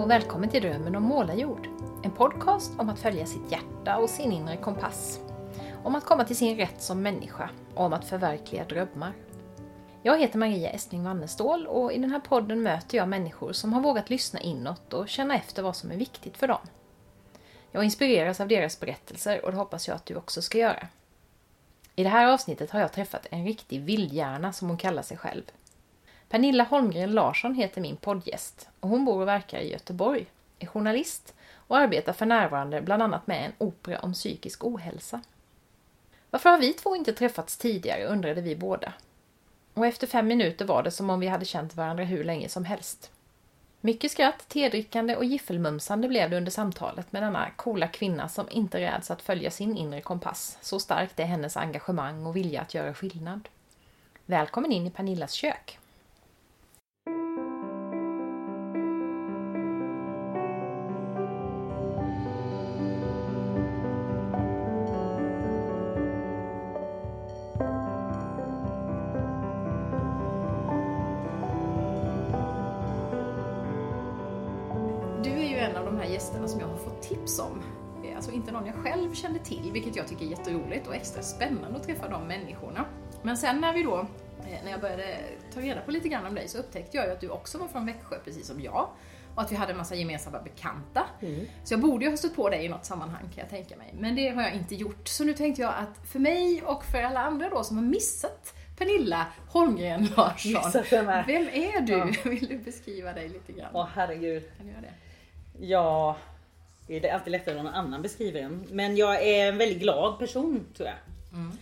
Hej 0.00 0.04
och 0.04 0.10
välkommen 0.10 0.48
till 0.48 0.62
Drömmen 0.62 0.96
om 0.96 1.02
målarjord. 1.02 1.68
En 2.02 2.10
podcast 2.10 2.72
om 2.78 2.88
att 2.88 2.98
följa 2.98 3.26
sitt 3.26 3.52
hjärta 3.52 3.96
och 3.96 4.10
sin 4.10 4.32
inre 4.32 4.56
kompass. 4.56 5.20
Om 5.84 5.94
att 5.94 6.04
komma 6.04 6.24
till 6.24 6.36
sin 6.36 6.56
rätt 6.56 6.82
som 6.82 7.02
människa 7.02 7.50
och 7.74 7.84
om 7.84 7.92
att 7.92 8.04
förverkliga 8.04 8.64
drömmar. 8.64 9.12
Jag 10.02 10.18
heter 10.18 10.38
Maria 10.38 10.70
Estling 10.70 11.04
Wannestål 11.04 11.66
och 11.66 11.92
i 11.92 11.98
den 11.98 12.10
här 12.10 12.20
podden 12.20 12.62
möter 12.62 12.98
jag 12.98 13.08
människor 13.08 13.52
som 13.52 13.72
har 13.72 13.80
vågat 13.80 14.10
lyssna 14.10 14.40
inåt 14.40 14.92
och 14.92 15.08
känna 15.08 15.36
efter 15.36 15.62
vad 15.62 15.76
som 15.76 15.90
är 15.90 15.96
viktigt 15.96 16.36
för 16.36 16.48
dem. 16.48 16.66
Jag 17.72 17.84
inspireras 17.84 18.40
av 18.40 18.48
deras 18.48 18.80
berättelser 18.80 19.44
och 19.44 19.50
det 19.50 19.56
hoppas 19.56 19.88
jag 19.88 19.94
att 19.94 20.06
du 20.06 20.16
också 20.16 20.42
ska 20.42 20.58
göra. 20.58 20.88
I 21.96 22.02
det 22.02 22.08
här 22.08 22.26
avsnittet 22.26 22.70
har 22.70 22.80
jag 22.80 22.92
träffat 22.92 23.26
en 23.30 23.44
riktig 23.44 23.80
vildhjärna 23.80 24.52
som 24.52 24.68
hon 24.68 24.76
kallar 24.76 25.02
sig 25.02 25.16
själv. 25.16 25.42
Pernilla 26.30 26.64
Holmgren 26.64 27.12
Larsson 27.12 27.54
heter 27.54 27.80
min 27.80 27.96
poddgäst 27.96 28.68
och 28.80 28.88
hon 28.88 29.04
bor 29.04 29.20
och 29.20 29.28
verkar 29.28 29.58
i 29.58 29.72
Göteborg, 29.72 30.26
är 30.58 30.66
journalist 30.66 31.34
och 31.54 31.78
arbetar 31.78 32.12
för 32.12 32.26
närvarande 32.26 32.80
bland 32.80 33.02
annat 33.02 33.26
med 33.26 33.44
en 33.44 33.52
opera 33.58 33.98
om 33.98 34.12
psykisk 34.12 34.64
ohälsa. 34.64 35.20
Varför 36.30 36.50
har 36.50 36.58
vi 36.58 36.72
två 36.72 36.96
inte 36.96 37.12
träffats 37.12 37.56
tidigare 37.56 38.04
undrade 38.04 38.40
vi 38.40 38.56
båda. 38.56 38.92
Och 39.74 39.86
efter 39.86 40.06
fem 40.06 40.26
minuter 40.26 40.64
var 40.64 40.82
det 40.82 40.90
som 40.90 41.10
om 41.10 41.20
vi 41.20 41.26
hade 41.26 41.44
känt 41.44 41.76
varandra 41.76 42.04
hur 42.04 42.24
länge 42.24 42.48
som 42.48 42.64
helst. 42.64 43.10
Mycket 43.80 44.12
skratt, 44.12 44.48
tedrickande 44.48 45.16
och 45.16 45.24
giffelmumsande 45.24 46.08
blev 46.08 46.30
det 46.30 46.36
under 46.36 46.50
samtalet 46.50 47.12
med 47.12 47.22
denna 47.22 47.50
coola 47.56 47.88
kvinna 47.88 48.28
som 48.28 48.46
inte 48.50 48.80
räds 48.80 49.10
att 49.10 49.22
följa 49.22 49.50
sin 49.50 49.76
inre 49.76 50.00
kompass. 50.00 50.58
Så 50.60 50.80
starkt 50.80 51.20
är 51.20 51.24
hennes 51.24 51.56
engagemang 51.56 52.26
och 52.26 52.36
vilja 52.36 52.60
att 52.60 52.74
göra 52.74 52.94
skillnad. 52.94 53.48
Välkommen 54.26 54.72
in 54.72 54.86
i 54.86 54.90
Pernillas 54.90 55.32
kök! 55.32 55.79
Själv 78.82 79.14
kände 79.14 79.38
till, 79.38 79.70
vilket 79.72 79.96
jag 79.96 80.08
tycker 80.08 80.24
är 80.24 80.30
jätteroligt 80.30 80.86
och 80.86 80.94
extra 80.94 81.22
spännande 81.22 81.78
att 81.78 81.86
träffa 81.86 82.08
de 82.08 82.26
människorna. 82.28 82.84
Men 83.22 83.36
sen 83.36 83.60
när 83.60 83.72
vi 83.72 83.82
då, 83.82 83.98
eh, 83.98 84.64
när 84.64 84.70
jag 84.70 84.80
började 84.80 85.16
ta 85.54 85.60
reda 85.60 85.80
på 85.80 85.90
lite 85.90 86.08
grann 86.08 86.26
om 86.26 86.34
dig 86.34 86.48
så 86.48 86.58
upptäckte 86.58 86.96
jag 86.96 87.06
ju 87.06 87.12
att 87.12 87.20
du 87.20 87.28
också 87.28 87.58
var 87.58 87.68
från 87.68 87.86
Växjö, 87.86 88.16
precis 88.24 88.46
som 88.46 88.60
jag. 88.60 88.88
Och 89.34 89.42
att 89.42 89.52
vi 89.52 89.56
hade 89.56 89.72
en 89.72 89.78
massa 89.78 89.94
gemensamma 89.94 90.38
bekanta. 90.42 91.06
Så 91.64 91.74
jag 91.74 91.80
borde 91.80 92.04
ju 92.04 92.10
ha 92.10 92.16
stött 92.16 92.36
på 92.36 92.48
dig 92.50 92.64
i 92.64 92.68
något 92.68 92.84
sammanhang 92.84 93.22
kan 93.22 93.36
jag 93.36 93.48
tänka 93.50 93.76
mig. 93.76 93.94
Men 93.98 94.16
det 94.16 94.28
har 94.28 94.42
jag 94.42 94.54
inte 94.54 94.74
gjort. 94.74 95.08
Så 95.08 95.24
nu 95.24 95.32
tänkte 95.34 95.62
jag 95.62 95.74
att 95.74 96.08
för 96.12 96.18
mig 96.18 96.62
och 96.62 96.84
för 96.84 97.02
alla 97.02 97.20
andra 97.20 97.48
då 97.48 97.64
som 97.64 97.76
har 97.76 97.84
missat 97.84 98.54
Pernilla 98.78 99.26
Holmgren 99.48 100.08
Larsson. 100.16 100.52
Vem 101.26 101.48
är 101.48 101.80
du? 101.80 101.92
Ja. 101.92 102.06
Vill 102.30 102.46
du 102.46 102.58
beskriva 102.58 103.12
dig 103.12 103.28
lite 103.28 103.52
grann? 103.52 103.70
Åh 103.74 103.88
herregud. 103.94 104.42
Kan 104.56 104.66
du 104.66 104.72
göra 104.72 104.82
det? 104.82 104.94
Ja, 105.66 106.16
det 106.98 107.08
är 107.08 107.14
alltid 107.14 107.30
lättare 107.30 107.58
om 107.58 107.64
någon 107.64 107.74
annan 107.74 108.02
beskriver 108.02 108.40
en. 108.40 108.66
Men 108.70 108.96
jag 108.96 109.26
är 109.26 109.48
en 109.48 109.58
väldigt 109.58 109.78
glad 109.78 110.18
person 110.18 110.66
tror 110.76 110.88
jag. 110.88 110.98
Mm. 111.32 111.52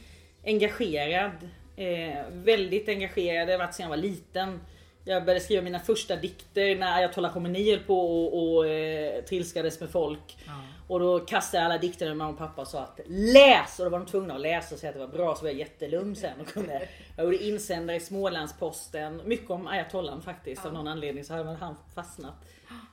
Engagerad. 0.44 1.48
Eh, 1.76 2.24
väldigt 2.30 2.88
engagerad. 2.88 3.48
Det 3.48 3.52
har 3.52 3.58
varit 3.58 3.74
sedan 3.74 3.82
jag 3.82 3.90
var 3.90 3.96
liten. 3.96 4.60
Jag 5.04 5.24
började 5.24 5.44
skriva 5.44 5.62
mina 5.62 5.80
första 5.80 6.16
dikter 6.16 6.76
när 6.76 6.96
Ayatollah 6.96 7.32
Khomeini 7.32 7.70
höll 7.70 7.80
på 7.80 8.00
och, 8.00 8.56
och 8.56 8.68
eh, 8.68 9.24
trilskades 9.24 9.80
med 9.80 9.90
folk. 9.90 10.36
Ja. 10.46 10.52
Och 10.88 11.00
då 11.00 11.20
kastade 11.20 11.62
jag 11.62 11.64
alla 11.64 11.80
dikterna 11.80 12.14
mamma 12.14 12.30
och 12.30 12.38
pappa 12.38 12.62
och 12.62 12.68
sa 12.68 12.80
att 12.80 13.00
läs! 13.06 13.78
Och 13.78 13.84
då 13.84 13.90
var 13.90 13.98
de 13.98 14.06
tvungna 14.06 14.34
att 14.34 14.40
läsa 14.40 14.74
och 14.74 14.80
säga 14.80 14.90
att 14.90 14.94
det 14.94 15.06
var 15.06 15.12
bra 15.12 15.34
så 15.34 15.42
var 15.42 15.48
jag 15.48 15.58
jättelugn 15.58 16.16
sen. 16.16 16.40
Och 16.40 16.46
kunde, 16.46 16.88
jag 17.16 17.24
gjorde 17.24 17.44
insändare 17.44 17.96
i 17.96 18.00
Smålandsposten. 18.00 19.22
Mycket 19.24 19.50
om 19.50 19.66
Ayatollah 19.66 20.20
faktiskt. 20.20 20.66
Av 20.66 20.72
någon 20.72 20.88
anledning 20.88 21.24
så 21.24 21.34
hade 21.34 21.54
han 21.54 21.74
fastnat. 21.94 22.34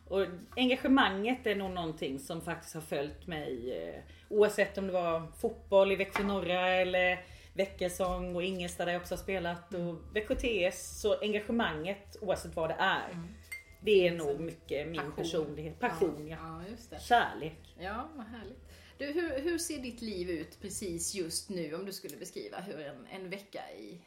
Och 0.07 0.25
engagemanget 0.55 1.47
är 1.47 1.55
nog 1.55 1.71
någonting 1.71 2.19
som 2.19 2.41
faktiskt 2.41 2.73
har 2.73 2.81
följt 2.81 3.27
mig. 3.27 3.77
Eh, 3.77 4.01
oavsett 4.29 4.77
om 4.77 4.87
det 4.87 4.93
var 4.93 5.23
fotboll 5.41 5.91
i 5.91 5.95
Växjö 5.95 6.23
Norra 6.23 6.67
eller 6.67 7.25
Väckelsång 7.53 8.35
och 8.35 8.43
Ingelstad 8.43 8.85
där 8.85 8.93
jag 8.93 9.01
också 9.01 9.15
har 9.15 9.19
spelat. 9.19 9.73
Och 9.73 9.95
Växjö 10.13 10.35
TS. 10.35 11.01
Så 11.01 11.19
engagemanget 11.21 12.17
oavsett 12.21 12.55
vad 12.55 12.69
det 12.69 12.75
är. 12.79 13.09
Det 13.85 14.07
är 14.07 14.15
nog 14.15 14.39
mycket 14.39 14.87
min 14.87 14.95
Passion. 14.95 15.15
personlighet. 15.15 15.79
Passion 15.79 16.27
ja. 16.27 16.37
Ja, 16.41 16.69
just 16.69 16.89
det. 16.89 16.99
Kärlek. 16.99 17.75
Ja, 17.79 18.09
vad 18.15 18.25
härligt. 18.25 18.69
Du, 18.97 19.05
hur, 19.05 19.39
hur 19.39 19.57
ser 19.57 19.77
ditt 19.81 20.01
liv 20.01 20.29
ut 20.29 20.61
precis 20.61 21.15
just 21.15 21.49
nu 21.49 21.75
om 21.75 21.85
du 21.85 21.93
skulle 21.93 22.17
beskriva 22.17 22.59
hur 22.59 22.79
en, 22.79 23.07
en 23.07 23.29
vecka 23.29 23.71
i... 23.71 24.01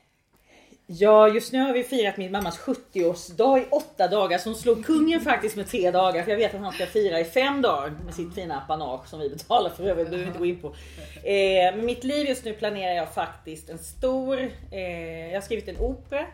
Ja, 0.90 1.28
just 1.28 1.52
nu 1.52 1.58
har 1.58 1.72
vi 1.72 1.84
firat 1.84 2.16
min 2.16 2.32
mammas 2.32 2.58
70-årsdag 2.58 3.58
i 3.58 3.66
åtta 3.70 4.08
dagar. 4.08 4.38
Så 4.38 4.48
hon 4.48 4.56
slog 4.56 4.84
kungen 4.84 5.20
faktiskt 5.20 5.56
med 5.56 5.66
tre 5.66 5.90
dagar. 5.90 6.22
För 6.22 6.30
jag 6.30 6.38
vet 6.38 6.54
att 6.54 6.60
han 6.60 6.72
ska 6.72 6.86
fira 6.86 7.20
i 7.20 7.24
fem 7.24 7.62
dagar 7.62 7.90
med 8.04 8.14
sitt 8.14 8.34
fina 8.34 8.56
apanage 8.56 9.08
som 9.08 9.20
vi 9.20 9.28
betalar 9.28 9.70
för 9.70 9.84
övrigt. 9.84 10.10
Behöver 10.10 10.26
inte 10.26 10.38
gå 10.38 10.46
in 10.46 10.60
på. 10.60 10.68
Eh, 11.16 11.76
men 11.76 11.86
mitt 11.86 12.04
liv 12.04 12.26
just 12.26 12.44
nu 12.44 12.52
planerar 12.52 12.94
jag 12.94 13.14
faktiskt 13.14 13.70
en 13.70 13.78
stor... 13.78 14.40
Eh, 14.70 15.28
jag 15.28 15.34
har 15.34 15.40
skrivit 15.40 15.68
en 15.68 15.78
opera 15.78 16.26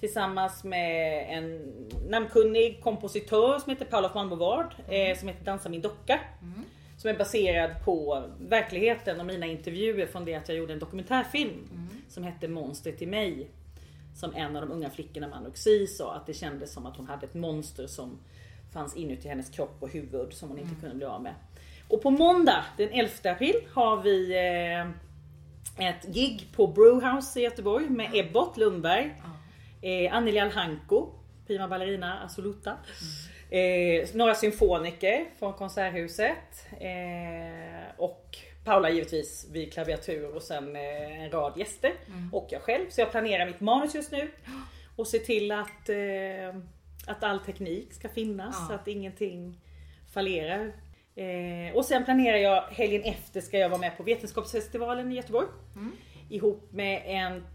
tillsammans 0.00 0.64
med 0.64 1.26
en 1.38 1.72
namnkunnig 2.08 2.80
kompositör 2.82 3.58
som 3.58 3.70
heter 3.70 3.84
Paula 3.84 4.10
von 4.14 4.28
Bovard. 4.28 4.74
Eh, 4.88 5.18
som 5.18 5.28
heter 5.28 5.44
Dansa 5.44 5.68
min 5.68 5.80
docka. 5.80 6.20
Som 6.98 7.10
är 7.10 7.14
baserad 7.14 7.70
på 7.84 8.24
verkligheten 8.40 9.20
och 9.20 9.26
mina 9.26 9.46
intervjuer 9.46 10.06
från 10.06 10.24
det 10.24 10.34
att 10.34 10.48
jag 10.48 10.58
gjorde 10.58 10.72
en 10.72 10.78
dokumentärfilm. 10.78 11.68
Som 12.08 12.24
hette 12.24 12.48
Monstret 12.48 13.02
i 13.02 13.06
mig. 13.06 13.48
Som 14.16 14.34
en 14.34 14.56
av 14.56 14.62
de 14.62 14.72
unga 14.74 14.90
flickorna 14.90 15.28
med 15.28 15.36
anorexi 15.36 15.86
sa 15.86 16.14
att 16.14 16.26
det 16.26 16.34
kändes 16.34 16.72
som 16.72 16.86
att 16.86 16.96
hon 16.96 17.06
hade 17.06 17.26
ett 17.26 17.34
monster 17.34 17.86
som 17.86 18.18
fanns 18.72 18.96
inuti 18.96 19.28
hennes 19.28 19.50
kropp 19.50 19.76
och 19.80 19.88
huvud 19.88 20.32
som 20.32 20.48
hon 20.48 20.58
inte 20.58 20.74
kunde 20.80 20.94
bli 20.96 21.04
av 21.04 21.22
med. 21.22 21.34
Och 21.88 22.02
på 22.02 22.10
måndag 22.10 22.64
den 22.76 22.88
11 22.92 23.10
april 23.24 23.54
har 23.72 24.02
vi 24.02 24.32
eh, 24.36 25.88
ett 25.88 26.06
gig 26.14 26.48
på 26.52 26.66
Brewhouse 26.66 27.40
i 27.40 27.42
Göteborg 27.42 27.88
med 27.88 28.10
Ebbot 28.14 28.56
Lundberg. 28.56 29.22
Eh, 29.82 30.14
Anneli 30.14 30.38
Alhanko, 30.38 31.12
prima 31.46 31.68
ballerina 31.68 32.18
assoluta. 32.20 32.76
Eh, 33.50 34.08
några 34.14 34.34
symfoniker 34.34 35.24
från 35.38 35.52
Konserthuset. 35.52 36.66
Eh, 36.80 37.94
och 37.96 38.38
Paula 38.66 38.90
givetvis 38.90 39.46
vid 39.50 39.72
klaviatur 39.72 40.34
och 40.34 40.42
sen 40.42 40.76
eh, 40.76 41.22
en 41.22 41.30
rad 41.30 41.52
gäster. 41.56 41.92
Och 42.32 42.48
jag 42.50 42.62
själv. 42.62 42.90
Så 42.90 43.00
jag 43.00 43.10
planerar 43.10 43.46
mitt 43.46 43.60
manus 43.60 43.94
just 43.94 44.12
nu. 44.12 44.30
Och 44.96 45.06
ser 45.06 45.18
till 45.18 45.52
att, 45.52 45.88
eh, 45.88 46.62
att 47.06 47.24
all 47.24 47.40
teknik 47.40 47.92
ska 47.92 48.08
finnas. 48.08 48.56
Ja. 48.60 48.66
Så 48.68 48.74
att 48.74 48.88
ingenting 48.88 49.60
fallerar. 50.12 50.72
Eh, 51.14 51.76
och 51.76 51.84
sen 51.84 52.04
planerar 52.04 52.36
jag 52.36 52.62
helgen 52.62 53.02
efter 53.02 53.40
ska 53.40 53.58
jag 53.58 53.68
vara 53.68 53.80
med 53.80 53.96
på 53.96 54.02
Vetenskapsfestivalen 54.02 55.12
i 55.12 55.14
Göteborg. 55.14 55.46
Ihop 56.30 56.72
med 56.72 57.02
en 57.06 57.46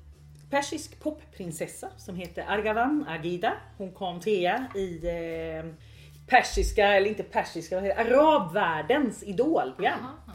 persisk 0.50 1.00
popprinsessa 1.00 1.90
som 1.98 2.16
heter 2.16 2.46
Argavan 2.48 3.06
Agida. 3.07 3.54
Hon 3.78 3.92
kom 3.92 4.19
trea 4.19 4.66
i 4.75 5.00
persiska, 6.28 6.88
eller 6.88 7.07
inte 7.10 7.24
persiska, 7.24 7.96
arabvärldens 7.96 9.24
idolprogram. 9.24 10.00
Aha. 10.00 10.31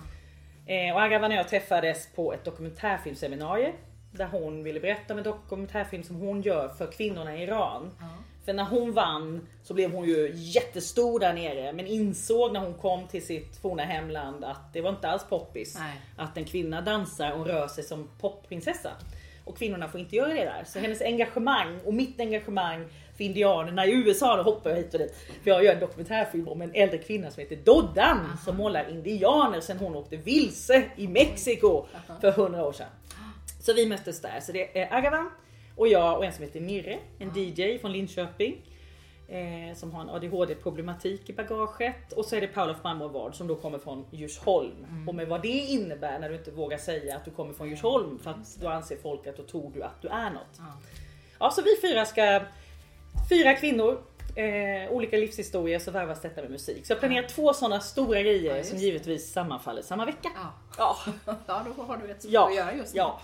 Eh, 0.67 0.95
och 0.95 1.01
Argavan 1.01 1.31
och 1.31 1.37
jag 1.37 1.49
träffades 1.49 2.09
på 2.15 2.33
ett 2.33 2.45
dokumentärfilmseminarium. 2.45 3.73
Där 4.11 4.27
hon 4.27 4.63
ville 4.63 4.81
berätta 4.81 5.15
om 5.15 5.19
en 5.19 5.25
dokumentärfilm 5.25 6.03
som 6.03 6.17
hon 6.17 6.43
gör 6.43 6.69
för 6.69 6.93
kvinnorna 6.93 7.37
i 7.37 7.43
Iran. 7.43 7.91
Ja. 8.01 8.07
För 8.45 8.53
när 8.53 8.65
hon 8.65 8.93
vann 8.93 9.47
så 9.63 9.75
blev 9.75 9.93
hon 9.93 10.05
ju 10.05 10.31
jättestor 10.35 11.21
där 11.21 11.33
nere 11.33 11.73
men 11.73 11.87
insåg 11.87 12.53
när 12.53 12.61
hon 12.61 12.75
kom 12.75 13.09
till 13.09 13.27
sitt 13.27 13.57
forna 13.57 13.83
hemland 13.83 14.45
att 14.45 14.73
det 14.73 14.81
var 14.81 14.91
inte 14.91 15.09
alls 15.09 15.25
poppis. 15.29 15.79
Nej. 15.79 16.01
Att 16.17 16.37
en 16.37 16.45
kvinna 16.45 16.81
dansar 16.81 17.33
och 17.33 17.47
rör 17.47 17.69
sig 17.69 17.85
som 17.85 18.11
popprinsessa. 18.21 18.91
Och 19.45 19.59
kvinnorna 19.59 19.89
får 19.89 20.01
inte 20.01 20.17
göra 20.17 20.35
det 20.35 20.45
där. 20.45 20.65
Så 20.67 20.79
hennes 20.79 21.03
engagemang 21.03 21.81
och 21.85 21.95
mitt 21.95 22.21
engagemang 22.21 22.89
för 23.17 23.25
indianerna 23.25 23.87
i 23.87 23.93
USA, 23.93 24.37
då 24.37 24.43
hoppar 24.43 24.71
jag 24.71 24.77
hit 24.77 24.95
och 24.95 25.01
dit. 25.01 25.15
För 25.43 25.51
jag 25.51 25.65
gör 25.65 25.73
en 25.73 25.81
dokumentärfilm 25.81 26.49
om 26.49 26.63
en 26.63 26.75
äldre 26.75 26.99
kvinna 26.99 27.31
som 27.31 27.41
heter 27.41 27.57
Doddan 27.57 28.39
som 28.45 28.57
målar 28.57 28.91
indianer 28.91 29.61
sen 29.61 29.79
hon 29.79 29.97
åkte 29.97 30.17
vilse 30.17 30.83
i 30.97 31.09
Mexiko 31.09 31.87
för 32.21 32.29
100 32.29 32.67
år 32.67 32.73
sedan. 32.73 32.89
Så 33.61 33.73
vi 33.73 33.87
möttes 33.87 34.21
där. 34.21 34.41
Så 34.41 34.53
det 34.53 34.79
är 34.79 34.95
Agavan 34.95 35.31
och 35.77 35.89
jag 35.89 36.19
och 36.19 36.25
en 36.25 36.33
som 36.33 36.45
heter 36.45 36.61
Mirre, 36.61 36.99
en 37.19 37.31
DJ 37.35 37.79
från 37.79 37.93
Linköping. 37.93 38.63
Eh, 39.29 39.77
som 39.77 39.93
har 39.93 40.03
en 40.03 40.11
ADHD-problematik 40.11 41.31
i 41.31 41.33
bagaget. 41.33 42.13
Och 42.13 42.25
så 42.25 42.37
är 42.37 42.41
det 42.41 42.47
Paula 42.47 42.77
Malmö 42.83 43.33
som 43.33 43.47
då 43.47 43.57
kommer 43.57 43.79
från 43.79 44.05
Djursholm. 44.11 45.07
Och 45.09 45.15
med 45.15 45.29
vad 45.29 45.43
det 45.43 45.49
innebär 45.49 46.19
när 46.19 46.29
du 46.29 46.37
inte 46.37 46.51
vågar 46.51 46.79
säga 46.79 47.17
att 47.17 47.25
du 47.25 47.31
kommer 47.31 47.55
från 47.55 47.69
Djursholm 47.69 48.19
för 48.19 48.31
att 48.31 48.57
då 48.61 48.69
anser 48.69 48.97
folk 48.97 49.27
att 49.27 49.37
då 49.37 49.43
tror 49.43 49.71
du 49.75 49.83
att 49.83 50.03
du 50.03 50.09
är 50.09 50.31
något. 50.31 50.59
Ja. 50.59 50.65
Ja, 51.39 51.51
så 51.51 51.63
vi 51.63 51.89
fyra 51.89 52.05
ska, 52.05 52.43
fyra 53.29 53.55
kvinnor 53.55 54.03
eh, 54.35 54.91
olika 54.93 55.17
livshistorier 55.17 55.79
så 55.79 55.91
varvas 55.91 56.23
detta 56.23 56.43
med 56.43 56.51
musik. 56.51 56.87
Så 56.87 56.93
jag 56.93 57.01
planerar 57.01 57.29
två 57.29 57.53
sådana 57.53 57.81
stora 57.81 58.23
grejer 58.23 58.57
Ja, 58.57 58.65
som 58.65 58.79
givetvis 58.79 59.33
sammanfaller 59.33 59.83
samma 59.83 60.05
vecka. 60.05 60.29
Ja. 60.35 60.53
Ja. 60.79 60.97
ja, 61.47 61.67
då 61.77 61.83
har 61.83 61.97
du 61.97 62.11
ett 62.11 62.25
Ja. 62.25 62.49
att 62.49 62.55
göra 62.57 62.75
just 62.75 62.95
nu. 62.95 62.99
Ja. 62.99 63.21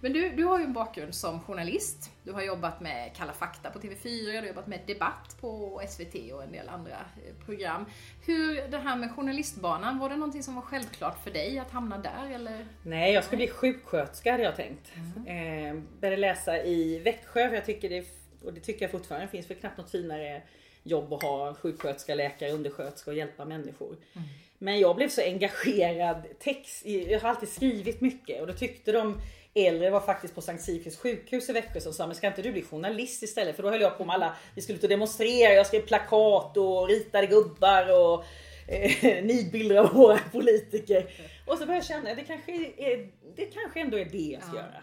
Men 0.00 0.12
du, 0.12 0.30
du 0.30 0.44
har 0.44 0.58
ju 0.58 0.64
en 0.64 0.72
bakgrund 0.72 1.14
som 1.14 1.40
journalist. 1.40 2.10
Du 2.22 2.32
har 2.32 2.42
jobbat 2.42 2.80
med 2.80 3.16
Kalla 3.16 3.32
fakta 3.32 3.70
på 3.70 3.78
TV4, 3.78 4.32
du 4.32 4.38
har 4.38 4.46
jobbat 4.46 4.66
med 4.66 4.80
Debatt 4.86 5.36
på 5.40 5.82
SVT 5.88 6.32
och 6.32 6.42
en 6.42 6.52
del 6.52 6.68
andra 6.68 6.90
eh, 6.92 7.44
program. 7.46 7.84
Hur, 8.26 8.68
det 8.68 8.78
här 8.78 8.96
med 8.96 9.10
journalistbanan, 9.10 9.98
var 9.98 10.08
det 10.08 10.16
någonting 10.16 10.42
som 10.42 10.54
var 10.54 10.62
självklart 10.62 11.24
för 11.24 11.30
dig 11.30 11.58
att 11.58 11.70
hamna 11.70 11.98
där 11.98 12.34
eller? 12.34 12.66
Nej, 12.82 13.12
jag 13.12 13.24
skulle 13.24 13.36
bli 13.36 13.48
sjuksköterska 13.48 14.30
hade 14.32 14.42
jag 14.44 14.56
tänkt. 14.56 14.92
Mm. 15.26 15.76
Eh, 15.76 15.82
började 16.00 16.20
läsa 16.20 16.62
i 16.62 16.98
Växjö, 16.98 17.48
för 17.48 17.54
jag 17.54 17.64
tycker 17.66 17.88
det, 17.88 18.04
och 18.44 18.52
det 18.52 18.60
tycker 18.60 18.82
jag 18.84 18.90
fortfarande, 18.90 19.28
finns 19.28 19.50
väl 19.50 19.56
knappt 19.56 19.78
något 19.78 19.90
finare 19.90 20.42
jobb 20.82 21.12
att 21.12 21.22
ha 21.22 21.54
sjuksköterska, 21.54 22.14
läkare, 22.14 22.50
undersköterska 22.52 23.10
och 23.10 23.16
hjälpa 23.16 23.44
människor. 23.44 23.96
Mm. 24.12 24.28
Men 24.58 24.80
jag 24.80 24.96
blev 24.96 25.08
så 25.08 25.20
engagerad 25.22 26.22
text, 26.40 26.86
jag 26.86 27.20
har 27.20 27.28
alltid 27.28 27.48
skrivit 27.48 28.00
mycket 28.00 28.40
och 28.40 28.46
då 28.46 28.52
tyckte 28.52 28.92
de 28.92 29.20
äldre 29.54 29.90
var 29.90 30.00
faktiskt 30.00 30.34
på 30.34 30.40
Sankt 30.40 30.62
Sigfrids 30.64 30.96
sjukhus 30.96 31.48
i 31.48 31.52
Växjö 31.52 31.80
som 31.80 31.92
sa, 31.92 32.06
men 32.06 32.16
ska 32.16 32.26
inte 32.26 32.42
du 32.42 32.52
bli 32.52 32.62
journalist 32.62 33.22
istället? 33.22 33.56
För 33.56 33.62
då 33.62 33.70
höll 33.70 33.80
jag 33.80 33.98
på 33.98 34.04
med 34.04 34.14
alla, 34.14 34.36
vi 34.54 34.62
skulle 34.62 34.78
ut 34.78 34.82
och 34.84 34.90
demonstrera, 34.90 35.52
jag 35.52 35.66
skrev 35.66 35.80
plakat 35.80 36.56
och 36.56 36.88
ritade 36.88 37.26
gubbar 37.26 38.00
och 38.00 38.24
eh, 38.68 39.24
nidbilder 39.24 39.76
av 39.76 39.94
våra 39.94 40.18
politiker. 40.32 41.06
Och 41.46 41.58
så 41.58 41.66
började 41.66 41.74
jag 41.74 41.84
känna, 41.84 42.14
det 42.14 42.24
kanske, 42.24 42.52
är, 42.76 43.08
det 43.36 43.44
kanske 43.46 43.80
ändå 43.80 43.98
är 43.98 44.04
det 44.04 44.18
jag 44.18 44.42
ska 44.42 44.56
Ja. 44.56 44.62
göra. 44.62 44.82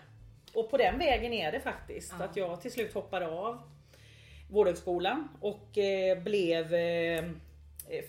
Och 0.53 0.69
på 0.71 0.77
den 0.77 0.99
vägen 0.99 1.33
är 1.33 1.51
det 1.51 1.59
faktiskt. 1.59 2.13
Att 2.13 2.35
jag 2.35 2.61
till 2.61 2.71
slut 2.71 2.93
hoppade 2.93 3.27
av 3.27 3.61
Vårdhögskolan 4.49 5.27
och 5.41 5.77
eh, 5.77 6.23
blev, 6.23 6.73
eh, 6.73 7.23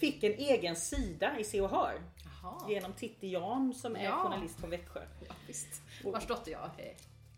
fick 0.00 0.24
en 0.24 0.32
egen 0.32 0.76
sida 0.76 1.38
i 1.38 1.44
Se 1.44 1.60
och 1.60 1.70
Hör. 1.70 1.94
Genom 2.68 2.92
Titti 2.92 3.28
Jan 3.28 3.74
som 3.74 3.96
är 3.96 4.04
Ja. 4.04 4.22
journalist 4.22 4.60
på 4.60 4.66
Växjö. 4.66 5.00
ja, 5.28 5.34
visst. 5.46 5.82
Vars 6.04 6.26
dotter 6.26 6.52
jag 6.52 6.60
är 6.78 6.94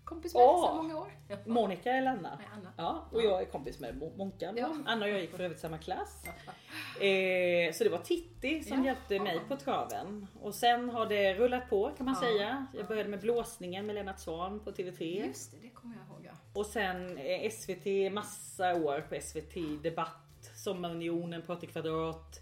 kompis 0.07 0.35
med 0.35 0.43
Ja. 0.43 0.67
sedan 0.69 0.77
många 0.77 1.01
år. 1.01 1.13
Ja. 1.29 1.37
Monica 1.47 1.93
eller 1.93 2.11
Anna? 2.11 2.37
Nej, 2.39 2.49
Anna. 2.55 2.73
Ja, 2.77 3.07
och 3.13 3.23
jag 3.23 3.41
är 3.41 3.45
kompis 3.45 3.81
med 3.81 3.95
Mo- 3.95 4.17
Monkan. 4.19 4.57
Ja. 4.57 4.77
Anna 4.87 5.05
och 5.05 5.11
jag 5.11 5.21
gick 5.21 5.31
för 5.31 5.41
övrigt 5.41 5.61
samma 5.61 5.79
klass. 5.79 6.25
Eh, 7.01 7.73
så 7.73 7.85
det 7.85 7.91
var 7.91 7.99
Titti 7.99 8.63
som 8.63 8.79
Ja. 8.79 8.85
hjälpte 8.85 9.21
mig 9.21 9.41
på 9.49 9.57
traven. 9.57 10.27
Och 10.43 10.55
sen 10.55 10.91
har 10.91 11.07
det 11.07 11.35
rullat 11.35 11.71
på 11.71 11.91
kan 11.97 12.07
man 12.07 12.15
Ja. 12.23 12.29
säga. 12.29 12.67
Jag 12.77 12.87
började 12.87 13.09
med 13.09 13.21
blåsningen 13.21 13.87
med 13.87 13.95
Lennart 13.95 14.19
Swahn 14.21 14.61
på 14.61 14.71
TV3. 14.73 15.27
Just 15.27 15.51
det, 15.53 15.57
det 15.63 15.69
kommer 15.71 15.95
jag 15.97 16.17
ihåg 16.17 16.27
ja. 16.27 16.61
Och 16.61 16.67
sen 16.67 17.19
eh, 17.19 17.51
SVT, 17.51 18.11
massa 18.13 18.75
år 18.75 19.01
på 19.01 19.15
SVT 19.21 19.83
Debatt, 19.83 20.51
Sommarunionen, 20.57 21.43
Prata 21.43 21.67
kvadrat. 21.67 22.41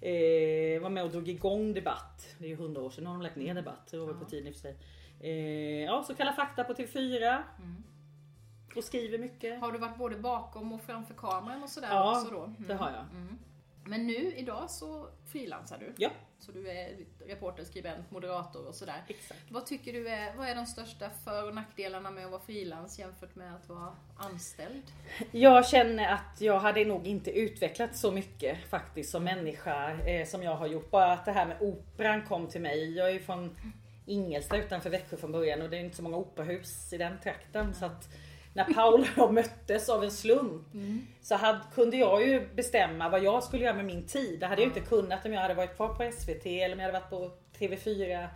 Eh, 0.00 0.80
var 0.82 0.90
med 0.90 1.04
och 1.04 1.10
drog 1.10 1.28
igång 1.28 1.74
Debatt. 1.74 2.34
Det 2.38 2.44
är 2.44 2.48
ju 2.48 2.56
hundra 2.56 2.82
år 2.82 2.90
sedan 2.90 3.06
har 3.06 3.14
de 3.14 3.22
lagt 3.22 3.36
ner 3.36 3.54
Debatt. 3.54 3.88
Det 3.90 3.98
var 3.98 4.06
väl 4.06 4.16
på 4.16 4.24
tiden 4.24 4.46
i 4.46 4.50
och 4.50 4.54
för 4.54 4.60
sig. 4.60 4.76
Eh, 5.20 5.84
ja, 5.84 6.02
så 6.06 6.14
Kalla 6.14 6.32
fakta 6.32 6.64
på 6.64 6.72
TV4. 6.74 7.42
Och 8.76 8.84
skriver 8.84 9.18
mycket. 9.18 9.60
Har 9.60 9.72
du 9.72 9.78
varit 9.78 9.96
både 9.98 10.16
bakom 10.16 10.72
och 10.72 10.82
framför 10.82 11.14
kameran 11.14 11.62
och 11.62 11.68
sådär 11.70 11.88
Ja, 11.90 12.20
också 12.20 12.30
då? 12.34 12.42
Mm. 12.44 12.64
det 12.68 12.74
har 12.74 12.90
jag. 12.90 13.04
Men 13.88 14.06
nu 14.06 14.32
idag 14.36 14.70
så 14.70 15.08
frilansar 15.32 15.78
du. 15.78 15.92
Ja, 15.96 16.10
Så 16.38 16.52
du 16.52 16.70
är 16.70 16.96
reporter, 17.26 17.64
skribent, 17.64 18.10
moderator 18.10 18.66
och 18.68 18.74
sådär. 18.74 19.02
exakt. 19.08 19.40
Vad 19.50 19.66
tycker 19.66 19.92
du 19.92 20.08
är, 20.08 20.36
vad 20.36 20.48
är 20.48 20.54
de 20.54 20.66
största 20.66 21.10
för 21.24 21.48
och 21.48 21.54
nackdelarna 21.54 22.10
med 22.10 22.24
att 22.24 22.30
vara 22.30 22.40
frilans 22.40 22.98
jämfört 22.98 23.34
med 23.34 23.54
att 23.54 23.68
vara 23.68 23.92
anställd? 24.16 24.82
Jag 25.32 25.66
känner 25.66 26.12
att 26.12 26.40
jag 26.40 26.58
hade 26.60 26.84
nog 26.84 27.06
inte 27.06 27.30
utvecklat 27.30 27.96
så 27.96 28.12
mycket 28.12 28.70
faktiskt 28.70 29.10
som 29.10 29.24
människa 29.24 29.90
eh, 29.92 30.26
som 30.26 30.42
jag 30.42 30.56
har 30.56 30.66
gjort. 30.66 30.90
Bara 30.90 31.12
att 31.12 31.24
det 31.24 31.32
här 31.32 31.46
med 31.46 31.56
operan 31.60 32.22
kom 32.26 32.46
till 32.48 32.60
mig. 32.60 32.96
Jag 32.96 33.08
är 33.08 33.12
ju 33.12 33.20
från 33.20 33.56
Ingelsta 34.06 34.56
utanför 34.56 34.90
Växjö 34.90 35.16
från 35.16 35.32
början 35.32 35.62
och 35.62 35.70
det 35.70 35.76
är 35.76 35.80
inte 35.80 35.96
så 35.96 36.02
många 36.02 36.16
operahus 36.16 36.92
i 36.92 36.98
den 36.98 37.18
trakten. 37.22 37.74
Så 37.74 37.84
att 37.84 38.08
när 38.52 38.64
Paul 38.64 39.00
och 39.00 39.06
jag 39.16 39.34
möttes 39.34 39.88
av 39.88 40.04
en 40.04 40.10
slump 40.10 40.66
så 41.22 41.34
hade, 41.34 41.60
kunde 41.74 41.96
jag 41.96 42.26
ju 42.26 42.48
bestämma 42.54 43.08
vad 43.08 43.22
jag 43.22 43.44
skulle 43.44 43.64
göra 43.64 43.74
med 43.74 43.84
min 43.84 44.06
tid. 44.06 44.40
Det 44.40 44.46
hade 44.46 44.62
jag 44.62 44.68
inte 44.68 44.80
kunnat 44.80 45.26
om 45.26 45.32
jag 45.32 45.40
hade 45.40 45.54
varit 45.54 45.76
kvar 45.76 45.88
på 45.88 46.12
SVT 46.12 46.46
eller 46.46 46.74
om 46.74 46.80
jag 46.80 46.92
hade 46.92 47.00
varit 47.00 47.10
på 47.10 47.30
TV4. 47.58 48.06
Nej. 48.08 48.28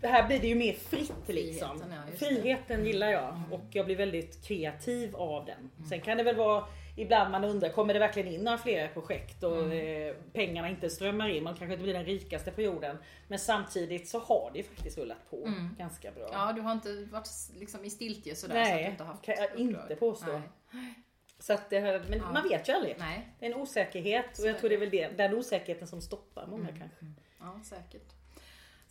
Det 0.00 0.08
här 0.08 0.26
blir 0.26 0.40
det 0.40 0.46
ju 0.46 0.54
mer 0.54 0.72
fritt 0.72 1.28
liksom. 1.28 1.78
Friheten, 1.78 1.92
ja. 1.92 2.16
Friheten 2.16 2.86
gillar 2.86 3.08
jag 3.08 3.40
och 3.50 3.64
jag 3.70 3.86
blir 3.86 3.96
väldigt 3.96 4.44
kreativ 4.44 5.16
av 5.16 5.44
den. 5.44 5.86
Sen 5.88 6.00
kan 6.00 6.16
det 6.16 6.22
väl 6.22 6.36
vara 6.36 6.64
ibland 6.96 7.30
man 7.30 7.44
undrar, 7.44 7.68
kommer 7.68 7.94
det 7.94 8.00
verkligen 8.00 8.32
in 8.34 8.40
några 8.40 8.58
fler 8.58 8.88
projekt 8.88 9.42
och 9.42 9.74
eh, 9.74 10.14
pengarna 10.32 10.68
inte 10.68 10.90
strömmar 10.90 11.28
in? 11.28 11.44
Man 11.44 11.54
kanske 11.56 11.72
inte 11.72 11.82
blir 11.84 11.94
den 11.94 12.04
rikaste 12.04 12.50
på 12.50 12.62
jorden. 12.62 12.96
Men 13.28 13.38
samtidigt 13.38 14.08
så 14.08 14.18
har 14.18 14.50
det 14.54 14.62
faktiskt 14.62 14.98
rullat 14.98 15.30
på 15.30 15.52
ganska 15.78 16.10
bra. 16.12 16.28
Ja, 16.32 16.52
du 16.52 16.60
har 16.60 16.72
inte 16.72 17.04
varit 17.12 17.28
liksom 17.58 17.84
i 17.84 17.90
stiltje 17.90 18.34
sådär 18.36 18.54
så 18.54 18.60
att 18.60 18.66
du 18.68 18.74
Nej, 18.82 18.90
inte 18.90 19.04
haft 19.04 19.22
kan 19.24 19.34
jag 19.34 19.44
uppdrag. 19.44 19.66
inte 19.68 19.96
påstå. 19.96 20.32
Nej. 20.72 20.94
Så 21.38 21.52
att 21.52 21.70
det, 21.70 21.80
men 22.08 22.18
Ja. 22.18 22.32
man 22.32 22.48
vet 22.48 22.68
ju 22.68 22.72
aldrig. 22.72 22.96
Nej, 22.98 23.28
Det 23.38 23.46
är 23.46 23.50
en 23.50 23.60
osäkerhet 23.60 24.38
och 24.38 24.46
jag 24.46 24.58
tror 24.58 24.68
det 24.68 24.74
är 24.76 24.80
väl 24.80 24.90
det, 24.90 25.08
den 25.08 25.34
osäkerheten 25.34 25.88
som 25.88 26.00
stoppar 26.02 26.46
många 26.46 26.66
kanske. 26.68 27.06
ja 27.40 27.60
säkert. 27.64 28.12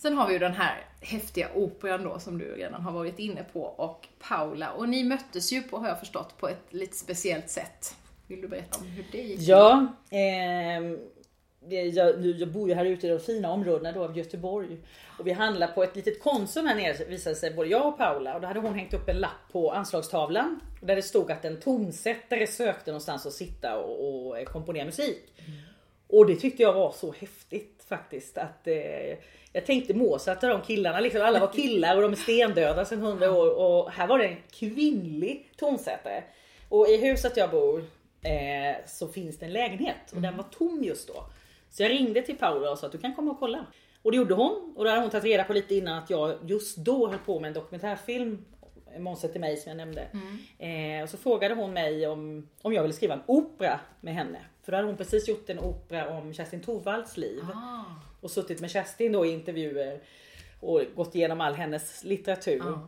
Sen 0.01 0.13
har 0.17 0.27
vi 0.27 0.33
ju 0.33 0.39
den 0.39 0.53
här 0.53 0.85
häftiga 1.01 1.49
operan 1.55 2.03
då 2.03 2.19
som 2.19 2.37
du 2.37 2.55
redan 2.55 2.81
har 2.81 2.91
varit 2.91 3.19
inne 3.19 3.43
på 3.53 3.61
och 3.61 4.07
Paula. 4.19 4.71
Och 4.71 4.89
ni 4.89 5.03
möttes 5.03 5.51
ju 5.51 5.61
på, 5.61 5.77
har 5.77 5.87
jag 5.87 5.99
förstått, 5.99 6.37
på 6.37 6.49
ett 6.49 6.61
lite 6.69 6.97
speciellt 6.97 7.49
sätt. 7.49 7.95
Vill 8.27 8.41
du 8.41 8.47
berätta 8.47 8.77
om 8.79 8.85
hur 8.87 9.05
det 9.11 9.17
gick? 9.17 9.39
Ja, 9.41 9.87
det- 11.59 11.81
jag, 11.81 12.25
jag 12.25 12.47
bor 12.51 12.69
ju 12.69 12.75
här 12.75 12.85
ute 12.85 13.07
i 13.07 13.09
de 13.09 13.19
fina 13.19 13.51
områdena 13.51 13.91
då 13.91 14.03
av 14.03 14.17
Göteborg. 14.17 14.77
Och 15.19 15.27
vi 15.27 15.31
handlar 15.31 15.67
på 15.67 15.83
ett 15.83 15.95
litet 15.95 16.21
Konsum 16.23 16.65
här 16.65 16.75
nere 16.75 17.05
visade 17.05 17.35
sig 17.35 17.51
både 17.53 17.69
jag 17.69 17.87
och 17.87 17.97
Paula. 17.97 18.35
Och 18.35 18.41
då 18.41 18.47
hade 18.47 18.59
hon 18.59 18.73
hängt 18.75 18.93
upp 18.93 19.09
en 19.09 19.17
lapp 19.19 19.51
på 19.51 19.71
anslagstavlan. 19.71 20.59
Där 20.81 20.95
det 20.95 21.01
stod 21.01 21.31
att 21.31 21.45
en 21.45 21.59
tonsättare 21.59 22.47
sökte 22.47 22.91
någonstans 22.91 23.25
att 23.25 23.33
sitta 23.33 23.77
och, 23.77 24.27
och 24.27 24.45
komponera 24.45 24.85
musik. 24.85 25.33
Och 26.07 26.25
det 26.25 26.35
tyckte 26.35 26.63
jag 26.63 26.73
var 26.73 26.91
så 26.91 27.11
häftigt 27.19 27.83
faktiskt. 27.87 28.37
Att, 28.37 28.67
eh, 28.67 29.17
jag 29.53 29.65
tänkte 29.65 29.93
Mozart 29.93 30.43
och 30.43 30.49
de 30.49 30.61
killarna, 30.61 30.99
liksom, 30.99 31.21
alla 31.21 31.39
var 31.39 31.53
killar 31.53 31.95
och 31.95 32.01
de 32.01 32.11
är 32.11 32.15
stendöda 32.15 32.85
sedan 32.85 33.01
hundra 33.01 33.31
år. 33.31 33.55
Och 33.55 33.91
här 33.91 34.07
var 34.07 34.19
det 34.19 34.25
en 34.25 34.37
kvinnlig 34.51 35.51
tonsättare. 35.57 36.23
Och 36.69 36.87
i 36.87 36.97
huset 36.97 37.37
jag 37.37 37.51
bor 37.51 37.79
eh, 38.23 38.85
så 38.87 39.07
finns 39.07 39.39
det 39.39 39.45
en 39.45 39.53
lägenhet 39.53 40.11
och 40.15 40.21
den 40.21 40.37
var 40.37 40.43
tom 40.43 40.83
just 40.83 41.07
då. 41.07 41.23
Så 41.69 41.83
jag 41.83 41.91
ringde 41.91 42.21
till 42.21 42.37
Paula 42.37 42.71
och 42.71 42.77
sa 42.77 42.85
att 42.85 42.91
du 42.91 42.97
kan 42.97 43.15
komma 43.15 43.31
och 43.31 43.39
kolla. 43.39 43.65
Och 44.01 44.11
det 44.11 44.17
gjorde 44.17 44.33
hon 44.33 44.73
och 44.75 44.83
då 44.83 44.89
hade 44.89 45.01
hon 45.01 45.09
tagit 45.09 45.25
reda 45.25 45.43
på 45.43 45.53
lite 45.53 45.75
innan 45.75 45.97
att 45.97 46.09
jag 46.09 46.35
just 46.45 46.77
då 46.77 47.07
höll 47.07 47.19
på 47.19 47.39
med 47.39 47.47
en 47.47 47.53
dokumentärfilm 47.53 48.45
Måns 48.99 49.21
till 49.21 49.41
mig 49.41 49.57
som 49.57 49.69
jag 49.69 49.77
nämnde. 49.77 50.07
Eh, 50.59 51.03
och 51.03 51.09
så 51.09 51.17
frågade 51.17 51.55
hon 51.55 51.73
mig 51.73 52.07
om, 52.07 52.49
om 52.61 52.73
jag 52.73 52.81
ville 52.81 52.93
skriva 52.93 53.13
en 53.13 53.21
opera 53.25 53.79
med 54.01 54.13
henne. 54.13 54.39
För 54.63 54.71
då 54.71 54.77
hade 54.77 54.87
hon 54.87 54.97
precis 54.97 55.27
gjort 55.27 55.49
en 55.49 55.59
opera 55.59 56.17
om 56.17 56.33
Kerstin 56.33 56.61
Thorvalds 56.61 57.17
liv. 57.17 57.43
Ah, 57.53 57.83
Och 58.21 58.31
suttit 58.31 58.61
med 58.61 58.71
Kerstin 58.71 59.11
då 59.11 59.25
i 59.25 59.29
intervjuer 59.29 59.99
och 60.59 60.81
gått 60.95 61.15
igenom 61.15 61.41
all 61.41 61.53
hennes 61.53 62.03
litteratur. 62.03 62.57
Ja. 62.65 62.87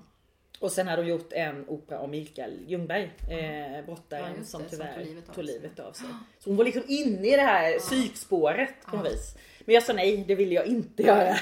Och 0.60 0.72
sen 0.72 0.88
hade 0.88 1.02
hon 1.02 1.10
gjort 1.10 1.34
en 1.34 1.70
opera 1.70 2.00
om 2.00 2.12
Mikael 2.12 2.60
Ljungberg, 2.68 3.12
eh, 3.30 3.76
Ja, 3.76 3.82
brottaren 3.82 4.36
just 4.38 4.52
som 4.52 4.64
det, 4.64 4.70
som 4.70 4.78
tyvärr 4.78 4.96
tog 4.96 5.06
livet 5.06 5.30
av 5.30 5.36
tog 5.36 5.44
livet 5.44 5.80
av 5.80 5.92
sig. 5.94 6.08
Så 6.40 6.50
hon 6.50 6.58
var 6.58 6.66
liksom 6.66 6.84
inne 6.88 7.28
i 7.28 7.36
det 7.36 7.42
här 7.42 7.80
psykspåret 7.80 8.70
på 8.86 8.96
något 8.98 9.06
vis. 9.14 9.36
Men 9.66 9.74
jag 9.76 9.84
sa 9.84 9.94
nej, 9.94 10.24
det 10.28 10.36
ville 10.36 10.56
jag 10.56 10.66
inte 10.66 11.04
göra. 11.04 11.36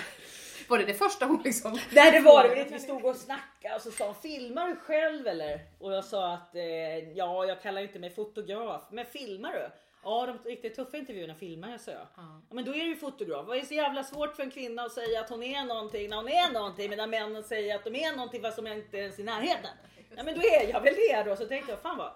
Var 0.71 0.77
det 0.77 0.85
det 0.85 0.93
första 0.93 1.25
hon 1.25 1.41
liksom... 1.43 1.79
Nej 1.91 2.11
det 2.11 2.19
var 2.19 2.43
det, 2.43 2.63
vi 2.71 2.79
stod 2.79 3.05
och 3.05 3.15
snackade 3.15 3.75
och 3.75 3.81
så 3.81 3.91
sa 3.91 4.05
hon 4.05 4.15
filmar 4.15 4.67
du 4.67 4.75
själv 4.75 5.27
eller? 5.27 5.59
Och 5.79 5.93
jag 5.93 6.05
sa 6.05 6.33
att 6.33 6.55
eh, 6.55 7.09
ja 7.17 7.45
jag 7.45 7.61
kallar 7.61 7.81
inte 7.81 7.99
mig 7.99 8.09
fotograf, 8.09 8.81
men 8.91 9.05
filmar 9.05 9.53
du? 9.53 9.69
Ja 10.03 10.25
de 10.25 10.49
riktigt 10.49 10.75
tuffa 10.75 10.97
intervjuerna 10.97 11.35
filmar 11.35 11.71
jag 11.71 11.81
sa 11.81 11.91
jag. 11.91 12.07
Ja. 12.15 12.41
Men 12.49 12.65
då 12.65 12.71
är 12.71 12.79
du 12.79 12.87
ju 12.87 12.95
fotograf. 12.95 13.47
Vad 13.47 13.57
är 13.57 13.61
så 13.61 13.73
jävla 13.73 14.03
svårt 14.03 14.35
för 14.35 14.43
en 14.43 14.51
kvinna 14.51 14.81
att 14.81 14.91
säga 14.91 15.19
att 15.19 15.29
hon 15.29 15.43
är 15.43 15.65
någonting 15.65 16.09
när 16.09 16.17
hon 16.17 16.27
är 16.27 16.53
någonting 16.53 16.89
medan 16.89 17.09
männen 17.09 17.43
säger 17.43 17.75
att 17.75 17.83
de 17.83 17.95
är 17.95 18.15
någonting 18.15 18.41
fast 18.41 18.55
de 18.55 18.67
är 18.67 18.75
inte 18.75 18.97
ens 18.97 19.19
i 19.19 19.23
närheten. 19.23 19.71
Ja 20.15 20.23
men 20.23 20.35
då 20.35 20.41
är 20.41 20.69
jag 20.69 20.81
väl 20.81 20.93
det 20.95 21.23
då. 21.23 21.35
Så 21.35 21.45
tänkte 21.45 21.71
jag 21.71 21.81
fan 21.81 21.97
vad 21.97 22.11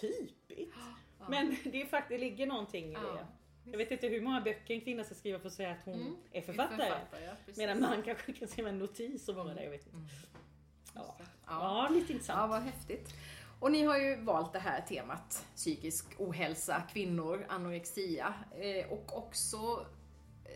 typiskt. 0.00 0.74
Men 1.28 1.56
det 1.64 1.82
är 1.82 1.86
faktiskt, 1.86 2.08
det 2.08 2.18
ligger 2.18 2.46
någonting 2.46 2.90
i 2.90 2.94
det. 2.94 3.26
Jag 3.70 3.78
vet 3.78 3.90
inte 3.90 4.06
hur 4.08 4.20
många 4.20 4.40
böcker 4.40 4.74
en 4.74 4.80
kvinna 4.80 5.04
ska 5.04 5.14
skriva 5.14 5.38
för 5.38 5.46
att 5.48 5.52
säga 5.54 5.70
att 5.70 5.84
hon 5.84 5.94
Mm, 5.94 6.16
är 6.32 6.40
författare. 6.40 6.88
ja, 6.88 7.30
precis. 7.46 7.56
Medan 7.58 7.80
man 7.80 8.02
kanske 8.02 8.32
kan 8.32 8.48
skriva 8.48 8.68
en 8.68 8.78
notis 8.78 9.28
om 9.28 9.36
vad 9.36 9.56
det 9.56 9.64
jag 9.64 9.70
vet 9.70 9.86
inte. 9.86 9.98
Ja. 10.94 11.16
Ja. 11.18 11.24
ja, 11.46 11.88
lite 11.94 12.12
intressant. 12.12 12.38
Ja, 12.40 12.46
vad 12.46 12.62
häftigt. 12.62 13.14
Och 13.60 13.72
ni 13.72 13.82
har 13.84 13.98
ju 13.98 14.16
valt 14.16 14.52
det 14.52 14.58
här 14.58 14.80
temat, 14.80 15.46
psykisk 15.56 16.06
ohälsa, 16.18 16.82
kvinnor, 16.92 17.46
anorexia. 17.48 18.34
Eh, 18.60 18.92
och 18.92 19.18
också 19.18 19.86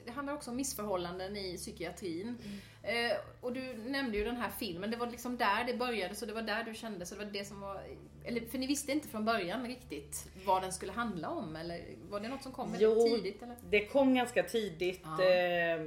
det 0.04 0.10
handlar 0.10 0.34
också 0.34 0.50
om 0.50 0.56
missförhållanden 0.56 1.36
i 1.36 1.56
psykiatrin. 1.56 2.38
Eh, 2.82 3.16
och 3.40 3.52
du 3.52 3.74
nämnde 3.74 4.18
ju 4.18 4.24
den 4.24 4.36
här 4.36 4.50
filmen, 4.50 4.90
det 4.90 4.96
var 4.96 5.06
liksom 5.06 5.36
där 5.36 5.64
det 5.64 5.74
började, 5.74 6.14
så 6.14 6.26
det 6.26 6.32
var 6.32 6.42
där 6.42 6.64
du 6.64 6.74
kände, 6.74 7.06
så 7.06 7.14
det 7.14 7.24
var 7.24 7.32
det 7.32 7.44
som 7.44 7.60
var... 7.60 7.82
Eller, 8.24 8.40
för 8.40 8.58
ni 8.58 8.66
visste 8.66 8.92
inte 8.92 9.08
från 9.08 9.24
början 9.24 9.66
riktigt 9.66 10.28
vad 10.44 10.62
den 10.62 10.72
skulle 10.72 10.92
handla 10.92 11.28
om, 11.28 11.56
eller 11.56 11.80
var 12.08 12.20
det 12.20 12.28
något 12.28 12.42
som 12.42 12.52
kom 12.52 12.72
väldigt 12.72 12.88
Jo, 12.88 13.16
tidigt? 13.16 13.42
Eller? 13.42 13.56
det 13.70 13.86
kom 13.86 14.14
ganska 14.14 14.42
tidigt. 14.42 15.00
Ja. 15.04 15.24
Eh, 15.24 15.80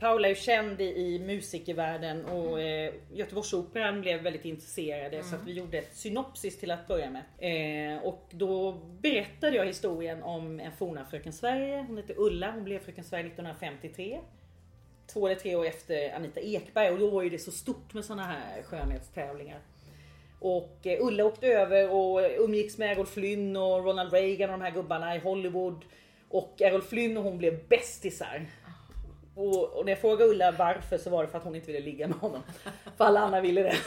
Paula 0.00 0.28
är 0.28 0.30
ju 0.30 0.34
känd 0.34 0.80
i, 0.80 1.18
musikervärlden 1.18 2.24
och 2.24 2.60
Mm. 2.60 2.88
eh, 2.88 2.94
Göteborgsoperan 3.12 4.00
blev 4.00 4.22
väldigt 4.22 4.44
intresserade 4.44 5.22
så 5.22 5.34
att 5.36 5.46
vi 5.46 5.52
gjorde 5.52 5.78
ett 5.78 5.96
synopsis 5.96 6.58
till 6.58 6.70
att 6.70 6.86
börja 6.88 7.10
med. 7.10 7.22
Eh, 7.96 8.02
och 8.04 8.26
då 8.30 8.72
berättade 9.00 9.56
jag 9.56 9.66
historien 9.66 10.22
om 10.22 10.60
en 10.60 10.72
forna 10.72 11.04
Fröken 11.04 11.32
Sverige. 11.32 11.84
Hon 11.88 11.96
heter 11.96 12.14
Ulla, 12.18 12.50
hon 12.50 12.64
blev 12.64 12.78
Fröken 12.78 13.04
Sverige 13.04 13.24
1953. 13.26 14.20
Två 15.06 15.26
eller 15.26 15.40
tre 15.40 15.56
år 15.56 15.66
efter 15.66 16.14
Anita 16.16 16.40
Ekberg 16.40 16.90
och 16.90 16.98
då 16.98 17.10
var 17.10 17.22
ju 17.22 17.30
det 17.30 17.38
så 17.38 17.50
stort 17.50 17.94
med 17.94 18.04
såna 18.04 18.22
här 18.22 18.62
skönhetstävlingar. 18.62 19.58
Och 20.40 20.78
eh, 20.86 21.06
Ulla 21.06 21.24
åkte 21.24 21.46
över 21.46 21.90
och 21.90 22.20
umgicks 22.38 22.78
med 22.78 22.92
Errol 22.92 23.06
Flynn 23.06 23.56
och 23.56 23.84
Ronald 23.84 24.12
Reagan 24.12 24.50
och 24.50 24.58
de 24.58 24.64
här 24.64 24.70
gubbarna 24.72 25.16
i 25.16 25.18
Hollywood. 25.18 25.84
Och 26.28 26.62
Errol 26.62 26.82
Flynn 26.82 27.16
och 27.16 27.24
hon 27.24 27.38
blev 27.38 27.68
bästisar. 27.68 28.46
Och, 29.40 29.64
och 29.78 29.84
när 29.84 29.92
jag 29.92 30.00
frågade 30.00 30.30
Ulla 30.30 30.52
varför 30.52 30.98
så 30.98 31.10
var 31.10 31.22
det 31.22 31.28
för 31.28 31.38
att 31.38 31.44
hon 31.44 31.54
inte 31.54 31.66
ville 31.66 31.80
ligga 31.84 32.08
med 32.08 32.16
honom. 32.18 32.42
För 32.96 33.04
alla 33.04 33.20
andra 33.20 33.40
ville 33.40 33.62
det. 33.62 33.76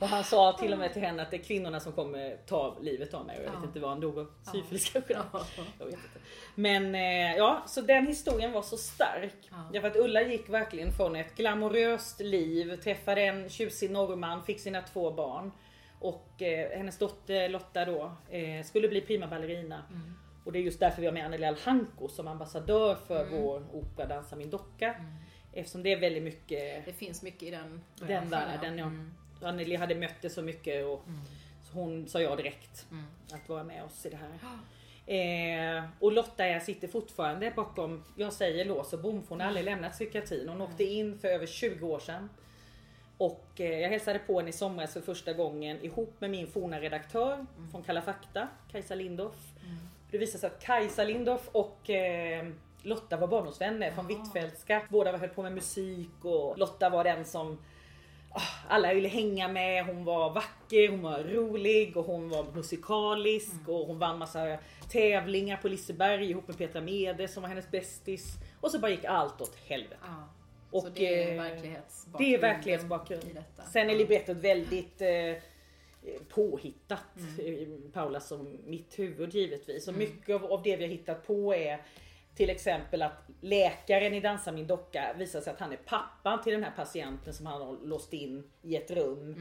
Och 0.00 0.08
han 0.08 0.24
sa 0.24 0.52
till 0.52 0.72
och 0.72 0.78
med 0.78 0.92
till 0.92 1.02
henne 1.02 1.22
att 1.22 1.30
det 1.30 1.36
är 1.36 1.42
kvinnorna 1.42 1.80
som 1.80 1.92
kommer 1.92 2.36
ta 2.46 2.76
livet 2.80 3.14
av 3.14 3.26
mig. 3.26 3.36
Och 3.38 3.44
jag 3.44 3.50
vet 3.50 3.60
Ja. 3.62 3.66
inte 3.66 3.80
vad 3.80 3.90
han 3.90 4.00
dog 4.00 4.18
av. 4.18 4.26
Syfilis 4.52 4.90
kanske. 4.92 5.12
Ja. 5.12 5.44
Jag 5.78 5.84
vet 5.86 5.94
inte. 5.94 6.18
Men 6.54 6.94
eh, 6.94 7.36
ja, 7.36 7.62
så 7.66 7.80
den 7.80 8.06
historien 8.06 8.52
var 8.52 8.62
så 8.62 8.76
stark. 8.76 9.34
Ja. 9.50 9.56
Därför 9.72 9.88
att 9.88 9.96
Ulla 9.96 10.22
gick 10.22 10.48
verkligen 10.48 10.92
från 10.92 11.16
ett 11.16 11.36
glamoröst 11.36 12.20
liv, 12.20 12.76
träffade 12.76 13.20
en 13.22 13.48
tjusig 13.48 13.90
norrman, 13.90 14.44
fick 14.44 14.60
sina 14.60 14.82
två 14.82 15.10
barn. 15.10 15.52
Och 16.00 16.42
eh, 16.42 16.78
hennes 16.78 16.98
dotter 16.98 17.48
Lotta 17.48 17.84
då 17.84 18.12
eh, 18.30 18.64
skulle 18.64 18.88
bli 18.88 19.00
prima 19.00 19.26
ballerina. 19.26 19.82
Mm. 19.90 20.14
Och 20.44 20.52
det 20.52 20.58
är 20.58 20.62
just 20.62 20.80
därför 20.80 21.00
vi 21.00 21.06
har 21.06 21.14
med 21.14 21.24
Anneli 21.24 21.44
Alhanko 21.46 22.08
som 22.08 22.28
ambassadör 22.28 22.94
för 22.94 23.20
Mm. 23.26 23.42
vår 23.42 23.62
opera 23.72 24.06
Dansa 24.06 24.36
min 24.36 24.50
docka. 24.50 24.94
Eftersom 25.52 25.82
det 25.82 25.92
är 25.92 26.00
väldigt 26.00 26.22
mycket 26.22 26.86
Det 26.86 26.92
finns 26.92 27.22
mycket 27.22 27.42
i 27.42 27.50
den 27.50 27.80
den 27.98 28.28
världen. 28.30 28.78
Ja. 28.78 28.84
Mm. 28.86 29.14
Anneli 29.42 29.76
hade 29.76 29.94
mött 29.94 30.22
det 30.22 30.30
så 30.30 30.42
mycket 30.42 30.84
och 30.86 31.02
så 31.62 31.72
hon 31.78 32.08
sa 32.08 32.20
ja 32.20 32.36
direkt 32.36 32.86
Mm. 32.90 33.04
att 33.32 33.48
vara 33.48 33.64
med 33.64 33.84
oss 33.84 34.06
i 34.06 34.10
det 34.10 34.16
här. 34.16 34.38
Eh, 35.06 35.84
och 36.00 36.12
Lotta 36.12 36.48
jag 36.48 36.62
sitter 36.62 36.88
fortfarande 36.88 37.52
bakom, 37.56 38.04
jag 38.16 38.32
säger 38.32 38.64
lås 38.64 38.92
och 38.92 38.98
bom, 39.00 39.22
hon 39.28 39.40
har 39.40 39.46
aldrig 39.46 39.64
lämnat 39.64 39.92
psykiatrin. 39.92 40.48
Hon 40.48 40.60
åkte 40.60 40.84
in 40.84 41.18
för 41.18 41.28
över 41.28 41.46
20 41.46 41.86
år 41.86 41.98
sedan. 41.98 42.28
Och 43.18 43.46
eh, 43.56 43.80
jag 43.80 43.88
hälsade 43.88 44.18
på 44.18 44.38
henne 44.38 44.48
i 44.50 44.52
somras 44.52 44.92
för 44.92 45.00
första 45.00 45.32
gången 45.32 45.84
ihop 45.84 46.14
med 46.20 46.30
min 46.30 46.46
forna 46.46 46.80
redaktör 46.80 47.46
från 47.70 47.82
Kalla 47.82 48.02
fakta, 48.02 48.48
Kajsa 48.72 48.94
Lindorff. 48.94 49.52
Det 50.14 50.18
visade 50.18 50.38
sig 50.38 50.46
att 50.46 50.62
Kajsa 50.62 51.04
Lindorff 51.04 51.48
och 51.52 51.90
eh, 51.90 52.46
Lotta 52.82 53.16
var 53.16 53.28
barndomsvänner 53.28 53.90
från 53.90 54.06
Hvitfeldtska. 54.06 54.82
Båda 54.88 55.16
höll 55.16 55.28
på 55.28 55.42
med 55.42 55.52
musik 55.52 56.24
och 56.24 56.58
Lotta 56.58 56.90
var 56.90 57.04
den 57.04 57.24
som 57.24 57.58
ah, 58.30 58.40
alla 58.68 58.94
ville 58.94 59.08
hänga 59.08 59.48
med. 59.48 59.86
Hon 59.86 60.04
var 60.04 60.30
vacker, 60.30 60.88
hon 60.88 61.02
var 61.02 61.18
rolig 61.18 61.96
och 61.96 62.04
hon 62.04 62.28
var 62.28 62.44
musikalisk 62.54 63.68
och 63.68 63.86
hon 63.86 63.98
vann 63.98 64.18
massa 64.18 64.58
tävlingar 64.88 65.56
på 65.56 65.68
Liseberg 65.68 66.30
ihop 66.30 66.48
med 66.48 66.58
Petra 66.58 66.80
Mede 66.80 67.28
som 67.28 67.42
var 67.42 67.48
hennes 67.48 67.70
bästis. 67.70 68.34
Och 68.60 68.70
så 68.70 68.78
bara 68.78 68.90
gick 68.90 69.04
allt 69.04 69.40
åt 69.40 69.56
helvete. 69.66 69.96
Ja. 70.06 70.28
Och, 70.70 70.82
så 70.82 70.88
det 70.88 71.24
är 71.24 71.36
eh, 71.36 71.42
verklighetsbakgrund. 71.42 72.30
Det 72.30 72.34
är 72.34 72.40
verklighetsbakgrund. 72.40 73.44
Sen 73.72 73.90
är 73.90 73.94
librettot 73.94 74.36
väldigt 74.36 75.00
eh, 75.00 75.08
påhittat. 76.28 77.16
Mm. 77.38 77.62
eh, 77.84 77.90
Paula 77.92 78.20
som 78.20 78.58
mitt 78.66 78.98
huvud 78.98 79.34
givetvis. 79.34 79.88
Och 79.88 79.94
Mm. 79.94 80.08
mycket 80.08 80.34
av, 80.34 80.52
av 80.52 80.62
det 80.62 80.76
vi 80.76 80.84
har 80.84 80.90
hittat 80.90 81.26
på 81.26 81.54
är 81.54 81.82
till 82.34 82.50
exempel 82.50 83.02
att 83.02 83.28
läkaren 83.40 84.14
i 84.14 84.20
Dansa 84.20 84.52
min 84.52 84.66
docka 84.66 85.14
visar 85.18 85.40
sig 85.40 85.52
att 85.52 85.60
han 85.60 85.72
är 85.72 85.76
pappan 85.76 86.42
till 86.42 86.52
den 86.52 86.64
här 86.64 86.72
patienten 86.76 87.34
som 87.34 87.46
han 87.46 87.62
har 87.62 87.76
låst 87.86 88.12
in 88.12 88.50
i 88.62 88.76
ett 88.76 88.90
rum. 88.90 89.34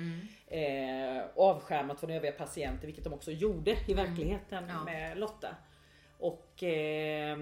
Mm. 0.48 1.18
Eh, 1.18 1.24
avskärmat 1.36 2.00
från 2.00 2.10
övriga 2.12 2.32
patienter, 2.32 2.86
vilket 2.86 3.04
de 3.04 3.14
också 3.14 3.32
gjorde 3.32 3.78
i 3.88 3.94
verkligheten 3.94 4.64
Ja. 4.70 4.84
med 4.84 5.18
Lotta. 5.18 5.56
Och 6.20 6.64
eh, 6.64 7.38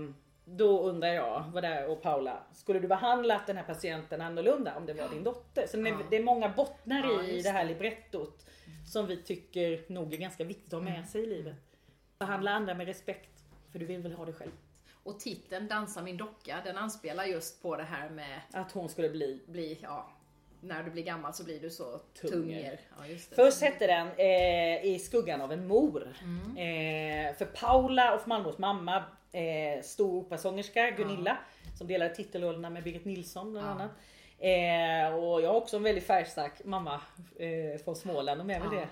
då 0.45 0.81
undrar 0.81 1.07
jag, 1.13 1.43
vad 1.53 1.63
där 1.63 1.87
och 1.89 2.01
Paula, 2.01 2.43
skulle 2.53 2.79
du 2.79 2.87
behandlat 2.87 3.47
den 3.47 3.57
här 3.57 3.63
patienten 3.63 4.21
annorlunda 4.21 4.75
om 4.77 4.85
det 4.85 4.93
var 4.93 5.09
din 5.09 5.23
dotter? 5.23 5.67
Så 5.67 5.77
det, 5.77 5.89
Ja. 5.89 5.97
det 6.09 6.15
är 6.17 6.23
många 6.23 6.49
bottnar 6.49 7.03
Ja, 7.03 7.23
i 7.23 7.41
det 7.41 7.49
här 7.49 7.65
librettot 7.65 8.45
som 8.91 9.07
vi 9.07 9.17
tycker 9.17 9.81
nog 9.87 10.13
är 10.13 10.17
ganska 10.17 10.43
viktigt 10.43 10.73
att 10.73 10.83
ha 10.83 10.89
med 10.89 11.07
sig 11.07 11.23
i 11.23 11.27
livet. 11.27 11.55
Behandla 12.19 12.51
andra 12.51 12.73
med 12.73 12.87
respekt, 12.87 13.43
för 13.71 13.79
du 13.79 13.85
vill 13.85 14.01
väl 14.01 14.13
ha 14.13 14.25
det 14.25 14.33
själv. 14.33 14.51
Och 15.03 15.19
titeln 15.19 15.67
Dansa 15.67 16.01
min 16.01 16.17
docka, 16.17 16.61
den 16.65 16.77
anspelar 16.77 17.25
just 17.25 17.61
på 17.61 17.75
det 17.75 17.83
här 17.83 18.09
med 18.09 18.41
Att 18.51 18.71
hon 18.71 18.89
skulle 18.89 19.09
bli 19.09 19.41
bli, 19.47 19.77
ja, 19.81 20.11
när 20.61 20.83
du 20.83 20.91
blir 20.91 21.03
gammal 21.03 21.33
så 21.33 21.43
blir 21.43 21.59
du 21.59 21.69
så 21.69 21.97
Tunger. 22.21 22.31
tunger. 22.33 22.79
Ja. 22.97 23.17
Först 23.35 23.61
hette 23.61 23.87
den 23.87 24.07
eh, 24.17 24.85
I 24.85 24.99
skuggan 24.99 25.41
av 25.41 25.51
en 25.51 25.67
mor. 25.67 26.13
Mm. 26.23 26.57
Eh, 26.57 27.35
för 27.35 27.45
Paula 27.45 28.15
och 28.15 28.27
Malmros 28.27 28.57
mamma, 28.57 29.03
eh, 29.31 29.81
stor 29.83 30.17
operasångerska 30.19 30.89
Gunilla, 30.91 31.37
som 31.77 31.87
delade 31.87 32.15
titelrollerna 32.15 32.69
med 32.69 32.83
Birgit 32.83 33.05
Nilsson 33.05 33.51
bland 33.51 33.67
Ja. 33.67 33.71
annat. 33.71 33.91
Eh, 34.41 35.13
och 35.15 35.41
jag 35.41 35.47
har 35.49 35.55
också 35.55 35.77
en 35.77 35.83
väldigt 35.83 36.07
färgstark 36.07 36.51
mamma 36.65 37.01
eh, 37.39 37.81
från 37.83 37.95
Småland, 37.95 38.39
de 38.39 38.49
är 38.49 38.59
väl 38.59 38.69
Ja, 38.73 38.79
det? 38.79 38.87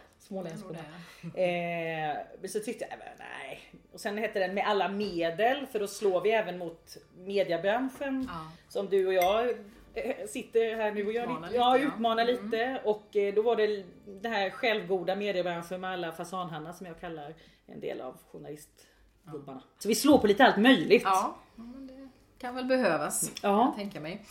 Det. 1.33 1.41
Eh, 1.43 2.17
men 2.41 2.49
så 2.49 2.59
tyckte 2.59 2.85
jag, 2.89 2.99
nej. 3.19 3.59
Och 3.93 3.99
sen 3.99 4.17
hette 4.17 4.39
den 4.39 4.53
Med 4.53 4.67
alla 4.67 4.87
medel, 4.89 5.65
för 5.71 5.79
då 5.79 5.87
slår 5.87 6.21
vi 6.21 6.31
även 6.31 6.57
mot 6.57 6.97
mediebranschen. 7.17 8.27
Ja. 8.29 8.51
Som 8.69 8.89
du 8.89 9.07
och 9.07 9.13
jag 9.13 9.49
eh, 9.93 10.27
sitter 10.27 10.75
här 10.75 10.91
nu 10.91 11.05
och 11.05 11.13
gör 11.13 11.23
Utmanar 11.23 11.47
lite, 11.47 11.55
ja, 11.57 11.73
lite, 11.73 11.85
ja. 11.85 11.93
utmanar 11.95 12.23
Mm. 12.23 12.45
lite. 12.45 12.81
Och 12.85 13.15
eh, 13.15 13.33
då 13.33 13.41
var 13.41 13.55
det 13.55 13.83
det 14.05 14.29
här 14.29 14.49
självgoda 14.49 15.15
mediebranschen 15.15 15.81
med 15.81 15.89
alla 15.91 16.11
fasanhannar 16.11 16.73
som 16.73 16.85
jag 16.87 16.99
kallar 16.99 17.33
en 17.65 17.79
del 17.79 18.01
av 18.01 18.17
journalistgubbarna. 18.31 19.63
Så 19.79 19.87
vi 19.87 19.95
slår 19.95 20.17
på 20.17 20.27
lite 20.27 20.45
allt 20.45 20.57
möjligt. 20.57 21.01
Ja, 21.05 21.35
ja, 21.55 21.63
det 21.63 22.09
kan 22.39 22.55
väl 22.55 22.65
behövas. 22.65 23.31
Kan 23.41 23.51
Ja. 23.51 23.65
jag 23.65 23.75
tänka 23.75 23.99
mig. 23.99 24.21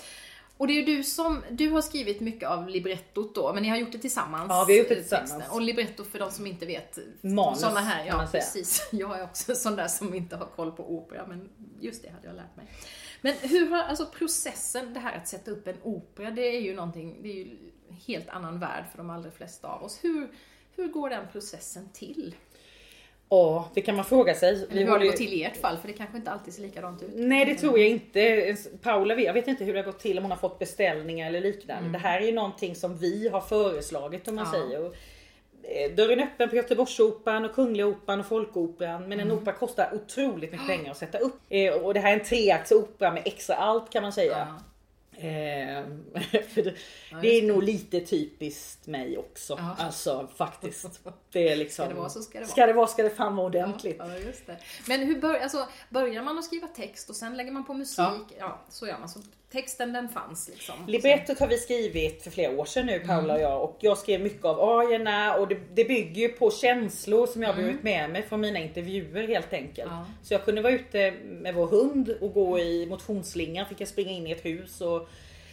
Och 0.59 0.67
det 0.67 0.73
är 0.73 0.75
ju 0.75 0.97
du 0.97 1.03
som, 1.03 1.43
du 1.50 1.71
har 1.71 1.83
skrivit 1.83 2.21
mycket 2.21 2.49
av 2.49 2.69
librettot 2.69 3.35
då, 3.35 3.53
men 3.53 3.62
ni 3.62 3.69
har 3.69 3.77
gjort 3.77 3.93
det 3.93 3.99
tillsammans. 3.99 4.47
Ja, 4.49 4.65
vi 4.69 4.73
har 4.73 4.79
gjort 4.79 4.88
det 4.88 4.95
tillsammans. 4.95 5.31
texten. 5.31 5.50
Och 5.55 5.61
libretto 5.61 6.05
för 6.05 6.19
de 6.19 6.31
som 6.31 6.47
inte 6.47 6.67
vet. 6.67 6.99
Manus, 7.21 7.61
såna 7.61 7.81
här, 7.81 7.99
kan 7.99 8.07
ja 8.07 8.17
man 8.17 8.29
säga. 8.29 8.43
precis. 8.43 8.88
Jag 8.93 9.19
är 9.19 9.25
också 9.25 9.55
sån 9.55 9.77
där 9.77 9.88
som 9.88 10.15
inte 10.15 10.37
har 10.37 10.47
koll 10.47 10.73
på 10.73 10.93
opera, 10.95 11.27
men 11.27 11.49
just 11.81 12.03
det 12.03 12.11
hade 12.11 12.27
jag 12.27 12.37
lärt 12.37 12.57
mig. 12.57 12.67
Men 13.21 13.35
hur 13.35 13.71
har, 13.71 13.79
alltså 13.79 14.07
processen, 14.07 14.95
det 14.95 15.00
här 15.00 15.17
att 15.17 15.29
sätta 15.29 15.50
upp 15.50 15.69
en 15.69 15.77
opera, 15.83 16.31
det 16.31 16.57
är 16.57 16.61
ju 16.61 16.75
någonting, 16.75 17.23
det 17.23 17.29
är 17.29 17.35
ju 17.35 17.57
helt 18.07 18.29
annan 18.29 18.61
värld 18.61 18.85
för 18.91 18.99
de 18.99 19.11
allra 19.11 19.31
flesta 19.31 19.69
av 19.69 19.83
oss. 19.83 19.99
Hur, 20.03 20.31
hur 20.77 20.88
går 20.88 21.11
den 21.11 21.29
processen 21.33 21.88
till? 21.93 22.35
Ja, 23.30 23.68
det 23.75 23.80
kan 23.80 23.97
man 23.97 24.04
fråga 24.04 24.35
sig. 24.35 24.66
Eller 24.70 24.82
hur 24.82 24.88
har 24.90 24.99
det 24.99 25.06
gått 25.06 25.16
till 25.16 25.32
i 25.32 25.44
ert 25.44 25.56
fall? 25.56 25.76
För 25.76 25.88
det 25.88 25.94
kanske 25.94 26.16
inte 26.16 26.30
alltid 26.30 26.54
ser 26.54 26.62
likadant 26.62 27.02
ut. 27.02 27.11
Nej 27.14 27.44
det 27.44 27.54
tror 27.54 27.78
jag 27.78 27.88
inte. 27.88 28.56
Paula, 28.82 29.14
jag 29.14 29.32
vet 29.35 29.49
inte 29.49 29.64
hur 29.64 29.73
det 29.75 29.78
har 29.78 29.85
gått 29.87 30.00
till 30.00 30.18
om 30.18 30.25
hon 30.25 30.30
har 30.30 30.38
fått 30.38 30.58
beställningar 30.58 31.26
eller 31.26 31.40
liknande. 31.40 31.88
Det 31.90 31.99
här 31.99 32.20
är 32.20 32.26
ju 32.26 32.32
någonting 32.32 32.75
som 32.75 32.97
vi 32.97 33.28
har 33.28 33.40
föreslagit 33.40 34.28
om 34.28 34.35
man 34.35 34.47
Mm. 34.47 34.61
Ja. 34.61 34.66
säger. 34.68 34.87
Och, 34.87 34.94
eh, 35.70 35.90
Dörren 35.90 36.20
öppen 36.20 36.49
på 36.49 36.56
Göteborgsoperan 36.56 37.44
och 37.44 37.54
Kungliga 37.54 37.87
Operan 37.87 38.20
och 38.20 38.26
Folkoperan. 38.26 39.00
Men 39.08 39.12
Mm. 39.20 39.30
en 39.30 39.38
opera 39.38 39.54
kostar 39.54 39.94
otroligt 39.94 40.52
mycket 40.52 40.66
pengar 40.68 40.90
att 40.90 40.97
sätta 40.97 41.18
upp. 41.18 41.40
Eh, 41.49 41.73
Och 41.75 41.94
det 41.94 42.00
här 42.00 42.11
är 42.12 42.18
en 42.18 42.25
treakts 42.25 42.73
opera 42.73 43.12
med 43.12 43.23
extra 43.26 43.56
allt 43.56 43.90
kan 43.92 44.02
man 44.02 44.12
säga. 44.12 44.38
Ja. 44.38 44.62
Eh, 45.19 45.85
för 46.49 46.63
det, 46.63 46.75
Ja, 47.11 47.19
det 47.23 47.29
är 47.29 47.43
nog 47.43 47.63
lite 47.63 48.01
typiskt 48.01 48.87
mig 48.87 49.19
också. 49.19 49.55
Ja. 49.59 49.77
Alltså 49.79 50.29
faktiskt. 50.37 51.01
Det 51.33 51.49
är 51.49 51.57
liksom, 51.57 51.85
Ska 51.85 51.95
det 51.95 52.01
vara 52.01 52.09
så 52.09 52.23
ska 52.23 52.39
det 52.39 52.45
vara. 52.45 52.51
Ska 52.51 52.67
det 52.67 52.73
vara 52.73 52.87
ska 52.87 53.03
det 53.03 53.11
fan 53.11 53.37
vara 53.37 53.47
ordentligt. 53.47 53.97
Ja. 53.99 54.55
Men 54.89 55.01
hur 55.01 55.21
bör, 55.21 55.35
alltså, 55.35 55.69
börjar 55.91 56.23
man 56.23 56.39
att 56.39 56.45
skriva 56.45 56.67
text 56.67 57.11
och 57.11 57.17
sen 57.17 57.37
lägger 57.37 57.53
man 57.53 57.65
på 57.65 57.75
musik? 57.75 57.99
Ja. 57.99 58.25
Ja, 58.39 58.61
så 58.69 58.87
gör 58.87 58.99
man. 58.99 59.09
Så 59.09 59.21
texten 59.52 59.93
den 59.93 60.09
fanns 60.09 60.49
liksom. 60.49 60.75
Librettot 60.87 61.38
har 61.38 61.47
vi 61.47 61.57
skrivit 61.57 62.23
för 62.23 62.31
flera 62.31 62.52
år 62.52 62.64
sedan 62.64 62.87
nu 62.87 62.99
Paula 62.99 63.19
Mm. 63.19 63.31
och 63.37 63.40
jag 63.40 63.62
och 63.62 63.76
jag 63.81 63.99
skrev 63.99 64.21
mycket 64.21 64.45
av 64.45 64.61
arierna 64.61 65.35
och 65.35 65.49
det, 65.49 65.59
det 65.75 65.85
bygger 65.85 66.23
ju 66.23 66.28
på 66.28 66.50
känslor 66.50 67.26
som 67.26 67.43
jag 67.43 67.52
har 67.52 67.62
burit 67.62 67.83
med 67.83 68.11
mig 68.11 68.23
från 68.23 68.40
mina 68.40 68.59
intervjuer 68.59 69.28
helt 69.28 69.52
enkelt. 69.52 69.90
Mm. 69.90 69.99
Ja. 69.99 70.07
Så 70.23 70.35
jag 70.35 70.45
kunde 70.45 70.62
vara 70.62 70.73
ute 70.73 71.14
med 71.25 71.55
vår 71.55 71.67
hund 71.67 72.17
och 72.21 72.33
gå 72.33 72.59
i 72.59 72.87
motionsslingan, 72.87 73.67
fick 73.67 73.81
jag 73.81 73.88
springa 73.88 74.11
in 74.11 74.26
i 74.26 74.31
ett 74.31 74.45
hus 74.45 74.81
och 74.81 75.09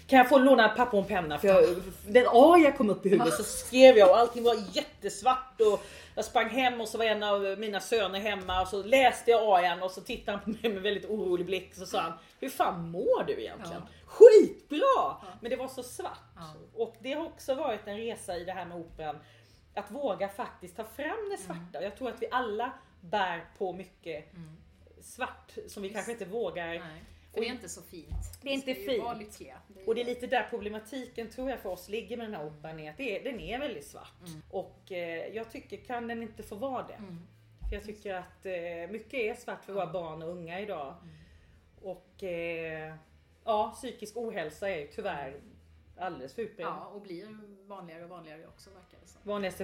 kan 0.08 0.18
jag 0.18 0.30
få 0.30 0.38
låna 0.38 0.70
papper 0.70 0.98
och 0.98 1.04
en 1.04 1.08
penna? 1.08 1.38
För 1.40 1.48
jag, 1.48 1.64
den 2.08 2.28
aria 2.28 2.72
kom 2.72 2.90
upp 2.90 3.06
i 3.06 3.10
huvudet 3.10 3.34
så 3.34 3.44
skrev 3.44 3.98
jag 3.98 4.10
och 4.10 4.18
allting 4.18 4.44
var 4.44 4.56
jättesvart 4.72 5.62
och 5.62 5.86
jag 6.16 6.26
sprang 6.26 6.50
hem 6.50 6.82
och 6.82 6.88
så 6.88 6.98
var 6.98 7.06
en 7.06 7.24
av 7.24 7.42
mina 7.60 7.80
söner 7.80 8.20
hemma 8.20 8.62
och 8.62 8.68
så 8.68 8.84
läste 8.84 9.32
jag 9.32 9.42
arian 9.44 9.84
och 9.84 9.92
så 9.92 10.02
tittade 10.02 10.38
han 10.38 10.44
på 10.44 10.50
mig 10.50 10.74
med 10.74 10.82
väldigt 10.84 11.06
orolig 11.10 11.46
blick 11.46 11.70
och 11.72 11.78
så 11.78 11.86
sa 11.86 12.02
han 12.02 12.14
Hur 12.40 12.50
fan 12.50 12.90
mår 12.90 13.24
du 13.28 13.34
egentligen? 13.42 13.82
Skitbra! 14.06 15.16
Men 15.42 15.50
det 15.50 15.56
var 15.56 15.68
så 15.68 15.84
svart. 15.84 16.20
Och 16.76 16.96
det 17.00 17.14
har 17.14 17.26
också 17.26 17.56
varit 17.56 17.88
en 17.88 17.98
resa 17.98 18.38
i 18.38 18.44
det 18.44 18.52
här 18.52 18.66
med 18.66 18.78
operan. 18.78 19.16
Att 19.74 19.92
våga 19.92 20.30
faktiskt 20.30 20.76
ta 20.78 20.84
fram 20.84 21.30
det 21.32 21.38
svarta. 21.38 21.84
Jag 21.84 21.98
tror 21.98 22.10
att 22.10 22.22
vi 22.22 22.28
alla 22.32 22.72
bär 23.02 23.46
på 23.58 23.74
mycket 23.74 24.32
svart 25.02 25.52
som 25.68 25.84
vi 25.84 25.90
kanske 25.90 26.12
inte 26.12 26.26
vågar. 26.26 26.68
Nej, 26.68 27.04
för 27.36 27.42
det 27.42 27.48
är 27.48 27.52
inte 27.52 27.70
så 27.70 27.82
fint. 27.82 28.40
Det 28.42 28.50
är 28.50 28.54
inte 28.54 28.74
vara 29.02 29.16
fint. 29.16 29.28
lyckliga. 29.28 29.58
Och 29.86 29.96
det 29.96 30.02
är 30.02 30.06
lite 30.06 30.28
där 30.28 30.48
problematiken 30.50 31.30
tror 31.30 31.50
jag 31.50 31.60
för 31.60 31.70
oss 31.70 31.90
ligger 31.90 32.18
med 32.18 32.26
den 32.26 32.36
här 32.36 32.46
operan 32.46 32.80
är 32.80 32.92
att 32.92 32.98
det 32.98 33.20
är, 33.20 33.24
den 33.32 33.40
är 33.40 33.60
väldigt 33.60 33.88
svart. 33.88 34.22
Och 34.50 34.92
eh, 34.92 35.36
jag 35.36 35.52
tycker, 35.52 35.78
kan 35.78 36.08
den 36.08 36.24
inte 36.24 36.44
få 36.44 36.56
vara 36.56 36.88
det? 36.88 36.98
För 37.70 37.76
jag 37.76 37.84
tycker 37.84 38.14
att 38.14 38.46
eh, 38.46 38.92
mycket 38.92 39.14
är 39.14 39.34
svart 39.34 39.66
för 39.66 39.74
våra 39.74 39.88
barn 39.88 40.24
och 40.24 40.30
unga 40.30 40.60
idag. 40.60 40.96
Och 41.82 42.24
eh, 42.24 42.96
ja, 43.46 43.74
psykisk 43.76 44.18
ohälsa 44.18 44.70
är 44.70 44.80
ju 44.80 44.88
tyvärr 44.88 45.42
alldeles 45.98 46.34
för 46.34 46.42
utbredd. 46.42 46.68
Ja, 46.68 46.92
och 46.96 47.02
blir 47.02 47.26
vanligare 47.68 48.04
och 48.04 48.10
vanligare 48.10 48.48
också 48.48 48.70
verkar 48.70 48.98
det 49.02 49.08
som. 49.08 49.22
Vanligaste 49.24 49.64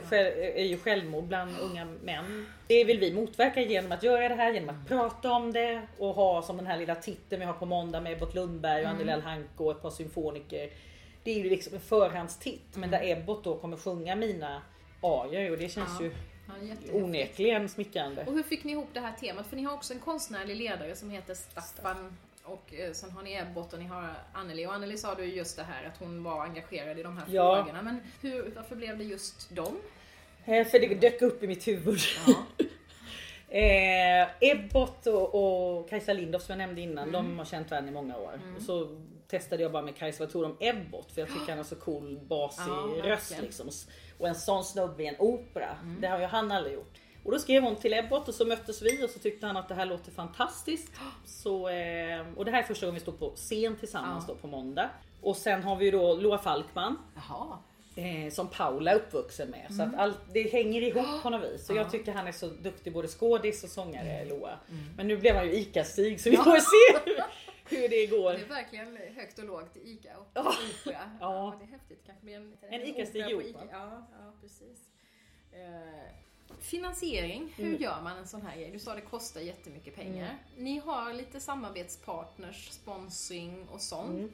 är 0.55 0.63
ju 0.65 0.77
självmord 0.77 1.23
bland 1.23 1.59
unga 1.59 1.85
män. 1.85 2.45
Det 2.67 2.83
vill 2.83 2.99
vi 2.99 3.13
motverka 3.13 3.61
genom 3.61 3.91
att 3.91 4.03
göra 4.03 4.29
det 4.29 4.35
här, 4.35 4.53
genom 4.53 4.69
att 4.81 4.87
prata 4.87 5.31
om 5.31 5.53
det 5.53 5.87
och 5.97 6.13
ha 6.15 6.41
som 6.41 6.57
den 6.57 6.65
här 6.67 6.77
lilla 6.77 6.95
titeln 6.95 7.39
vi 7.39 7.45
har 7.45 7.53
på 7.53 7.65
måndag 7.65 8.01
med 8.01 8.11
Ebbot 8.13 8.35
Lundberg 8.35 8.81
och 8.81 8.89
Mm. 8.89 8.95
Anneli 8.95 9.11
Alhanko 9.11 9.65
och 9.65 9.71
ett 9.71 9.81
par 9.81 9.89
symfoniker. 9.89 10.69
Det 11.23 11.31
är 11.31 11.43
ju 11.43 11.49
liksom 11.49 11.73
en 11.73 11.79
förhandstitt 11.81 12.67
men 12.75 12.83
Mm. 12.83 12.91
där 12.91 13.07
Ebbot 13.11 13.43
då 13.43 13.57
kommer 13.57 13.77
sjunga 13.77 14.15
mina 14.15 14.61
arior 15.01 15.51
och 15.51 15.57
det 15.57 15.69
känns 15.69 15.89
Ja. 15.99 16.05
ju 16.05 16.11
Ja, 16.47 16.75
onekligen 16.93 17.69
smickrande. 17.69 18.23
Och 18.27 18.33
hur 18.33 18.43
fick 18.43 18.63
ni 18.63 18.71
ihop 18.71 18.87
det 18.93 18.99
här 18.99 19.11
temat? 19.13 19.47
För 19.47 19.55
ni 19.55 19.63
har 19.63 19.73
också 19.73 19.93
en 19.93 19.99
konstnärlig 19.99 20.55
ledare 20.55 20.95
som 20.95 21.09
heter 21.09 21.33
Staffan 21.33 22.17
och 22.53 22.73
eh, 22.73 22.91
sen 22.93 23.11
har 23.11 23.23
ni 23.23 23.33
Ebbot 23.35 23.73
och 23.73 23.79
ni 23.79 23.85
har 23.85 24.13
Anneli. 24.33 24.65
Och 24.65 24.73
Anneli 24.73 24.97
sa 24.97 25.15
du 25.15 25.25
ju 25.25 25.35
just 25.35 25.57
det 25.57 25.63
här 25.63 25.83
att 25.87 25.97
hon 25.99 26.23
var 26.23 26.43
engagerad 26.43 26.99
i 26.99 27.03
de 27.03 27.17
här 27.17 27.25
Ja. 27.29 27.55
frågorna. 27.55 27.81
Men 27.81 28.01
hur, 28.21 28.51
varför 28.55 28.75
blev 28.75 28.97
det 28.97 29.03
just 29.03 29.55
dem? 29.55 29.77
Eh, 30.45 30.67
För 30.67 30.79
det 30.79 30.95
dök 30.95 31.21
upp 31.21 31.43
i 31.43 31.47
mitt 31.47 31.67
huvud. 31.67 31.99
Ja. 32.27 32.33
Eh, 33.53 34.27
Ebbot 34.39 35.07
och, 35.07 35.35
och 35.79 35.89
Kajsa 35.89 36.13
Lindorff 36.13 36.43
som 36.43 36.53
jag 36.53 36.57
nämnde 36.67 36.81
innan, 36.81 37.09
Mm. 37.09 37.11
de 37.13 37.37
har 37.37 37.45
känt 37.45 37.71
varandra 37.71 37.89
i 37.91 37.93
många 37.93 38.17
år. 38.17 38.39
Och 38.55 38.61
så 38.61 39.01
testade 39.27 39.63
jag 39.63 39.71
bara 39.71 39.81
med 39.83 39.95
Kajsa, 39.95 40.23
vad 40.23 40.31
tror 40.31 40.43
du 40.43 40.49
om 40.49 40.57
Ebbot? 40.59 41.11
För 41.11 41.21
jag 41.21 41.27
tycker 41.29 41.47
han 41.49 41.57
har 41.57 41.63
så 41.63 41.75
cool 41.75 42.19
basig 42.27 42.63
Ja, 42.67 43.01
röst. 43.03 43.31
Mm. 43.31 43.45
liksom. 43.45 43.69
Och 44.17 44.27
en 44.27 44.35
sån 44.35 44.63
snubbe 44.63 45.03
i 45.03 45.07
en 45.07 45.15
opera, 45.19 45.77
det 45.99 46.07
har 46.07 46.19
ju 46.19 46.25
han 46.25 46.51
aldrig 46.51 46.73
gjort. 46.73 46.97
Och 47.23 47.31
då 47.31 47.39
skrev 47.39 47.63
hon 47.63 47.75
till 47.75 47.93
Ebbot 47.93 48.27
och 48.27 48.33
så 48.35 48.45
möttes 48.45 48.81
vi 48.81 49.05
och 49.05 49.09
så 49.09 49.19
tyckte 49.19 49.45
han 49.47 49.57
att 49.57 49.67
det 49.67 49.75
här 49.75 49.85
låter 49.85 50.11
fantastiskt. 50.11 50.91
Så, 51.25 51.69
eh, 51.69 52.25
och 52.35 52.45
det 52.45 52.51
här 52.51 52.59
är 52.59 52.63
första 52.63 52.85
gången 52.85 52.93
vi 52.95 52.99
står 53.01 53.11
på 53.11 53.29
scen 53.35 53.75
tillsammans 53.75 54.25
Ja. 54.27 54.33
då 54.33 54.39
på 54.39 54.47
måndag. 54.47 54.89
Och 55.21 55.37
sen 55.37 55.63
har 55.63 55.75
vi 55.75 55.85
ju 55.85 55.91
då 55.91 56.15
Loa 56.15 56.37
Falkman 56.37 56.97
Jaha. 57.15 57.57
eh, 57.95 58.31
som 58.31 58.47
Paula 58.47 58.91
är 58.91 58.95
uppvuxen 58.95 59.49
med. 59.49 59.73
Så 59.75 59.83
att 59.83 59.95
allt, 59.95 60.17
det 60.33 60.51
hänger 60.51 60.81
ihop 60.81 61.05
på 61.23 61.29
något 61.29 61.43
vis. 61.51 61.65
Så 61.65 61.73
jag 61.73 61.91
tycker 61.91 62.11
han 62.11 62.27
är 62.27 62.31
så 62.31 62.47
duktig 62.47 62.93
både 62.93 63.07
skådis 63.07 63.63
och 63.63 63.69
sångare 63.69 64.25
Loa. 64.25 64.59
Men 64.97 65.07
nu 65.07 65.17
blev 65.17 65.35
han 65.35 65.45
ju 65.47 65.53
ICA-Stig 65.53 66.19
så 66.21 66.29
vi 66.29 66.37
får 66.37 66.43
se 66.59 67.13
hur 67.75 67.89
det 67.89 68.05
går. 68.07 68.33
Det 68.33 68.39
är 68.41 68.45
verkligen 68.45 68.97
högt 69.15 69.39
och 69.39 69.45
lågt 69.45 69.77
i 69.77 69.91
ICA 69.91 70.17
och 70.17 70.27
Ja. 70.33 70.41
opera. 70.41 70.53
Ja. 71.19 71.35
Ja, 71.35 71.55
det 71.59 71.65
är 71.65 71.69
häftigt. 71.71 72.03
Kanske 72.05 72.25
blir 72.25 72.35
en, 72.35 72.57
En 72.69 72.81
ICA-Stig 72.81 73.25
opera 73.25 73.41
i 73.41 73.49
ICA. 73.49 73.59
Operan. 73.59 73.69
Ja, 73.91 74.07
ja, 74.19 74.33
precis. 74.41 74.79
Eh, 75.51 76.11
finansiering, 76.61 77.53
hur 77.57 77.65
Mm. 77.67 77.81
gör 77.81 78.01
man 78.01 78.17
en 78.17 78.27
sån 78.27 78.41
här 78.41 78.57
grej? 78.57 78.69
Du 78.73 78.79
sa 78.79 78.95
det 78.95 79.01
kostar 79.01 79.41
jättemycket 79.41 79.95
pengar. 79.95 80.25
Mm. 80.25 80.63
Ni 80.63 80.79
har 80.79 81.13
lite 81.13 81.39
samarbetspartners, 81.39 82.69
sponsring 82.71 83.67
och 83.71 83.81
sånt. 83.81 84.09
Mm. 84.09 84.31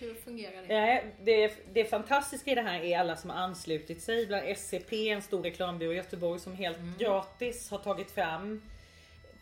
Hur 0.00 0.14
fungerar 0.14 0.62
det? 0.68 0.74
Ja, 0.74 1.02
det, 1.24 1.52
det 1.72 1.84
fantastiska 1.84 2.50
i 2.50 2.54
det 2.54 2.62
här 2.62 2.80
är 2.80 2.98
alla 2.98 3.16
som 3.16 3.30
har 3.30 3.36
anslutit 3.36 4.02
sig. 4.02 4.26
Bland 4.26 4.46
SCP, 4.56 5.08
en 5.08 5.22
stor 5.22 5.42
reklambyrå 5.42 5.92
i 5.92 5.96
Göteborg 5.96 6.40
som 6.40 6.54
helt 6.54 6.78
gratis 6.98 7.70
har 7.70 7.78
tagit 7.78 8.10
fram 8.10 8.62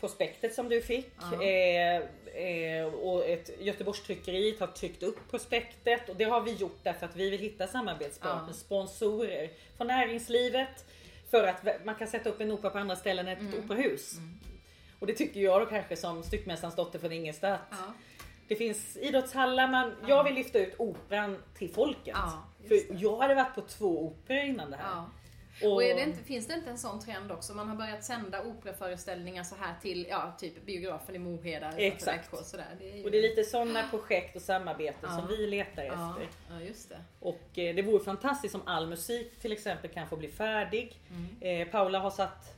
prospektet 0.01 0.55
som 0.55 0.69
du 0.69 0.83
fick. 0.83 1.11
Ja. 1.33 1.43
Eh, 1.43 1.97
eh, 2.45 2.87
och 2.87 3.25
ett 3.29 3.51
Göteborgstryckeriet 3.61 4.61
har 4.61 4.67
tryckt 4.67 5.03
upp 5.03 5.31
prospektet 5.31 6.09
och 6.09 6.17
det 6.17 6.25
har 6.25 6.41
vi 6.41 6.53
gjort 6.53 6.79
därför 6.83 7.07
att 7.07 7.17
vi 7.17 7.31
vill 7.31 7.41
hitta 7.41 7.67
samarbetspartners, 7.67 8.57
Ja. 8.57 8.65
sponsorer 8.65 9.51
från 9.77 9.87
näringslivet. 9.87 10.85
För 11.31 11.47
att 11.47 11.85
man 11.85 11.95
kan 11.95 12.09
sätta 12.09 12.29
upp 12.31 12.41
en 12.41 12.51
opera 12.53 12.71
på 12.71 12.79
andra 12.79 12.97
ställen 12.97 13.29
än 13.29 13.33
ett 13.33 13.55
Mm. 13.55 13.65
operahus. 13.65 14.15
Och 14.99 15.07
det 15.07 15.13
tycker 15.13 15.41
jag 15.41 15.61
då 15.61 15.67
kanske 15.67 15.97
som 15.97 16.23
styckmästarens 16.23 16.77
dotter 16.77 16.99
från 16.99 17.13
Ingelstad. 17.13 17.59
Ja. 17.71 17.77
Det 18.49 18.57
finns 18.57 18.97
idrottshallar, 18.97 19.69
man, 19.69 19.93
jag 20.07 20.25
vill 20.25 20.35
lyfta 20.35 20.59
ut 20.59 20.75
operan 20.79 21.43
till 21.59 21.71
folket. 21.71 22.15
Ja, 22.17 22.43
För 22.69 23.03
jag 23.03 23.17
hade 23.19 23.35
varit 23.35 23.55
på 23.55 23.61
två 23.61 24.07
operor 24.07 24.41
innan 24.41 24.71
det 24.71 24.77
här. 24.77 25.03
Och, 25.63 25.73
Och 25.73 25.81
det 25.81 26.03
inte, 26.03 26.23
finns 26.25 26.47
det 26.47 26.55
inte 26.55 26.71
en 26.71 26.79
sån 26.79 27.01
trend 27.01 27.33
också? 27.33 27.55
Man 27.55 27.69
har 27.69 27.77
börjat 27.77 28.05
sända 28.05 28.43
operaföreställningar 28.45 29.45
så 29.45 29.55
här 29.61 29.75
till 29.83 30.07
ja, 30.11 30.35
typ 30.39 30.67
biografen 30.67 31.15
i 31.15 31.19
Moheda 31.19 31.73
Exakt. 31.77 32.33
Växjö. 32.33 32.45
Sådär. 32.45 32.77
Det 32.79 32.91
är 32.93 32.97
ju... 32.97 33.05
och 33.05 33.11
det 33.11 33.19
är 33.19 33.23
lite 33.23 33.45
sådana 33.45 33.83
projekt 33.91 34.37
och 34.37 34.43
samarbeten 34.43 35.11
Ja. 35.13 35.19
som 35.19 35.29
vi 35.29 35.47
letar 35.47 35.83
efter. 35.83 36.29
ja, 36.51 36.61
just 36.67 36.89
det. 36.89 37.01
Och 37.21 37.59
eh, 37.59 37.75
det 37.75 37.83
vore 37.83 38.05
fantastiskt 38.05 38.55
om 38.55 38.63
all 38.67 38.87
musik 38.89 39.41
till 39.41 39.53
exempel 39.53 39.91
kan 39.91 40.09
få 40.09 40.17
bli 40.17 40.29
färdig. 40.29 41.01
Mm. 41.11 41.61
Eh, 41.63 41.69
Paula 41.73 41.99
har 41.99 42.11
satt, 42.11 42.55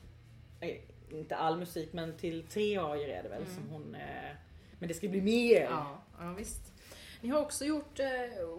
eh, 0.61 0.77
inte 1.11 1.37
all 1.37 1.59
musik 1.59 1.93
men 1.93 2.17
till 2.17 2.43
tre 2.43 2.77
arior 2.79 3.09
är 3.09 3.23
det 3.23 3.29
väl 3.29 3.43
Mm. 3.43 3.55
som 3.55 3.69
hon 3.71 3.95
eh, 3.95 4.01
men 4.79 4.89
det 4.89 4.95
ska 4.95 5.09
bli 5.09 5.21
mer. 5.21 5.63
Ja, 5.63 6.03
ja 6.21 6.33
visst. 6.39 6.73
Ni 7.21 7.29
har 7.29 7.41
också 7.41 7.65
gjort 7.65 8.01
eh, 8.01 8.07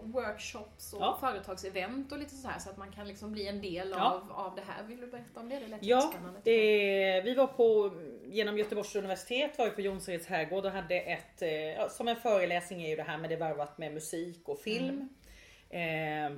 workshops 0.02 0.92
och 0.92 1.02
Ja. 1.02 1.16
företagsevent 1.20 2.12
och 2.12 2.18
lite 2.18 2.34
så 2.34 2.48
här 2.48 2.58
så 2.58 2.70
att 2.70 2.76
man 2.76 2.92
kan 2.92 3.08
liksom 3.08 3.32
bli 3.32 3.48
en 3.48 3.60
del 3.60 3.90
Ja. 3.90 4.10
av, 4.14 4.32
av 4.32 4.54
det 4.56 4.62
här. 4.68 4.82
Vill 4.82 5.00
du 5.00 5.06
berätta 5.06 5.40
om 5.40 5.48
det? 5.48 5.58
Det 5.60 5.66
lät 5.68 5.82
Ja, 5.82 6.12
det, 6.44 7.20
vi 7.24 7.34
var 7.34 7.46
på, 7.46 7.90
genom 8.24 8.58
Göteborgs 8.58 8.96
universitet 8.96 9.58
var 9.58 9.64
vi 9.64 9.70
på 9.70 9.80
Jonsereds 9.80 10.26
herrgård 10.26 10.64
och 10.64 10.70
hade 10.70 11.00
ett, 11.00 11.42
eh, 11.42 11.88
som 11.88 12.08
en 12.08 12.16
föreläsning 12.16 12.82
är 12.82 12.88
ju 12.88 12.96
det 12.96 13.02
här 13.02 13.18
med 13.18 13.30
det 13.30 13.36
varvat 13.36 13.78
med 13.78 13.94
musik 13.94 14.48
och 14.48 14.58
film. 14.58 15.08
Eh, 15.70 16.32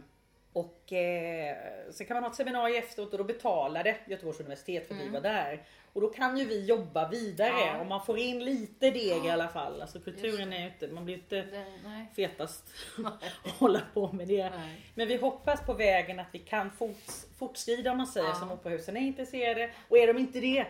och 0.53 0.93
eh, 0.93 1.57
sen 1.91 2.07
kan 2.07 2.15
man 2.15 2.23
ha 2.23 2.31
ett 2.31 2.37
seminarium 2.37 2.79
efteråt 2.85 3.13
och 3.13 3.19
då 3.19 3.25
betalade 3.25 3.97
Göteborgs 4.07 4.41
universitet 4.41 4.89
för 4.89 4.95
att 4.95 5.01
vi 5.01 5.09
var 5.09 5.21
där. 5.21 5.63
Och 5.93 6.01
då 6.01 6.09
kan 6.09 6.39
ju 6.39 6.45
vi 6.45 6.65
jobba 6.65 7.09
vidare 7.09 7.49
Ja. 7.67 7.81
och 7.81 7.87
man 7.87 8.05
får 8.05 8.19
in 8.19 8.45
lite 8.45 8.91
deg 8.91 9.25
i 9.27 9.31
alla 9.31 9.49
fall. 9.49 9.83
Alltså 9.83 10.01
kulturen 10.01 10.53
är 10.53 10.61
ju 10.61 10.67
inte, 10.67 10.89
man 10.89 11.05
blir 11.05 11.15
inte 11.15 11.67
nej. 11.85 12.07
fetast 12.17 12.65
att 13.05 13.53
hålla 13.59 13.81
på 13.95 14.13
med 14.13 14.29
det. 14.29 14.51
Nej. 14.51 14.81
Men 14.95 15.09
vi 15.09 15.17
hoppas 15.17 15.67
på 15.67 15.73
vägen 15.75 16.21
att 16.21 16.27
vi 16.33 16.39
kan 16.39 16.71
forts, 16.71 17.27
fortskrida 17.39 17.91
om 17.91 17.97
man 17.97 18.07
säger 18.07 18.29
Ja. 18.29 18.35
som 18.35 18.53
operahusen 18.53 18.97
är 18.97 19.01
intresserade. 19.01 19.71
Och 19.89 19.99
är 19.99 20.07
de 20.07 20.19
inte 20.19 20.41
det 20.41 20.67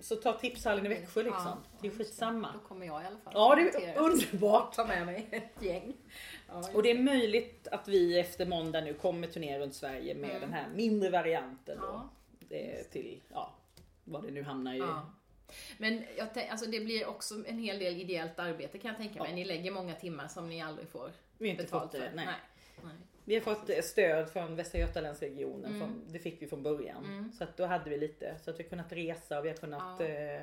så 0.00 0.16
ta 0.16 0.32
tipshallen 0.32 0.86
i 0.86 0.88
Växjö 0.88 1.22
liksom. 1.22 1.42
Ja, 1.44 1.78
det 1.80 1.86
är 1.88 1.92
skitsamma. 1.92 2.48
Då 2.62 2.68
kommer 2.68 2.86
jag 2.86 3.02
i 3.02 3.06
alla 3.06 3.18
fall. 3.18 3.32
Ja 3.36 3.54
det 3.54 3.84
är 3.86 3.98
underbart. 3.98 4.72
Ta 4.74 4.84
med 4.84 5.06
mig 5.06 5.28
ett 5.30 5.62
gäng. 5.62 5.92
Ja, 6.48 6.62
Och 6.74 6.82
det 6.82 6.90
är 6.90 6.98
möjligt 6.98 7.68
att 7.70 7.88
vi 7.88 8.18
efter 8.18 8.46
måndag 8.46 8.80
nu 8.80 8.94
kommer 8.94 9.26
turnera 9.26 9.58
runt 9.62 9.74
Sverige 9.74 10.14
med 10.14 10.40
den 10.40 10.52
här 10.52 10.68
mindre 10.74 11.10
varianten 11.10 11.78
då. 11.80 11.86
Mm. 11.86 12.00
Ja. 12.76 12.84
Till, 12.92 13.20
ja, 13.32 13.54
vad 14.04 14.22
det 14.22 14.30
nu 14.30 14.42
hamnar 14.42 14.74
i. 14.74 14.78
Ja. 14.78 15.12
Men 15.78 16.04
jag 16.18 16.28
alltså 16.50 16.70
det 16.70 16.80
blir 16.80 17.06
också 17.06 17.34
en 17.46 17.58
hel 17.58 17.78
del 17.78 18.00
ideellt 18.00 18.38
arbete 18.38 18.78
kan 18.78 18.88
jag 18.88 18.98
tänka 18.98 19.22
mig. 19.22 19.30
Ja. 19.30 19.36
Ni 19.36 19.44
lägger 19.44 19.70
många 19.70 19.94
timmar 19.94 20.28
som 20.28 20.48
ni 20.48 20.62
aldrig 20.62 20.88
får 20.88 21.10
Vi 21.38 21.48
har 21.48 21.50
inte 21.50 21.64
betalt 21.64 21.82
fått 21.82 21.92
det, 21.92 22.08
för. 22.08 22.16
nej. 22.16 22.26
nej. 22.26 22.94
Vi 23.24 23.34
har 23.34 23.40
fått 23.40 23.84
stöd 23.84 24.30
från 24.30 24.56
Västra 24.56 24.80
Götalandsregionen. 24.80 25.64
Mm. 25.74 25.78
Från, 25.78 26.12
det 26.12 26.18
fick 26.18 26.42
vi 26.42 26.46
från 26.46 26.62
början. 26.62 27.32
Så 27.38 27.44
att 27.44 27.56
då 27.56 27.66
hade 27.66 27.90
vi 27.90 27.98
lite. 27.98 28.38
Så 28.44 28.50
att 28.50 28.58
vi 28.58 28.62
har 28.62 28.70
kunnat 28.70 28.92
resa 28.92 29.38
och 29.38 29.44
vi 29.44 29.48
har 29.48 29.56
kunnat... 29.56 30.00
Ja. 30.00 30.06
Eh, 30.06 30.42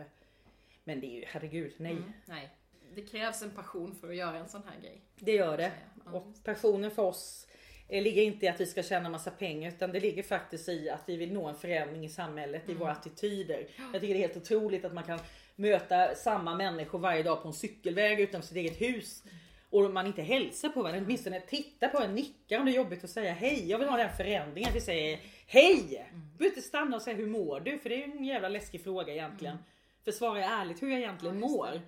men 0.83 0.99
det 0.99 1.07
är 1.07 1.19
ju, 1.19 1.25
herregud, 1.27 1.73
nej. 1.77 1.91
Mm, 1.91 2.11
nej. 2.25 2.49
Det 2.95 3.01
krävs 3.01 3.41
en 3.41 3.51
passion 3.51 3.95
för 3.95 4.09
att 4.09 4.15
göra 4.15 4.37
en 4.37 4.49
sån 4.49 4.63
här 4.63 4.81
grej. 4.81 5.01
Det 5.15 5.31
gör 5.31 5.57
det. 5.57 5.71
Och 6.05 6.27
passionen 6.43 6.91
för 6.91 7.03
oss 7.03 7.47
ligger 7.89 8.21
inte 8.21 8.45
i 8.45 8.49
att 8.49 8.61
vi 8.61 8.65
ska 8.65 8.83
tjäna 8.83 9.09
massa 9.09 9.31
pengar 9.31 9.69
utan 9.69 9.91
det 9.91 9.99
ligger 9.99 10.23
faktiskt 10.23 10.69
i 10.69 10.89
att 10.89 11.03
vi 11.05 11.17
vill 11.17 11.33
nå 11.33 11.47
en 11.47 11.55
förändring 11.55 12.05
i 12.05 12.09
samhället, 12.09 12.61
i 12.65 12.71
Mm. 12.71 12.79
våra 12.79 12.91
attityder. 12.91 13.67
Jag 13.93 14.01
tycker 14.01 14.13
det 14.13 14.19
är 14.23 14.27
helt 14.27 14.37
otroligt 14.37 14.85
att 14.85 14.93
man 14.93 15.03
kan 15.03 15.19
möta 15.55 16.15
samma 16.15 16.55
människor 16.55 16.99
varje 16.99 17.23
dag 17.23 17.41
på 17.41 17.47
en 17.47 17.53
cykelväg 17.53 18.19
utanför 18.19 18.47
sitt 18.47 18.57
eget 18.57 18.81
hus. 18.81 19.23
Och 19.69 19.91
man 19.91 20.07
inte 20.07 20.21
hälsar 20.21 20.69
på 20.69 20.81
varandra, 20.83 21.01
åtminstone 21.05 21.39
tittar 21.41 21.87
på 21.87 21.99
en, 21.99 22.15
nickar 22.15 22.59
om 22.59 22.65
det 22.65 22.71
är 22.71 22.75
jobbigt 22.75 23.03
att 23.03 23.09
säga 23.09 23.33
hej. 23.33 23.69
Jag 23.69 23.79
vill 23.79 23.87
ha 23.87 23.97
den 23.97 24.09
förändringen, 24.17 24.69
att 24.69 24.75
vi 24.75 24.81
säger 24.81 25.19
hej! 25.47 26.05
Du 26.13 26.37
behöver 26.37 26.55
inte 26.55 26.61
stanna 26.67 26.95
och 26.95 27.01
säga 27.01 27.17
hur 27.17 27.27
mår 27.27 27.59
du? 27.59 27.77
För 27.77 27.89
det 27.89 28.03
är 28.03 28.07
en 28.17 28.25
jävla 28.25 28.49
läskig 28.49 28.83
fråga 28.83 29.13
egentligen. 29.13 29.57
För 30.03 30.11
svara 30.11 30.43
ärligt 30.45 30.81
hur 30.81 30.89
jag 30.89 30.99
egentligen 30.99 31.39
Ja, 31.39 31.47
mår. 31.47 31.81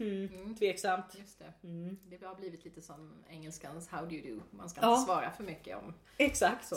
Mm, 0.00 0.54
tveksamt. 0.54 1.04
Just 1.18 1.38
det. 1.38 1.52
Det 2.16 2.24
har 2.26 2.34
blivit 2.34 2.64
lite 2.64 2.80
som 2.82 3.12
engelskans 3.30 3.88
how 3.88 4.06
do 4.06 4.14
you 4.14 4.36
do. 4.36 4.42
Man 4.50 4.68
ska 4.70 4.80
Ja. 4.80 4.92
inte 4.94 5.04
svara 5.04 5.30
för 5.30 5.44
mycket 5.44 5.76
om 5.76 5.94
Exakt. 6.16 6.68
så. 6.68 6.76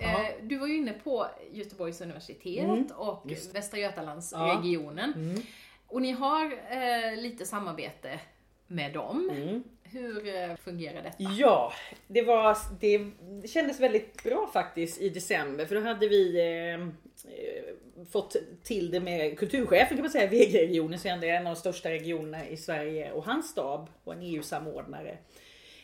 Ja. 0.00 0.22
Eh, 0.28 0.34
Du 0.42 0.56
var 0.58 0.66
ju 0.66 0.76
inne 0.76 0.92
på 0.92 1.26
Göteborgs 1.52 2.00
universitet 2.00 2.90
och 2.96 3.32
Västra 3.52 3.78
Götalandsregionen. 3.78 5.12
Mm. 5.14 5.42
Och 5.86 6.02
ni 6.02 6.12
har 6.12 6.44
eh, 6.70 7.16
lite 7.22 7.46
samarbete 7.46 8.20
med 8.66 8.92
dem. 8.92 9.30
Mm. 9.32 9.62
Hur 9.92 10.36
eh, 10.36 10.56
fungerar 10.56 11.02
detta? 11.02 11.16
Ja, 11.18 11.72
det, 12.06 12.22
var, 12.22 12.56
det 12.80 13.48
kändes 13.48 13.80
väldigt 13.80 14.22
bra 14.24 14.50
faktiskt 14.52 15.00
i 15.00 15.08
december 15.08 15.66
för 15.66 15.74
då 15.74 15.80
hade 15.80 16.08
vi 16.08 16.40
eh, 16.40 16.74
eh, 16.74 18.04
fått 18.10 18.36
till 18.62 18.90
det 18.90 19.00
med 19.00 19.38
kulturchefen 19.38 19.96
kan 19.96 20.00
man 20.04 20.10
säga, 20.10 20.30
VG-regionen, 20.30 20.98
så 20.98 21.08
är 21.08 21.24
en 21.24 21.46
av 21.46 21.54
de 21.54 21.60
största 21.60 21.90
regionerna 21.90 22.48
i 22.48 22.56
Sverige 22.56 23.12
och 23.12 23.24
hans 23.24 23.50
stab 23.50 23.88
och 24.04 24.12
en 24.12 24.22
EU-samordnare. 24.22 25.16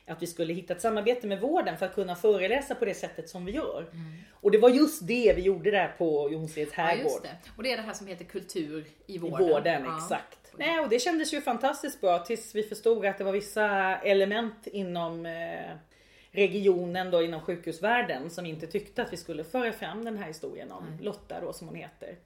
Att 0.07 0.23
vi 0.23 0.27
skulle 0.27 0.53
hitta 0.53 0.73
ett 0.75 0.81
samarbete 0.83 1.27
med 1.27 1.41
vården 1.41 1.77
för 1.79 1.87
att 1.87 1.95
kunna 1.95 2.17
föreläsa 2.17 2.75
på 2.75 2.85
det 2.85 2.95
sättet 2.95 3.29
som 3.29 3.45
vi 3.45 3.53
gör. 3.53 3.87
Och 4.33 4.51
det 4.51 4.59
var 4.59 4.71
just 4.71 5.07
det 5.07 5.33
vi 5.37 5.43
gjorde 5.43 5.71
där 5.71 5.95
på 5.99 6.31
Jonsereds 6.33 6.73
Ja, 6.77 6.83
herrgård. 6.83 7.23
det. 7.23 7.37
Och 7.57 7.63
det 7.63 7.73
är 7.73 7.77
det 7.77 7.83
här 7.83 7.93
som 7.93 8.07
heter 8.07 8.25
kultur 8.25 8.85
i 9.07 9.15
I 9.15 9.19
vården. 9.19 9.49
vården, 9.49 9.83
Ja. 9.85 9.97
exakt. 9.97 10.48
Nej, 10.59 10.81
och 10.81 10.89
det 10.89 10.99
kändes 10.99 11.35
ju 11.35 11.41
fantastiskt 11.41 12.01
bra 12.01 12.19
tills 12.19 12.55
vi 12.55 12.63
förstod 12.63 13.07
att 13.07 13.19
det 13.19 13.25
var 13.25 13.33
vissa 13.33 13.97
element 13.97 14.67
inom 14.67 15.27
eh, 15.27 15.71
regionen 16.31 17.11
då 17.11 17.23
inom 17.23 17.41
sjukhusvärlden 17.41 18.31
som 18.31 18.47
inte 18.47 18.67
tyckte 18.67 19.03
att 19.03 19.13
vi 19.13 19.17
skulle 19.17 19.45
föra 19.45 19.73
fram 19.73 20.05
den 20.05 20.19
här 20.19 20.27
historien 20.27 20.73
om 20.73 20.85
Lotta 21.01 21.41
då 21.41 21.53
som 21.53 21.69
hon 21.69 21.77
heter. 21.77 22.17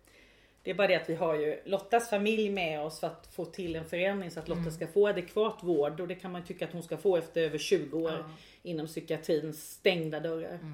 Det 0.63 0.71
är 0.71 0.75
bara 0.75 0.87
det 0.87 0.95
att 0.95 1.09
vi 1.09 1.15
har 1.15 1.35
ju 1.35 1.61
Lottas 1.65 2.11
familj 2.11 2.51
med 2.51 2.81
oss 2.81 3.01
för 3.01 3.07
att 3.07 3.29
få 3.35 3.45
till 3.45 3.77
en 3.77 3.85
förändring 3.85 4.31
så 4.31 4.41
att 4.41 4.49
Lotta 4.49 4.71
ska 4.71 4.87
få 4.87 5.09
adekvat 5.09 5.59
vård 5.63 6.01
och 6.01 6.09
det 6.09 6.15
kan 6.15 6.33
man 6.33 6.45
tycka 6.45 6.65
att 6.65 6.73
hon 6.73 6.83
ska 6.83 6.97
få 6.97 7.17
efter 7.17 7.41
över 7.43 7.59
20 7.59 7.99
år 7.99 8.11
Ja. 8.13 8.25
inom 8.63 8.87
psykiatrins 8.87 9.71
stängda 9.73 10.21
dörrar. 10.21 10.59
Ja, 10.63 10.69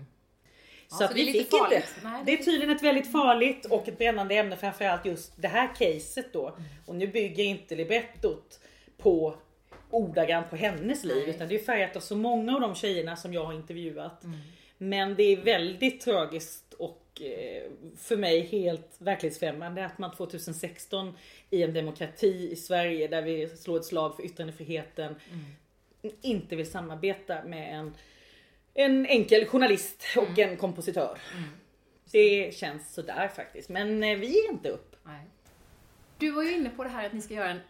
Så 0.89 0.97
så 0.97 1.09
vi 1.09 1.15
det 1.15 1.21
är 1.31 1.33
lite 1.33 1.39
fick 1.39 1.53
inte. 1.53 1.57
farligt. 1.59 1.95
Nej, 2.03 2.23
det 2.27 2.33
är 2.33 2.37
tydligen 2.37 2.77
ett 2.77 2.83
väldigt 2.83 3.13
farligt 3.13 3.65
och 3.65 3.89
ett 3.89 3.99
brännande 3.99 4.35
ämne 4.35 4.57
framförallt 4.57 5.05
just 5.07 5.33
det 5.37 5.49
här 5.49 5.69
caset 5.79 6.33
då. 6.33 6.49
Mm. 6.49 6.63
Och 6.87 6.95
nu 6.95 7.07
bygger 7.07 7.45
inte 7.45 7.75
librettot 7.77 8.61
på 8.99 9.35
ordagrant 9.91 10.51
på 10.51 10.57
hennes 10.57 11.05
liv 11.05 11.23
Nej. 11.27 11.31
utan 11.35 11.49
det 11.49 11.55
är 11.55 11.65
färgat 11.65 11.97
av 11.97 12.01
så 12.01 12.17
många 12.17 12.55
av 12.55 12.61
de 12.61 12.75
tjejerna 12.75 13.17
som 13.17 13.35
jag 13.35 13.45
har 13.45 13.53
intervjuat. 13.53 14.25
Mm. 14.25 14.39
Men 14.79 15.15
det 15.15 15.23
är 15.23 15.37
väldigt 15.37 16.01
tragiskt 16.01 16.75
och 16.75 17.23
eh, 17.23 17.63
för 17.99 18.17
mig 18.17 18.41
helt 18.41 18.91
verklighetsfrämmande 18.99 19.87
att 19.87 19.99
man 19.99 20.17
2016 20.17 21.17
i 21.51 21.63
en 21.63 21.75
demokrati 21.75 22.49
i 22.53 22.57
Sverige 22.57 23.09
där 23.09 23.23
vi 23.23 23.49
slår 23.49 23.77
ett 23.77 23.85
slag 23.85 24.17
för 24.17 24.25
yttrandefriheten 24.25 25.15
Mm. 26.03 26.15
inte 26.23 26.57
vill 26.57 26.71
samarbeta 26.71 27.45
med 27.45 27.75
en, 27.79 27.95
en 28.79 29.07
enkel 29.07 29.47
journalist 29.47 30.05
och 30.17 30.29
Mm. 30.39 30.51
en 30.51 30.57
kompositör. 30.57 31.19
Det 32.13 32.55
känns 32.55 32.95
sådär 32.95 33.29
faktiskt. 33.29 33.69
Men 33.69 34.03
eh, 34.03 34.19
vi 34.19 34.27
ger 34.27 34.51
inte 34.51 34.69
upp. 34.69 34.97
Nej. 35.05 35.25
Du 36.19 36.31
var 36.31 36.43
ju 36.43 36.53
inne 36.55 36.71
på 36.71 36.85
det 36.85 36.91
här 36.91 37.07
att 37.07 37.13
ni 37.13 37.21
ska 37.23 37.35
göra 37.35 37.51
en, 37.51 37.61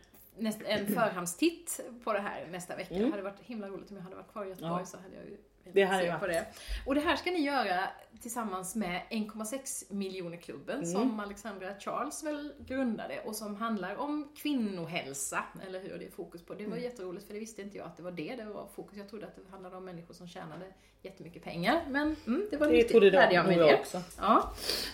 en 0.66 0.86
förhandstitt 0.86 1.80
på 2.04 2.12
det 2.12 2.18
här 2.20 2.46
nästa 2.50 2.76
vecka. 2.76 2.94
Det 2.94 3.10
hade 3.10 3.22
varit 3.22 3.40
himla 3.40 3.68
roligt 3.68 3.90
om 3.90 3.96
jag 3.96 4.04
hade 4.04 4.16
varit 4.16 4.32
kvar 4.32 4.44
i 4.44 4.48
Göteborg 4.48 4.70
Mm. 4.72 4.80
Ja. 4.80 4.86
så 4.86 4.96
hade 4.96 5.16
jag 5.16 5.24
ju 5.24 5.36
Det 5.74 5.84
hade 5.84 6.04
jag 6.06 6.20
på 6.20 6.26
det. 6.26 6.46
Och 6.86 6.94
det 6.94 7.00
här 7.00 7.16
ska 7.16 7.30
ni 7.30 7.38
göra 7.40 7.80
tillsammans 8.22 8.74
med 8.76 9.00
1,6 9.10 9.84
miljoner 9.92 10.36
klubben 10.36 10.76
Mm. 10.76 10.92
som 10.92 11.20
Alexandra 11.20 11.74
Charles 11.80 12.22
väl 12.24 12.52
grundade 12.58 13.20
och 13.24 13.36
som 13.36 13.56
handlar 13.56 13.96
om 13.96 14.32
kvinnohälsa, 14.36 15.44
eller 15.68 15.80
hur? 15.80 15.98
Det 15.98 16.04
är 16.06 16.10
fokus 16.10 16.42
på. 16.44 16.54
Det 16.54 16.58
Mm. 16.64 16.70
var 16.70 16.78
jätteroligt 16.78 17.26
för 17.26 17.34
det 17.34 17.40
visste 17.40 17.62
inte 17.62 17.76
jag 17.78 17.86
att 17.86 17.96
det 17.96 18.02
var 18.02 18.10
det 18.10 18.34
det 18.36 18.44
var 18.44 18.66
fokus. 18.76 18.98
Jag 18.98 19.08
trodde 19.08 19.26
att 19.26 19.36
det 19.36 19.42
handlade 19.50 19.76
om 19.76 19.84
människor 19.84 20.14
som 20.14 20.28
tjänade 20.28 20.64
jättemycket 21.02 21.44
pengar. 21.44 21.80
Men 21.88 22.16
mm, 22.26 22.48
det 22.50 22.56
var 22.56 22.66
nyttigt, 22.66 22.90
trodde 22.90 23.10
lärde 23.10 23.28
de 23.28 23.34
jag 23.34 23.46
mig 23.46 23.56
det. 23.56 23.80
också. 23.80 24.02
Ja. 24.18 24.52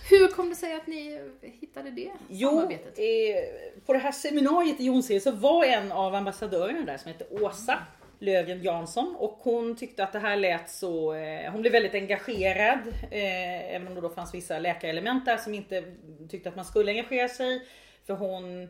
Hur 0.09 0.27
kom 0.27 0.49
det 0.49 0.55
sig 0.55 0.73
att 0.75 0.87
ni 0.87 1.31
hittade 1.41 1.89
det 1.91 2.11
Jo, 2.29 2.49
samarbetet? 2.49 2.99
eh, 2.99 3.79
på 3.85 3.93
det 3.93 3.99
här 3.99 4.11
seminariet 4.11 4.79
i 4.79 4.85
Jonsered 4.85 5.21
så 5.23 5.31
var 5.31 5.63
en 5.65 5.91
av 5.91 6.15
ambassadörerna 6.15 6.85
där 6.85 6.97
som 6.97 7.11
heter 7.11 7.43
Åsa 7.43 7.79
Lövgren 8.19 8.63
Jansson 8.63 9.15
och 9.19 9.39
hon 9.41 9.75
tyckte 9.75 10.03
att 10.03 10.13
det 10.13 10.19
här 10.19 10.37
lät 10.37 10.69
så, 10.69 11.13
eh, 11.13 11.51
hon 11.51 11.61
blev 11.61 11.73
väldigt 11.73 11.93
engagerad 11.93 12.79
eh, 13.11 13.75
även 13.75 13.87
om 13.87 13.95
det 13.95 14.01
då 14.01 14.09
fanns 14.09 14.33
vissa 14.33 14.59
läkarelement 14.59 15.25
där 15.25 15.37
som 15.37 15.53
inte 15.53 15.83
tyckte 16.29 16.49
att 16.49 16.55
man 16.55 16.65
skulle 16.65 16.91
engagera 16.91 17.29
sig. 17.29 17.67
För 18.05 18.13
hon 18.13 18.69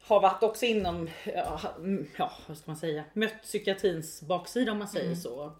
har 0.00 0.20
varit 0.20 0.42
också 0.42 0.64
inom, 0.64 1.10
ja, 1.24 1.60
mm, 1.76 2.06
vad 2.46 2.56
ska 2.56 2.70
man 2.70 2.76
säga, 2.76 3.04
mött 3.12 3.42
psykiatrins 3.42 4.22
baksida 4.22 4.72
om 4.72 4.78
man 4.78 4.88
säger 4.88 5.14
så. 5.14 5.52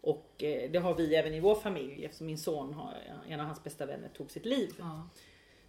Och 0.00 0.42
eh, 0.42 0.70
det 0.70 0.78
har 0.78 0.94
vi 0.94 1.14
även 1.14 1.34
i 1.34 1.40
vår 1.40 1.54
familj 1.54 2.04
eftersom 2.04 2.26
min 2.26 2.38
son, 2.38 2.74
har, 2.74 2.94
en 3.28 3.40
av 3.40 3.46
hans 3.46 3.64
bästa 3.64 3.86
vänner, 3.86 4.08
tog 4.08 4.30
sitt 4.30 4.44
liv. 4.44 4.70
Ja. 4.78 5.08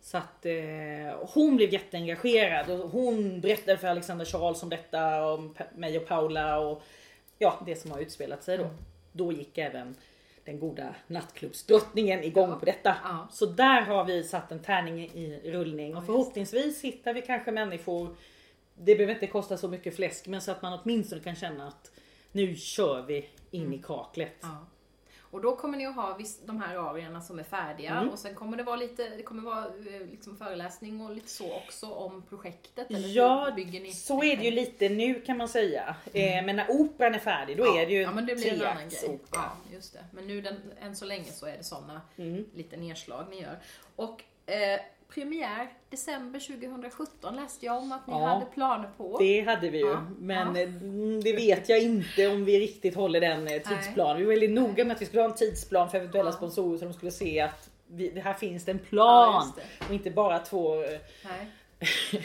Så 0.06 0.18
att 0.18 0.46
eh, 0.46 1.28
hon 1.34 1.56
blev 1.56 1.74
jätteengagerad 1.74 2.70
och 2.70 2.90
hon 2.90 3.42
berättade 3.42 3.78
för 3.78 3.88
Alexander 3.88 4.26
Charles 4.26 4.64
om 4.64 4.70
detta, 4.70 5.28
om 5.34 5.56
mig 5.76 5.98
och 5.98 6.08
Paula 6.08 6.60
och 6.60 6.82
ja, 7.38 7.60
det 7.66 7.76
som 7.76 7.92
har 7.92 8.00
utspelat 8.00 8.44
sig 8.44 8.58
då. 8.58 8.70
Då 9.12 9.32
gick 9.32 9.58
även 9.58 9.96
den 10.44 10.60
goda 10.60 10.96
nattklubbsdrottningen 11.08 12.24
igång 12.24 12.50
Ja. 12.50 12.56
på 12.60 12.66
detta. 12.66 12.96
Ja. 13.04 13.28
Så 13.32 13.46
där 13.46 13.82
har 13.82 14.06
vi 14.06 14.24
satt 14.24 14.52
en 14.52 14.60
tärning 14.60 15.00
i 15.00 15.42
rullning 15.52 15.98
och 15.98 16.06
förhoppningsvis 16.06 16.82
hittar 16.84 17.14
vi 17.14 17.22
kanske 17.22 17.52
människor, 17.52 18.16
det 18.76 18.96
behöver 18.96 19.14
inte 19.14 19.28
kosta 19.28 19.58
så 19.58 19.68
mycket 19.68 19.96
fläsk, 19.96 20.28
men 20.28 20.42
så 20.42 20.52
att 20.52 20.62
man 20.62 20.80
åtminstone 20.84 21.22
kan 21.22 21.36
känna 21.36 21.68
att 21.68 21.92
nu 22.32 22.56
kör 22.56 23.02
vi 23.02 23.30
in 23.52 23.74
i 23.74 23.78
kaklet. 23.78 24.36
Ja. 24.42 24.66
Och 25.36 25.42
då 25.42 25.56
kommer 25.56 25.78
ni 25.78 25.86
att 25.86 25.96
ha 25.96 26.18
de 26.46 26.62
här 26.62 26.76
arierna 26.92 27.22
som 27.22 27.40
är 27.40 27.44
färdiga 27.44 27.92
Mm. 27.92 28.10
och 28.10 28.20
sen 28.20 28.36
kommer 28.36 28.58
det 28.58 28.64
vara 28.64 28.76
lite, 28.76 29.10
det 29.18 29.24
kommer 29.24 29.44
vara 29.44 29.66
eh, 29.66 30.08
liksom 30.12 30.38
föreläsning 30.38 31.02
och 31.02 31.16
lite 31.16 31.30
så 31.30 31.56
också 31.56 31.88
om 31.88 32.22
projektet. 32.30 32.90
Eller 32.90 33.08
Ja, 33.08 33.52
bygger 33.56 33.80
ni? 33.82 33.92
så 33.94 34.24
är 34.24 34.38
det 34.38 34.44
ju 34.44 34.52
lite 34.52 34.90
nu 34.90 35.22
kan 35.22 35.38
man 35.38 35.50
säga. 35.50 35.96
Eh, 36.14 36.46
men 36.46 36.56
när 36.56 36.72
operan 36.72 37.16
är 37.16 37.20
färdig 37.20 37.58
då 37.58 37.64
är 37.78 37.86
det 37.86 37.92
ju 37.94 37.98
Mm. 38.04 38.10
ja, 38.10 38.16
men 38.16 38.26
det 38.26 38.36
blir 38.36 38.54
en 38.54 38.62
annan 38.62 38.90
grej. 38.90 39.20
Ja, 39.34 39.52
just 39.74 39.94
det. 39.94 40.06
Men 40.12 40.28
nu 40.28 40.42
den, 40.42 40.56
än 40.82 40.96
så 40.96 41.06
länge 41.06 41.32
så 41.32 41.46
är 41.46 41.58
det 41.58 41.64
sådana 41.64 42.02
Mm. 42.18 42.46
lite 42.56 42.78
nedslag 42.78 43.26
ni 43.30 43.42
gör. 43.42 43.58
Och 43.96 44.24
eh, 44.46 44.80
premiär 45.10 45.74
december 45.90 46.40
2017 46.40 47.36
läste 47.36 47.66
jag 47.66 47.78
om 47.78 47.92
att 47.92 48.08
ni 48.08 48.14
Ja, 48.14 48.26
hade 48.26 48.46
planer 48.46 48.90
på. 48.98 49.18
Det 49.20 49.42
hade 49.42 49.70
vi 49.70 49.78
ju. 49.78 49.88
Ja, 49.88 50.06
Men 50.20 50.56
ja. 50.56 50.62
eh, 50.62 50.70
det 51.24 51.34
vet 51.34 51.70
jag 51.70 51.82
inte 51.82 52.28
om 52.28 52.46
vi 52.46 52.60
riktigt 52.60 52.96
håller 52.96 53.22
den 53.22 53.48
eh, 53.48 53.62
tidsplanen. 53.62 54.18
Vi 54.18 54.24
var 54.24 54.32
väldigt 54.32 54.52
noga 54.52 54.86
med 54.86 54.96
att 54.96 55.02
vi 55.02 55.06
skulle 55.06 55.22
ha 55.22 55.30
en 55.30 55.36
tidsplan 55.36 55.90
för 55.90 55.98
eventuella 55.98 56.32
sponsorer 56.32 56.78
så 56.78 56.86
de 56.86 56.94
skulle 56.94 57.12
se 57.12 57.40
att 57.40 57.70
vi, 57.88 58.10
det 58.10 58.22
här 58.22 58.34
finns 58.34 58.66
det 58.66 58.72
en 58.72 58.80
plan. 58.80 59.52
det. 59.56 59.86
och 59.88 59.94
inte 59.94 60.12
bara 60.12 60.40
två 60.40 60.84
eh, 60.84 61.00
Nej. 61.26 61.48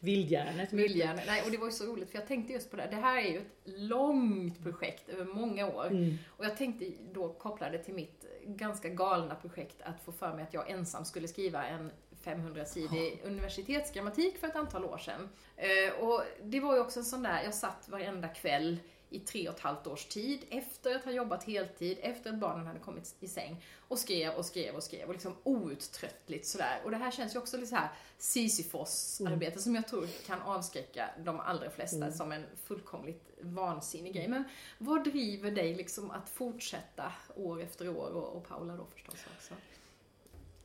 vildhjärnor. 0.00 0.66
Viljan. 0.70 1.18
Nej, 1.26 1.42
och 1.44 1.50
det 1.50 1.58
var 1.58 1.66
ju 1.66 1.72
så 1.72 1.84
roligt 1.84 2.10
för 2.10 2.18
jag 2.18 2.28
tänkte 2.28 2.52
just 2.52 2.70
på 2.70 2.76
det. 2.76 2.88
Det 2.90 2.96
här 2.96 3.22
är 3.22 3.30
ju 3.30 3.38
ett 3.38 3.62
långt 3.64 4.62
projekt 4.62 5.08
över 5.08 5.24
många 5.24 5.66
år. 5.66 5.86
Mm. 5.86 6.18
Och 6.36 6.44
jag 6.44 6.56
tänkte 6.56 6.84
då 7.12 7.28
koppla 7.28 7.70
det 7.70 7.78
till 7.78 7.94
mitt 7.94 8.21
ganska 8.46 8.88
galna 8.88 9.34
projekt 9.34 9.82
att 9.82 10.00
få 10.04 10.12
för 10.12 10.34
mig 10.34 10.42
att 10.42 10.54
jag 10.54 10.70
ensam 10.70 11.04
skulle 11.04 11.28
skriva 11.28 11.66
en 11.66 11.90
500-sidig 12.24 13.20
universitetsgrammatik 13.24 14.38
för 14.38 14.46
ett 14.46 14.56
antal 14.56 14.84
år 14.84 14.98
sedan. 14.98 15.28
Eh, 15.56 16.04
och 16.04 16.22
det 16.42 16.60
var 16.60 16.74
ju 16.74 16.80
också 16.80 16.98
en 17.00 17.04
sån 17.04 17.22
där, 17.22 17.42
jag 17.42 17.54
satt 17.54 17.88
varenda 17.88 18.28
kväll 18.28 18.78
i 19.12 19.20
tre 19.20 19.48
och 19.48 19.54
ett 19.54 19.60
halvt 19.60 19.86
års 19.86 20.04
tid 20.04 20.40
efter 20.50 20.96
att 20.96 21.04
ha 21.04 21.12
jobbat 21.12 21.44
heltid, 21.44 21.98
efter 22.02 22.30
att 22.30 22.38
barnen 22.38 22.66
hade 22.66 22.78
kommit 22.78 23.14
i 23.20 23.28
säng 23.28 23.64
och 23.88 23.98
skrev 23.98 24.32
och 24.32 24.44
skrev 24.44 24.74
och 24.74 24.82
skrev 24.82 25.06
och 25.08 25.12
liksom 25.12 25.34
outtröttligt 25.42 26.46
sådär. 26.46 26.80
Och 26.84 26.90
det 26.90 26.96
här 26.96 27.10
känns 27.10 27.34
ju 27.34 27.38
också 27.38 27.56
lite 27.56 27.68
så 27.68 27.76
här 27.76 27.88
Sisyfos-arbete 28.18 29.58
som 29.58 29.74
jag 29.74 29.88
tror 29.88 30.06
kan 30.26 30.42
avskräcka 30.42 31.10
de 31.18 31.40
allra 31.40 31.70
flesta 31.70 32.12
som 32.12 32.32
en 32.32 32.44
fullkomligt 32.64 33.30
vansinnig 33.40 34.14
grej. 34.14 34.28
Men 34.28 34.44
vad 34.78 35.04
driver 35.04 35.50
dig 35.50 35.74
liksom 35.74 36.10
att 36.10 36.28
fortsätta 36.28 37.12
år 37.34 37.62
efter 37.62 37.88
år 37.88 38.10
och, 38.14 38.36
och 38.36 38.48
Paula 38.48 38.76
då 38.76 38.86
förstås 38.94 39.24
också? 39.36 39.54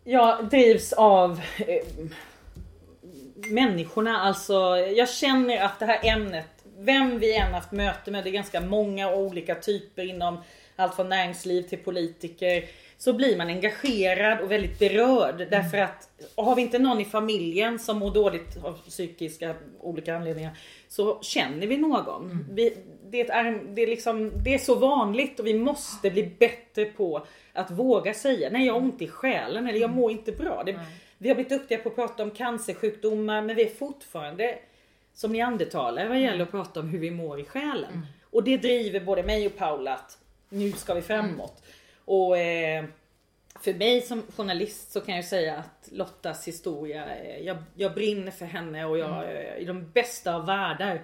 Jag 0.03 0.49
drivs 0.49 0.93
av 0.93 1.41
eh, 1.57 1.85
människorna. 3.35 4.19
Alltså, 4.19 4.53
jag 4.77 5.09
känner 5.09 5.61
att 5.61 5.79
det 5.79 5.85
här 5.85 5.99
ämnet, 6.03 6.56
vem 6.79 7.19
vi 7.19 7.35
än 7.35 7.53
haft 7.53 7.71
möte 7.71 8.11
med, 8.11 8.23
det 8.23 8.29
är 8.29 8.31
ganska 8.31 8.61
många 8.61 9.13
olika 9.15 9.55
typer 9.55 10.03
inom 10.03 10.37
allt 10.75 10.95
från 10.95 11.09
näringsliv 11.09 11.61
till 11.61 11.77
politiker. 11.77 12.63
Så 12.97 13.13
blir 13.13 13.37
man 13.37 13.47
engagerad 13.47 14.39
och 14.41 14.51
väldigt 14.51 14.79
berörd. 14.79 15.47
Därför 15.51 15.77
att 15.77 16.09
har 16.35 16.55
vi 16.55 16.61
inte 16.61 16.79
någon 16.79 17.01
i 17.01 17.05
familjen 17.05 17.79
som 17.79 17.97
mår 17.97 18.13
dåligt 18.13 18.63
av 18.63 18.73
psykiska 18.89 19.55
olika 19.79 20.15
anledningar 20.15 20.57
så 20.87 21.21
känner 21.21 21.67
vi 21.67 21.77
någon. 21.77 22.45
Vi, 22.51 22.77
det, 23.05 23.21
är 23.21 23.75
det, 23.75 23.81
är 23.81 23.87
liksom, 23.87 24.31
det 24.43 24.53
är 24.53 24.57
så 24.57 24.75
vanligt 24.75 25.39
och 25.39 25.47
vi 25.47 25.53
måste 25.53 26.11
bli 26.11 26.23
bättre 26.39 26.85
på 26.85 27.25
att 27.53 27.71
våga 27.71 28.13
säga 28.13 28.49
nej 28.51 28.65
jag 28.65 28.73
har 28.73 28.81
ont 28.81 29.01
i 29.01 29.07
själen 29.07 29.67
eller 29.67 29.79
jag 29.79 29.89
mår 29.89 30.11
inte 30.11 30.31
bra. 30.31 30.63
Det, 30.65 30.79
vi 31.17 31.29
har 31.29 31.35
blivit 31.35 31.49
duktiga 31.49 31.77
på 31.77 31.89
att 31.89 31.95
prata 31.95 32.23
om 32.23 32.31
cancersjukdomar 32.31 33.41
men 33.41 33.55
vi 33.55 33.63
är 33.63 33.75
fortfarande 33.75 34.59
som 35.17 35.31
neandertalare 35.31 36.07
vad 36.09 36.21
gäller 36.21 36.43
att 36.43 36.51
prata 36.51 36.79
om 36.79 36.89
hur 36.89 36.99
vi 36.99 37.11
mår 37.11 37.39
i 37.39 37.43
själen. 37.43 37.91
Mm. 37.93 38.05
Och 38.23 38.43
det 38.43 38.57
driver 38.57 38.99
både 38.99 39.23
mig 39.23 39.45
och 39.47 39.55
Paula 39.57 39.93
att 39.93 40.17
nu 40.49 40.71
ska 40.71 40.93
vi 40.93 41.01
framåt. 41.01 41.63
Och 42.05 42.37
eh, 42.37 42.85
för 43.59 43.73
mig 43.73 44.01
som 44.01 44.23
journalist 44.35 44.91
så 44.91 45.01
kan 45.01 45.15
jag 45.15 45.25
säga 45.25 45.57
att 45.57 45.89
Lottas 45.91 46.47
historia, 46.47 47.15
eh, 47.15 47.39
jag, 47.45 47.57
jag 47.75 47.93
brinner 47.93 48.31
för 48.31 48.45
henne 48.45 48.85
och 48.85 48.97
jag, 48.97 49.23
Mm. 49.23 49.37
eh, 49.37 49.57
i 49.57 49.65
de 49.65 49.91
bästa 49.91 50.35
av 50.35 50.45
världar 50.45 51.01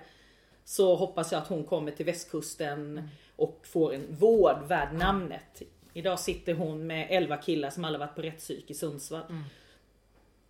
så 0.66 0.96
hoppas 0.96 1.32
jag 1.32 1.42
att 1.42 1.48
hon 1.48 1.64
kommer 1.64 1.92
till 1.92 2.06
västkusten 2.06 2.80
Mm. 2.98 3.08
och 3.36 3.60
får 3.64 3.94
en 3.94 4.16
vård 4.16 4.58
värd 4.68 4.94
namnet. 4.94 5.62
Idag 5.94 6.20
sitter 6.20 6.54
hon 6.54 6.88
med 6.88 7.08
11 7.10 7.38
killar 7.38 7.70
som 7.70 7.86
alla 7.86 7.98
varit 7.98 8.16
på 8.16 8.22
rättspsyk 8.22 8.70
i 8.70 8.74
Sundsvall. 8.74 9.24
Mm. 9.30 9.44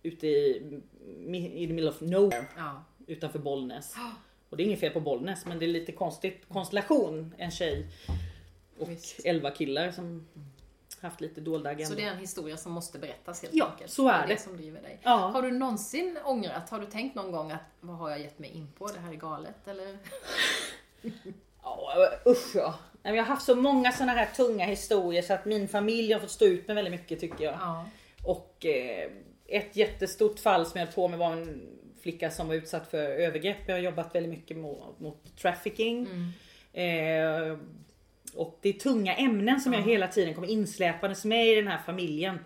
Ute 0.02 0.26
i, 0.26 0.80
i 1.54 1.66
the 1.66 1.72
middle 1.72 1.90
of 1.90 2.00
nowhere 2.00 2.44
Ja. 2.56 2.84
Utanför 3.06 3.38
Bollnäs. 3.38 3.94
Och 4.50 4.56
det 4.56 4.62
är 4.62 4.64
inget 4.66 4.80
fel 4.80 4.92
på 4.92 5.00
Bollnäs 5.00 5.46
men 5.46 5.58
det 5.58 5.64
är 5.64 5.68
lite 5.68 5.92
konstigt 5.92 6.42
konstellation. 6.48 7.34
En 7.38 7.50
tjej 7.50 7.86
och 8.78 8.90
Visst. 8.90 9.20
11 9.24 9.50
killar 9.50 9.90
som 9.90 10.26
haft 11.00 11.20
lite 11.20 11.40
dolda 11.40 11.70
agendor. 11.70 11.84
Så 11.90 11.94
det 11.94 12.02
är 12.04 12.10
en 12.10 12.18
historia 12.18 12.56
som 12.56 12.72
måste 12.72 12.98
berättas 12.98 13.42
helt 13.42 13.54
Ja, 13.54 13.70
enkelt. 13.72 13.90
så 13.90 14.08
är 14.08 14.26
det. 14.26 14.34
det. 14.34 14.40
som 14.40 14.56
driver 14.56 14.82
dig. 14.82 14.98
Ja. 15.02 15.10
Har 15.16 15.42
du 15.42 15.50
någonsin 15.50 16.18
ångrat? 16.24 16.70
Har 16.70 16.80
du 16.80 16.86
tänkt 16.86 17.14
någon 17.14 17.32
gång 17.32 17.50
att 17.52 17.60
vad 17.80 17.96
har 17.96 18.10
jag 18.10 18.20
gett 18.20 18.38
mig 18.38 18.50
in 18.50 18.68
på? 18.78 18.86
Det 18.86 19.00
här 19.00 19.10
är 19.12 19.16
galet 19.16 19.68
eller? 19.68 19.98
Ja, 21.62 21.94
usch 22.26 22.52
ja. 22.56 22.74
Jag 23.02 23.16
har 23.16 23.22
haft 23.22 23.46
så 23.46 23.54
många 23.54 23.92
såna 23.92 24.12
här 24.12 24.26
tunga 24.26 24.64
historier 24.66 25.22
så 25.22 25.32
att 25.34 25.44
min 25.44 25.68
familj 25.68 26.12
har 26.12 26.20
fått 26.20 26.30
stå 26.30 26.44
ut 26.44 26.66
med 26.66 26.76
väldigt 26.76 26.92
mycket 26.92 27.20
tycker 27.20 27.44
jag. 27.44 27.54
Ja. 27.54 27.84
Och 28.24 28.66
eh, 28.66 29.10
ett 29.46 29.76
jättestort 29.76 30.38
fall 30.40 30.66
som 30.66 30.78
jag 30.80 30.86
höll 30.86 30.94
på 30.94 31.08
med 31.08 31.18
var 31.18 31.32
en 31.32 31.62
flicka 32.04 32.30
som 32.30 32.48
var 32.48 32.54
utsatt 32.54 32.90
för 32.90 32.98
övergrepp. 32.98 33.58
Jag 33.66 33.74
har 33.74 33.80
jobbat 33.80 34.14
väldigt 34.14 34.32
mycket 34.32 34.56
mot, 34.56 35.00
mot 35.00 35.36
trafficking. 35.36 36.08
Eh, 36.72 37.58
och 38.34 38.58
det 38.62 38.68
är 38.68 38.72
tunga 38.72 39.14
ämnen 39.14 39.60
som 39.60 39.72
jag 39.72 39.82
hela 39.82 40.08
tiden 40.08 40.34
kommer 40.34 40.48
insläpandes 40.48 41.24
med 41.24 41.48
i 41.48 41.54
den 41.54 41.68
här 41.68 41.78
familjen. 41.78 42.38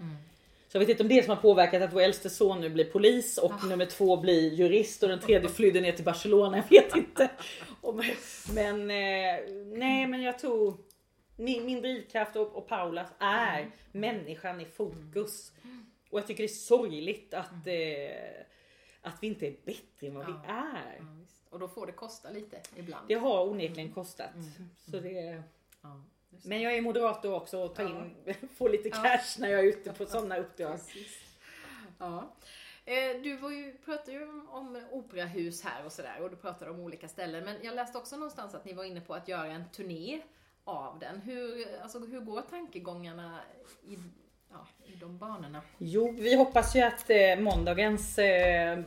Så 0.68 0.76
jag 0.76 0.80
vet 0.80 0.88
inte 0.88 1.02
om 1.02 1.08
det 1.08 1.24
som 1.24 1.34
har 1.34 1.42
påverkat 1.42 1.82
att 1.82 1.92
vår 1.92 2.00
äldste 2.00 2.30
son 2.30 2.60
nu 2.60 2.68
blir 2.68 2.84
polis 2.84 3.38
och 3.38 3.68
nummer 3.68 3.86
två 3.86 4.16
blir 4.16 4.54
jurist 4.54 5.02
och 5.02 5.08
den 5.08 5.20
tredje 5.20 5.48
flydde 5.48 5.80
ner 5.80 5.92
till 5.92 6.04
Barcelona. 6.04 6.56
Jag 6.56 6.82
vet 6.82 6.96
inte. 6.96 7.30
Men 7.82 8.06
men 8.54 8.90
eh, 8.90 9.54
nej 9.78 10.06
men 10.06 10.22
jag 10.22 10.38
tror 10.38 10.76
min, 11.36 11.66
min 11.66 11.80
drivkraft 11.80 12.36
och, 12.36 12.56
och 12.56 12.68
Paulas 12.68 13.08
är 13.18 13.70
människan 13.92 14.60
i 14.60 14.64
fokus. 14.64 15.52
Och 16.10 16.18
jag 16.18 16.26
tycker 16.26 16.42
det 16.42 16.46
är 16.46 16.48
sorgligt 16.48 17.34
att, 17.34 17.66
eh, 17.66 18.44
att 19.08 19.22
vi 19.22 19.26
inte 19.26 19.46
är 19.46 19.56
bättre 19.64 20.06
än 20.06 20.14
vad 20.14 20.26
vi 20.26 20.32
är. 20.46 20.96
Ja, 20.98 21.06
visst. 21.20 21.46
Och 21.50 21.58
då 21.58 21.68
får 21.68 21.86
det 21.86 21.92
kosta 21.92 22.30
lite 22.30 22.60
ibland. 22.76 23.08
Det 23.08 23.14
har 23.14 23.48
onekligen 23.48 23.92
kostat. 23.92 24.30
Så 24.90 25.00
det, 25.00 25.42
Ja, 25.82 26.02
men 26.44 26.60
jag 26.60 26.74
är 26.76 26.82
moderator 26.82 27.34
också 27.34 27.58
och 27.58 27.74
tar 27.74 27.82
Ja. 27.82 27.88
in, 27.90 28.34
får 28.56 28.68
lite 28.68 28.90
cash 28.90 29.38
när 29.38 29.48
jag 29.48 29.60
är 29.60 29.64
ute 29.64 29.92
på 29.92 30.06
sådana 30.06 30.36
uppdrag. 30.38 30.72
Precis. 30.72 31.16
Ja. 31.98 32.34
Eh, 32.84 33.20
Du 33.22 33.36
var 33.36 33.50
ju, 33.50 33.76
pratade 33.84 34.12
ju 34.12 34.22
om, 34.28 34.48
om 34.48 34.82
operahus 34.90 35.62
här 35.64 35.84
och 35.84 35.92
sådär 35.92 36.20
och 36.22 36.30
du 36.30 36.36
pratade 36.36 36.70
om 36.70 36.80
olika 36.80 37.08
ställen. 37.08 37.44
Men 37.44 37.56
jag 37.62 37.74
läste 37.74 37.98
också 37.98 38.16
någonstans 38.16 38.54
att 38.54 38.64
ni 38.64 38.72
var 38.72 38.84
inne 38.84 39.00
på 39.00 39.14
att 39.14 39.28
göra 39.28 39.46
en 39.46 39.70
turné 39.70 40.22
av 40.64 40.98
den. 40.98 41.20
Hur, 41.20 41.76
alltså, 41.82 41.98
hur 41.98 42.20
går 42.20 42.40
tankegångarna 42.42 43.40
i, 43.82 43.98
ja, 44.52 44.66
i 44.86 44.96
de 45.00 45.18
banorna? 45.18 45.60
Jo, 45.78 46.14
vi 46.18 46.34
hoppas 46.36 46.76
ju 46.76 46.80
att 46.80 47.10
eh, 47.10 47.38
måndagens 47.38 48.18
eh, 48.18 48.78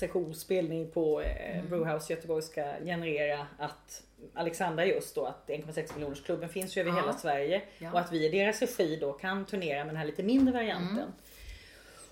sessionsspelning 0.00 0.90
på 0.90 1.20
eh, 1.20 1.64
Brewhouse 1.68 2.12
Göteborg 2.12 2.42
ska 2.42 2.64
generera 2.84 3.46
att 3.58 4.02
Alexandra 4.34 4.86
just 4.86 5.14
då 5.14 5.24
att 5.26 5.48
1,6 5.48 5.94
miljoners 5.94 6.22
klubben 6.24 6.48
finns 6.48 6.76
ju 6.76 6.80
över 6.80 6.90
Ja. 6.90 6.96
hela 6.96 7.12
Sverige 7.12 7.62
Ja. 7.78 7.92
och 7.92 8.00
att 8.00 8.12
vi 8.12 8.26
i 8.26 8.28
deras 8.28 8.60
regi 8.60 8.96
då 8.96 9.12
kan 9.12 9.44
turnera 9.44 9.78
med 9.78 9.88
den 9.88 9.96
här 9.96 10.04
lite 10.06 10.22
mindre 10.22 10.54
varianten. 10.54 11.12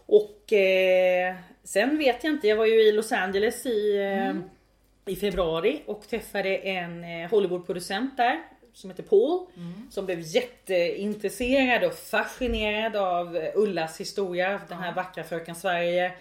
Och 0.07 0.53
eh, 0.53 1.35
sen 1.65 1.99
vet 1.99 2.25
jag 2.25 2.33
inte, 2.33 2.49
jag 2.49 2.57
var 2.57 2.67
ju 2.67 2.83
i 2.89 2.93
Los 2.93 3.13
Angeles 3.13 3.67
i, 3.67 3.97
eh, 3.99 4.35
i 5.13 5.17
februari 5.17 5.83
och 5.87 6.03
träffade 6.09 6.57
en 6.57 7.05
eh, 7.05 7.31
Hollywoodproducent 7.31 8.17
där 8.17 8.43
som 8.73 8.91
heter 8.91 9.03
Paul. 9.03 9.47
Som 9.91 10.07
blev 10.07 10.21
jätteintresserad 10.21 11.85
och 11.85 11.95
fascinerad 11.95 12.97
av 12.97 13.39
Ullas 13.55 14.01
historia, 14.01 14.61
den 14.69 14.79
här 14.79 14.95
vackra 14.95 15.25
fröken 15.25 15.55
Sverige. 15.55 16.13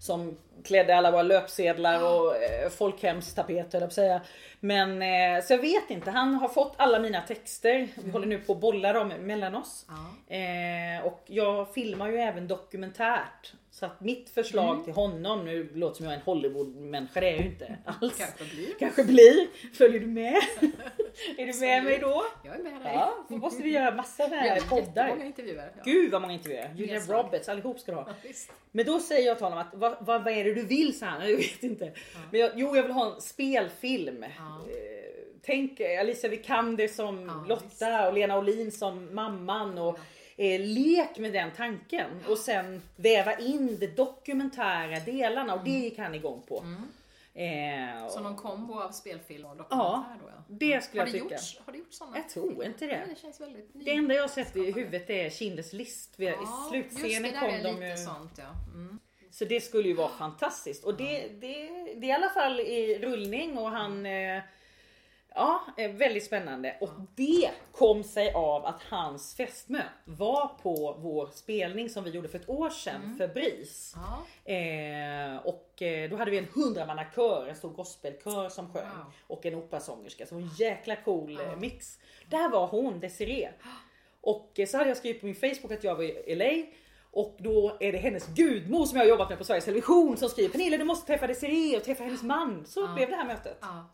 Som 0.00 0.36
klädde 0.64 0.96
alla 0.96 1.10
våra 1.10 1.22
löpsedlar 1.22 2.02
och 2.02 2.36
eh, 2.36 2.68
folkhemstapeter 2.70 3.80
jag 3.80 3.92
säga. 3.92 4.20
Men 4.60 5.02
eh, 5.02 5.44
så 5.44 5.52
jag 5.52 5.58
vet 5.58 5.90
inte, 5.90 6.10
han 6.10 6.34
har 6.34 6.48
fått 6.48 6.74
alla 6.76 6.98
mina 6.98 7.20
texter. 7.20 7.88
Vi 8.04 8.10
håller 8.10 8.26
nu 8.26 8.38
på 8.38 8.52
att 8.52 8.60
bolla 8.60 8.92
dem 8.92 9.08
mellan 9.08 9.54
oss. 9.54 9.86
Eh, 10.28 11.06
och 11.06 11.22
jag 11.26 11.74
filmar 11.74 12.08
ju 12.08 12.16
även 12.16 12.48
dokumentärt. 12.48 13.52
Så 13.78 13.86
att 13.86 14.00
mitt 14.00 14.30
förslag 14.30 14.72
Mm. 14.72 14.84
till 14.84 14.92
honom, 14.94 15.44
nu 15.44 15.68
låter 15.74 15.96
som 15.96 16.04
jag 16.04 16.12
är 16.12 16.16
en 16.16 16.22
Hollywood-människa, 16.22 17.20
det 17.20 17.26
är 17.26 17.30
jag 17.30 17.40
ju 17.40 17.46
inte 17.46 17.76
alls. 17.84 18.18
Kanske 18.18 18.44
blir. 18.54 18.74
Kanske 18.78 19.04
blir. 19.04 19.46
Följer 19.74 20.00
du 20.00 20.06
med? 20.06 20.34
är 21.38 21.46
du 21.52 21.60
med 21.60 21.84
mig 21.84 21.98
då? 21.98 22.24
Jag 22.44 22.54
är 22.54 22.62
med 22.62 22.72
dig. 22.82 22.92
Ja, 22.94 23.14
då 23.28 23.36
måste 23.36 23.62
vi 23.62 23.70
göra 23.70 23.94
massa 23.94 24.28
Vi 24.28 24.36
här 24.36 24.60
har 24.60 24.68
poddar. 24.68 25.02
jättemånga 25.04 25.26
intervjuer. 25.26 25.72
Ja. 25.76 25.82
Gud 25.84 26.10
vad 26.12 26.20
många 26.22 26.32
intervjuer. 26.34 26.74
Julia. 26.76 27.00
Roberts, 27.00 27.48
allihop 27.48 27.80
ska 27.80 27.92
du 27.92 27.98
ha. 27.98 28.06
Ja. 28.24 28.30
Men 28.70 28.86
då 28.86 28.98
säger 29.00 29.26
jag 29.26 29.36
till 29.36 29.44
honom 29.44 29.58
att 29.58 29.74
vad, 29.74 29.96
vad, 30.00 30.24
vad 30.24 30.32
är 30.32 30.44
det 30.44 30.54
du 30.54 30.62
vill? 30.62 30.98
Så 30.98 31.04
han, 31.04 31.20
jag 31.30 31.36
vet 31.36 31.62
inte. 31.62 31.92
Men 32.30 32.40
jag, 32.40 32.50
jo, 32.54 32.76
jag 32.76 32.82
vill 32.82 32.92
ha 32.92 33.14
en 33.14 33.20
spelfilm. 33.20 34.22
Ja. 34.38 34.60
Eh, 34.70 34.98
Tänk 35.42 35.80
Alicia 35.80 36.30
Vikander 36.30 36.88
som 36.88 37.26
Ja, 37.48 37.54
Lotta 37.54 38.08
och 38.08 38.14
Lena 38.14 38.38
Olin 38.38 38.72
som 38.72 39.14
mamman. 39.14 39.78
Och, 39.78 39.98
eh, 40.38 40.60
lek 40.60 41.18
med 41.18 41.32
den 41.32 41.50
tanken 41.56 42.10
och 42.28 42.38
sen 42.38 42.82
väva 42.96 43.38
in 43.38 43.78
de 43.80 43.86
dokumentära 43.86 45.00
delarna 45.00 45.54
och 45.54 45.64
det 45.64 45.70
gick 45.70 45.98
han 45.98 46.14
igång 46.14 46.42
på. 46.48 46.64
Eh, 47.34 48.04
och 48.04 48.10
Så 48.12 48.20
någon 48.20 48.36
kombo 48.36 48.80
av 48.80 48.90
spelfilm 48.90 49.44
och 49.46 49.56
dokumentär 49.56 50.16
då 50.22 50.28
ja. 50.28 50.44
det 50.48 50.84
skulle 50.84 51.02
Har 51.02 51.06
jag 51.06 51.12
tycka. 51.14 51.34
gjorts, 51.34 51.60
har 51.66 51.72
det 51.72 51.78
gjorts 51.78 51.98
sådana? 51.98 52.16
Jag 52.16 52.28
tror 52.28 52.64
inte 52.64 52.86
det. 52.86 53.02
Det 53.08 53.18
känns 53.20 53.40
väldigt 53.40 53.74
ny. 53.74 53.84
Det 53.84 53.90
enda 53.92 54.14
jag 54.14 54.22
har 54.22 54.28
sett 54.28 54.56
i 54.56 54.72
huvudet 54.72 55.10
är 55.10 55.28
Schindler's 55.30 55.74
list. 55.74 56.14
Vi- 56.16 56.26
I 56.26 56.28
Ja, 56.30 56.66
slutscenen 56.70 57.10
just 57.10 57.22
det, 57.22 57.38
kom 57.40 57.48
där 57.48 57.58
är 57.58 57.62
de 57.80 57.86
ju. 57.90 57.96
sånt 57.96 58.32
ja. 58.38 58.44
Mm. 58.74 58.98
Så 59.30 59.44
det 59.44 59.60
skulle 59.60 59.88
ju 59.88 59.94
vara 59.94 60.08
fantastiskt. 60.08 60.84
Och 60.84 60.94
det, 60.96 61.28
det, 61.28 61.68
det 61.96 62.06
är 62.06 62.08
i 62.08 62.12
alla 62.12 62.28
fall 62.30 62.60
i 62.60 62.98
rullning 62.98 63.58
och 63.58 63.70
han... 63.70 64.06
Eh, 64.06 64.42
ja, 65.34 65.60
är 65.76 65.88
väldigt 65.88 66.24
spännande. 66.24 66.76
Och 66.80 66.90
det 67.14 67.50
kom 67.72 68.02
sig 68.04 68.32
av 68.32 68.66
att 68.66 68.82
hans 68.82 69.34
fästmö 69.36 69.82
var 70.04 70.50
på 70.62 70.96
vår 70.98 71.28
spelning 71.32 71.88
som 71.90 72.04
vi 72.04 72.10
gjorde 72.10 72.28
för 72.28 72.38
ett 72.38 72.48
år 72.48 72.70
sedan 72.70 73.14
för 73.18 73.28
BRIS. 73.28 73.94
Ja. 73.96 74.52
Eh, 74.52 75.36
och 75.46 75.82
eh, 75.82 76.10
då 76.10 76.16
hade 76.16 76.30
vi 76.30 76.38
en 76.38 76.48
hundramannakör, 76.54 77.46
en 77.48 77.56
stor 77.56 77.70
gospelkör 77.70 78.48
som 78.48 78.72
sjöng. 78.72 78.82
Wow. 78.88 79.12
Och 79.26 79.46
en 79.46 79.54
operasångerska. 79.54 80.26
Så 80.26 80.34
en 80.34 80.48
jäkla 80.58 80.96
cool 80.96 81.40
eh, 81.40 81.46
Ja. 81.46 81.56
mix. 81.56 81.98
Där 82.30 82.48
var 82.50 82.66
hon, 82.66 83.00
Desiree. 83.00 83.50
Och 84.20 84.52
eh, 84.58 84.66
så 84.66 84.76
hade 84.76 84.90
jag 84.90 84.96
skrivit 84.96 85.20
på 85.20 85.26
min 85.26 85.34
Facebook 85.34 85.72
att 85.72 85.84
jag 85.84 85.94
var 85.94 86.02
i 86.02 86.34
LA. 86.34 86.78
Och 87.10 87.36
då 87.38 87.76
är 87.80 87.92
det 87.92 87.98
hennes 87.98 88.26
gudmor 88.26 88.86
som 88.86 88.96
jag 88.98 89.04
har 89.04 89.08
jobbat 89.10 89.28
med 89.28 89.38
på 89.38 89.44
Sveriges 89.44 89.64
Television 89.64 90.16
som 90.16 90.28
skriver 90.28 90.48
Pernilla 90.48 90.76
du 90.76 90.84
måste 90.84 91.06
träffa 91.06 91.26
Desiree 91.26 91.76
och 91.76 91.84
träffa 91.84 92.04
hennes 92.04 92.22
man. 92.22 92.66
Så 92.66 92.80
Ja. 92.80 92.94
blev 92.94 93.10
det 93.10 93.16
här 93.16 93.24
mötet. 93.26 93.58
Ja. 93.60 93.84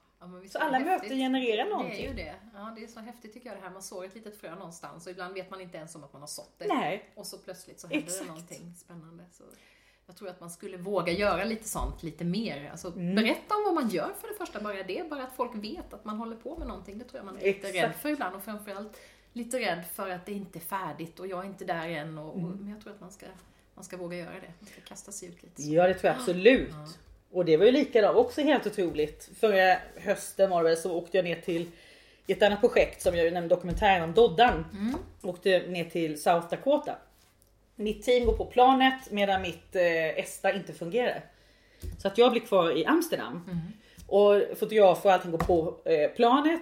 Ja, 0.42 0.48
Så 0.48 0.58
alla 0.58 0.78
häftigt. 0.78 1.02
möten 1.02 1.18
genererar 1.18 1.64
Det 1.64 1.70
är 1.70 1.70
någonting. 1.70 2.04
ju 2.06 2.14
det. 2.14 2.34
Ja, 2.54 2.72
det 2.76 2.84
är 2.84 2.88
så 2.88 3.00
häftigt 3.00 3.32
tycker 3.32 3.48
jag 3.48 3.58
det 3.58 3.62
här. 3.62 3.70
Man 3.70 3.82
sår 3.82 4.04
ett 4.04 4.14
litet 4.14 4.36
frö 4.40 4.54
någonstans 4.54 5.06
och 5.06 5.12
ibland 5.12 5.34
vet 5.34 5.50
man 5.50 5.60
inte 5.60 5.76
ens 5.78 5.94
om 5.94 6.04
att 6.04 6.12
man 6.12 6.22
har 6.22 6.26
sått 6.26 6.54
det. 6.58 6.66
Nej. 6.68 7.10
Och 7.14 7.26
så 7.26 7.38
plötsligt 7.38 7.80
så 7.80 7.86
händer 7.86 8.02
Exakt. 8.04 8.20
det 8.22 8.26
någonting 8.28 8.74
spännande. 8.76 9.24
Så 9.32 9.44
jag 10.06 10.16
tror 10.16 10.28
att 10.28 10.40
man 10.40 10.50
skulle 10.50 10.76
våga 10.76 11.12
göra 11.12 11.44
lite 11.44 11.68
sånt 11.68 12.02
lite 12.02 12.24
mer. 12.24 12.70
Alltså, 12.70 12.92
Mm. 12.92 13.14
Berätta 13.14 13.54
om 13.54 13.64
vad 13.64 13.74
man 13.74 13.88
gör 13.88 14.12
för 14.20 14.28
det 14.28 14.34
första, 14.34 14.60
bara 14.60 14.82
det. 14.82 15.10
Bara 15.10 15.22
att 15.24 15.36
folk 15.36 15.54
vet 15.54 15.94
att 15.94 16.04
man 16.04 16.18
håller 16.18 16.36
på 16.36 16.56
med 16.58 16.68
någonting. 16.68 16.98
Det 16.98 17.04
tror 17.04 17.18
jag 17.18 17.24
man 17.26 17.36
är 17.38 17.42
lite 17.42 17.72
rädd 17.72 17.94
för 17.94 18.08
ibland. 18.08 18.36
Och 18.36 18.44
framförallt 18.44 18.96
lite 19.32 19.58
rädd 19.60 19.84
för 19.94 20.10
att 20.10 20.26
det 20.26 20.32
inte 20.32 20.58
är 20.58 20.60
färdigt 20.60 21.20
och 21.20 21.26
jag 21.26 21.40
är 21.44 21.48
inte 21.48 21.64
där 21.64 21.88
än. 21.88 22.18
Och, 22.18 22.32
och, 22.32 22.38
Mm. 22.38 22.50
men 22.60 22.68
jag 22.68 22.80
tror 22.82 22.92
att 22.92 23.00
man 23.00 23.10
ska, 23.12 23.26
man 23.74 23.84
ska 23.84 23.96
våga 23.96 24.16
göra 24.16 24.34
det. 24.40 24.52
Man 24.60 24.66
ska 24.68 24.80
kasta 24.80 25.12
sig 25.12 25.28
ut 25.28 25.42
lite. 25.42 25.62
Ja 25.62 25.86
det 25.86 25.94
tror 25.94 26.12
jag 26.12 26.20
absolut. 26.20 26.68
Ja. 26.72 26.88
Och 27.34 27.44
det 27.44 27.56
var 27.56 27.66
ju 27.66 27.72
likadant, 27.72 28.16
också 28.16 28.40
helt 28.40 28.66
otroligt. 28.66 29.30
Förra 29.40 29.76
hösten 29.96 30.50
var 30.50 30.62
det 30.62 30.68
väl 30.68 30.78
så 30.78 30.94
åkte 30.94 31.16
jag 31.16 31.24
ner 31.24 31.40
till 31.40 31.66
ett 32.26 32.42
annat 32.42 32.60
projekt 32.60 33.02
som 33.02 33.16
jag 33.16 33.32
nämnde 33.32 33.54
dokumentären 33.54 34.02
om 34.02 34.14
Doddan. 34.14 34.64
Mm. 34.72 34.94
Åkte 35.22 35.58
ner 35.58 35.84
till 35.84 36.22
South 36.22 36.48
Dakota. 36.50 36.96
Mitt 37.76 38.02
team 38.02 38.26
går 38.26 38.32
på 38.32 38.44
planet 38.44 39.10
medan 39.10 39.42
mitt 39.42 39.76
eh, 39.76 40.18
ESTA 40.18 40.52
inte 40.52 40.72
fungerar. 40.72 41.24
Så 41.98 42.08
att 42.08 42.18
jag 42.18 42.32
blir 42.32 42.42
kvar 42.42 42.78
i 42.78 42.86
Amsterdam. 42.86 43.42
Mm. 43.46 43.58
Och 44.06 44.58
fotografer 44.58 45.08
och 45.08 45.12
allting 45.12 45.30
går 45.30 45.38
på 45.38 45.74
eh, 45.84 46.10
planet. 46.10 46.60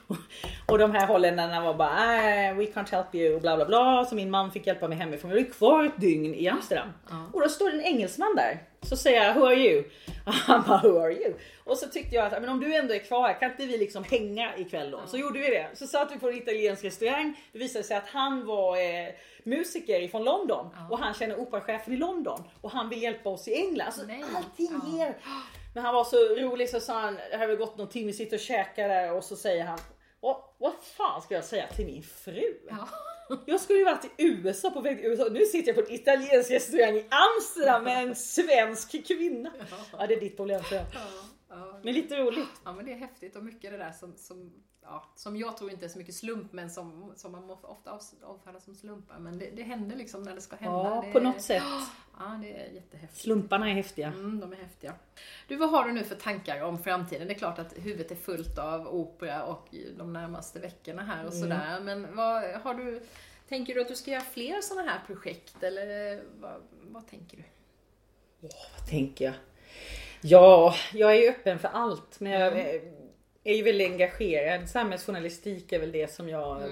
och 0.66 0.78
de 0.78 0.90
här 0.90 1.06
holländarna 1.06 1.60
var 1.60 1.74
bara 1.74 2.14
äh, 2.48 2.54
we 2.54 2.64
can't 2.64 2.90
help 2.90 3.14
you 3.14 3.34
och 3.34 3.40
bla 3.40 3.56
bla 3.56 3.64
bla. 3.64 4.04
Så 4.04 4.14
min 4.14 4.30
man 4.30 4.52
fick 4.52 4.66
hjälpa 4.66 4.88
mig 4.88 4.98
hemifrån. 4.98 5.30
Vi 5.30 5.42
var 5.42 5.50
kvar 5.50 5.84
ett 5.84 6.00
dygn 6.00 6.34
i 6.34 6.48
Amsterdam. 6.48 6.88
Och 7.32 7.40
då 7.40 7.48
står 7.48 7.70
en 7.70 7.80
engelsman 7.80 8.36
där. 8.36 8.62
Så 8.82 8.96
säger 8.96 9.24
jag 9.24 9.34
who 9.34 9.46
are 9.46 9.54
you? 9.54 9.84
Och 10.26 10.32
han 10.32 10.64
bara 10.68 10.80
who 10.82 10.98
are 10.98 11.12
you? 11.12 11.34
Och 11.64 11.78
så 11.78 11.86
tyckte 11.86 12.16
jag 12.16 12.26
att 12.26 12.40
men 12.40 12.48
om 12.48 12.60
du 12.60 12.74
ändå 12.74 12.94
är 12.94 12.98
kvar 12.98 13.28
här 13.28 13.40
kan 13.40 13.50
inte 13.50 13.66
vi 13.66 13.78
liksom 13.78 14.04
hänga 14.04 14.56
ikväll 14.56 14.90
då? 14.90 15.00
Så 15.06 15.16
gjorde 15.16 15.38
vi 15.38 15.48
det. 15.48 15.68
Så 15.74 15.86
satt 15.86 16.12
vi 16.12 16.18
på 16.18 16.28
en 16.28 16.36
italiensk 16.36 16.84
restaurang. 16.84 17.40
Det 17.52 17.58
visade 17.58 17.84
sig 17.84 17.96
att 17.96 18.08
han 18.08 18.46
var 18.46 18.76
eh, 18.76 19.08
musiker 19.42 20.08
från 20.08 20.24
London 20.24 20.66
och 20.90 20.98
han 20.98 21.14
känner 21.14 21.40
operachefen 21.40 21.94
i 21.94 21.96
London 21.96 22.42
och 22.60 22.70
han 22.70 22.88
vill 22.88 23.02
hjälpa 23.02 23.28
oss 23.28 23.48
i 23.48 23.54
England. 23.54 23.86
Alltså, 23.86 24.02
Nej. 24.06 24.24
allting 24.36 24.98
ger. 24.98 25.16
Men 25.74 25.84
han 25.84 25.94
var 25.94 26.04
så 26.04 26.16
rolig 26.16 26.70
så 26.70 26.80
sa 26.80 27.00
han, 27.00 27.18
det 27.30 27.36
har 27.36 27.46
väl 27.46 27.56
gått 27.56 27.76
någon 27.76 27.88
timme, 27.88 28.06
vi 28.06 28.12
sitter 28.12 28.36
och 28.36 28.40
käkar 28.40 28.88
där 28.88 29.12
och 29.12 29.24
så 29.24 29.36
säger 29.36 29.64
han 29.64 29.78
vad, 30.20 30.74
fan 30.82 31.22
ska 31.22 31.34
jag 31.34 31.44
säga 31.44 31.66
till 31.66 31.86
min 31.86 32.02
fru? 32.02 32.54
Ja. 32.68 32.88
Jag 33.46 33.60
skulle 33.60 33.78
ju 33.78 33.84
varit 33.84 34.04
i 34.04 34.12
USA 34.16 34.70
på 34.70 34.80
väg 34.80 34.98
till 34.98 35.06
USA. 35.10 35.28
Nu 35.30 35.44
sitter 35.44 35.68
jag 35.68 35.76
på 35.76 35.90
en 35.90 35.94
italiensk 35.94 36.50
restaurang 36.50 36.96
i 36.96 37.06
Amsterdam 37.10 37.84
med 37.84 38.02
en 38.02 38.16
svensk 38.16 39.06
kvinna. 39.06 39.52
Ja 39.98 40.06
det 40.06 40.14
är 40.14 40.20
ditt 40.20 40.36
problem 40.36 40.62
tror 40.62 40.80
jag. 40.80 40.86
Ja, 40.94 41.00
ja. 41.48 41.80
Men 41.82 41.94
lite 41.94 42.16
roligt. 42.16 42.48
Ja 42.64 42.72
men 42.72 42.84
det 42.84 42.92
är 42.92 42.96
häftigt 42.96 43.36
och 43.36 43.44
mycket 43.44 43.70
det 43.70 43.76
där 43.76 43.92
som, 43.92 44.16
som, 44.16 44.52
ja, 44.82 45.04
som 45.14 45.36
jag 45.36 45.56
tror 45.56 45.70
inte 45.70 45.84
är 45.84 45.88
så 45.88 45.98
mycket 45.98 46.14
slump 46.14 46.52
men 46.52 46.70
som, 46.70 47.12
som 47.16 47.32
man 47.32 47.50
ofta 47.50 47.90
av- 47.90 48.00
avfärdar 48.22 48.60
som 48.60 48.74
slumpar. 48.74 49.18
Men 49.18 49.38
det, 49.38 49.50
det 49.50 49.62
händer 49.62 49.96
liksom 49.96 50.22
när 50.22 50.34
det 50.34 50.40
ska 50.40 50.56
hända. 50.56 50.78
Ja 50.78 51.02
det, 51.06 51.12
på 51.12 51.20
något 51.20 51.42
sätt. 51.42 51.62
Ja 52.18 52.38
det 52.42 52.52
är 52.62 52.72
jättehäftigt. 52.72 53.22
Slumparna 53.22 53.70
är 53.70 53.74
häftiga. 53.74 54.06
Mm, 54.08 54.40
de 54.40 54.52
är 54.52 54.56
häftiga. 54.56 54.94
Du, 55.48 55.56
vad 55.56 55.70
har 55.70 55.84
du 55.84 55.92
nu 55.92 56.04
för 56.04 56.14
tankar 56.14 56.62
om 56.62 56.78
framtiden? 56.78 57.26
Det 57.28 57.34
är 57.34 57.38
klart 57.38 57.58
att 57.58 57.74
huvudet 57.76 58.10
är 58.10 58.16
fullt 58.16 58.58
av 58.58 58.88
opera 58.94 59.44
och 59.44 59.74
de 59.96 60.12
närmaste 60.12 60.58
veckorna 60.60 61.02
här 61.02 61.26
och 61.26 61.32
sådär. 61.34 61.80
Men 61.80 62.16
vad 62.16 62.42
har 62.44 62.74
du, 62.74 63.02
tänker 63.48 63.74
du 63.74 63.80
att 63.80 63.88
du 63.88 63.96
ska 63.96 64.10
göra 64.10 64.22
fler 64.24 64.60
sådana 64.60 64.90
här 64.90 65.00
projekt 65.06 65.62
eller 65.62 66.22
vad, 66.40 66.62
vad 66.82 67.06
tänker 67.08 67.36
du? 67.36 67.42
Vad 68.40 68.88
tänker 68.88 69.24
jag? 69.24 69.34
Ja, 70.20 70.74
jag 70.92 71.16
är 71.16 71.30
öppen 71.30 71.58
för 71.58 71.68
allt. 71.68 72.20
Men 72.20 72.32
jag 72.32 72.58
är- 72.58 72.97
är 73.50 73.56
ju 73.56 73.62
väldigt 73.62 73.90
engagerad. 73.90 74.68
Samhällsjournalistik 74.68 75.72
är 75.72 75.78
väl 75.78 75.92
det 75.92 76.10
som 76.12 76.28
jag, 76.28 76.62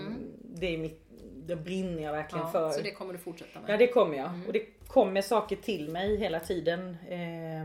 det 0.42 0.74
är 0.74 0.78
mitt, 0.78 1.00
det 1.46 1.56
brinner 1.56 2.02
jag 2.02 2.12
verkligen 2.12 2.44
Ja, 2.44 2.52
för. 2.52 2.70
så 2.70 2.80
det 2.80 2.90
kommer 2.90 3.12
du 3.12 3.18
fortsätta 3.18 3.60
med? 3.60 3.70
Ja 3.70 3.76
det 3.76 3.86
kommer 3.86 4.16
jag. 4.18 4.30
Och 4.46 4.52
det 4.52 4.62
kommer 4.86 5.22
saker 5.22 5.56
till 5.56 5.88
mig 5.88 6.16
hela 6.16 6.40
tiden. 6.40 6.96
Eh, 7.08 7.62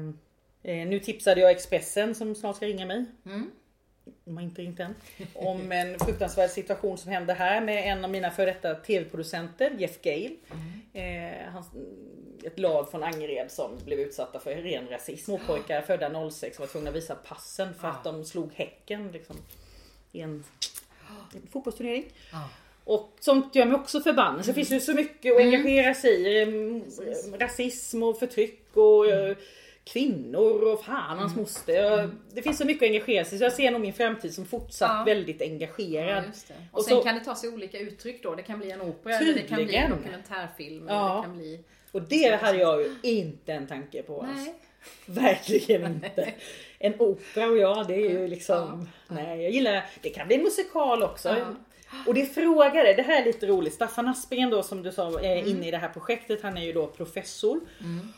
eh, 0.72 0.88
nu 0.88 1.00
tipsade 1.00 1.42
jag 1.42 1.52
Expressen 1.52 2.16
som 2.16 2.36
snart 2.36 2.56
ska 2.56 2.66
ringa 2.66 2.86
mig. 2.86 3.06
Mm. 3.26 3.52
De 4.26 4.38
har 4.38 4.44
inte 4.44 4.62
ringt 4.62 4.80
än. 4.80 4.96
Om 5.34 5.72
en 5.72 6.00
fruktansvärd 6.00 6.50
situation 6.50 6.98
som 6.98 7.12
hände 7.12 7.34
här 7.34 7.62
med 7.62 7.92
en 7.92 8.06
av 8.06 8.12
mina 8.12 8.32
före 8.32 8.46
detta 8.46 8.76
tv-producenter, 8.76 9.76
Jeff 9.78 10.02
Gale. 10.02 10.36
Eh, 10.94 11.52
hans, 11.54 11.68
ett 12.46 12.60
lag 12.60 12.92
från 12.92 13.04
Angered 13.04 13.52
som 13.52 13.78
blev 13.86 14.00
utsatta 14.00 14.40
för 14.40 14.56
ren 14.56 14.88
rasism. 14.90 15.26
Småpojkar 15.26 15.82
födda 15.82 16.30
06 16.32 16.60
var 16.60 16.68
tvungna 16.68 16.90
att 16.90 16.96
visa 16.96 17.16
passen 17.16 17.74
för 17.74 17.88
att 17.88 18.04
de 18.04 18.26
slog 18.26 18.54
Häcken 18.54 19.12
liksom, 19.12 19.36
i 20.12 20.22
en, 20.22 20.44
en 21.34 21.48
fotbollsturnering. 21.52 22.06
Och 22.84 23.18
sånt 23.20 23.56
gör 23.56 23.66
mig 23.66 23.76
också 23.76 24.02
förbannad. 24.02 24.46
Så 24.46 24.52
det 24.52 24.56
finns 24.56 24.72
ju 24.72 24.80
så 24.80 24.94
mycket 24.94 25.34
att 25.36 25.40
engagera 25.42 25.94
sig 25.94 26.12
i. 26.22 26.42
Mm, 26.42 26.84
Rasism 27.40 28.04
och 28.04 28.20
förtryck 28.20 28.62
och 28.74 29.08
eh, 29.08 29.36
kvinnor 29.84 30.74
och 30.74 30.86
fan 30.86 31.18
hans 31.20 31.36
moster. 31.36 31.74
Jag- 31.74 32.10
Det 32.34 32.42
finns 32.42 32.58
så 32.58 32.66
mycket 32.66 32.84
att 32.84 32.88
engagera 32.90 33.26
sig 33.26 33.36
i. 33.36 33.38
Så 33.40 33.44
jag 33.46 33.54
ser 33.54 33.72
nog 33.72 33.82
min 33.82 33.94
framtid 33.94 34.34
som 34.34 34.46
fortsatt 34.46 34.90
Ja. 34.98 35.04
väldigt 35.04 35.42
engagerad. 35.42 36.24
Ja. 36.48 36.56
Och, 36.72 36.78
Och 36.80 36.86
sen 36.86 36.98
så- 36.98 37.04
kan 37.04 37.16
det 37.16 37.26
ta 37.26 37.36
sig 37.36 37.50
olika 37.50 37.80
uttryck 37.80 38.24
då. 38.24 38.36
Det 38.36 38.44
kan 38.44 38.60
bli 38.60 38.72
en 38.72 38.82
opera, 38.82 39.16
eller 39.18 39.34
det 39.34 39.40
kan 39.42 39.56
bli 39.56 39.66
Tydligen. 39.66 39.92
en 39.92 39.98
dokumentärfilm, 39.98 40.88
Ja. 40.88 41.06
eller 41.08 41.16
det 41.18 41.24
kan 41.24 41.38
bli... 41.38 41.64
Och 41.92 42.02
det 42.02 42.42
hade 42.42 42.58
jag 42.58 42.82
ju 42.82 42.96
inte 43.04 43.54
en 43.54 43.68
tanke 43.68 44.04
på. 44.04 44.22
alls. 44.22 44.46
Nej. 44.46 44.56
Verkligen 45.06 45.86
inte. 45.86 46.34
En 46.80 46.94
opera 47.02 47.48
och 47.48 47.58
jag, 47.58 47.88
det 47.88 47.94
är 47.96 48.10
ju 48.10 48.28
liksom... 48.28 48.90
Nej, 49.08 49.42
jag 49.42 49.52
gillar... 49.52 49.86
Det 50.02 50.10
kan 50.10 50.28
bli 50.28 50.38
musikal 50.38 51.04
också. 51.04 51.30
Ja. 51.30 51.56
Och 52.08 52.14
det 52.14 52.26
frågade, 52.26 52.94
det 52.94 53.02
här 53.02 53.22
är 53.22 53.26
lite 53.26 53.48
roligt. 53.48 53.74
Staffan 53.74 54.08
Aspgren 54.08 54.50
då 54.50 54.64
som 54.64 54.84
du 54.84 54.92
sa 54.92 55.20
är 55.20 55.36
Mm. 55.38 55.48
inne 55.48 55.68
i 55.68 55.72
det 55.72 55.78
här 55.78 55.90
projektet. 55.90 56.42
Han 56.44 56.58
är 56.58 56.62
ju 56.62 56.74
då 56.74 56.88
professor 56.88 57.60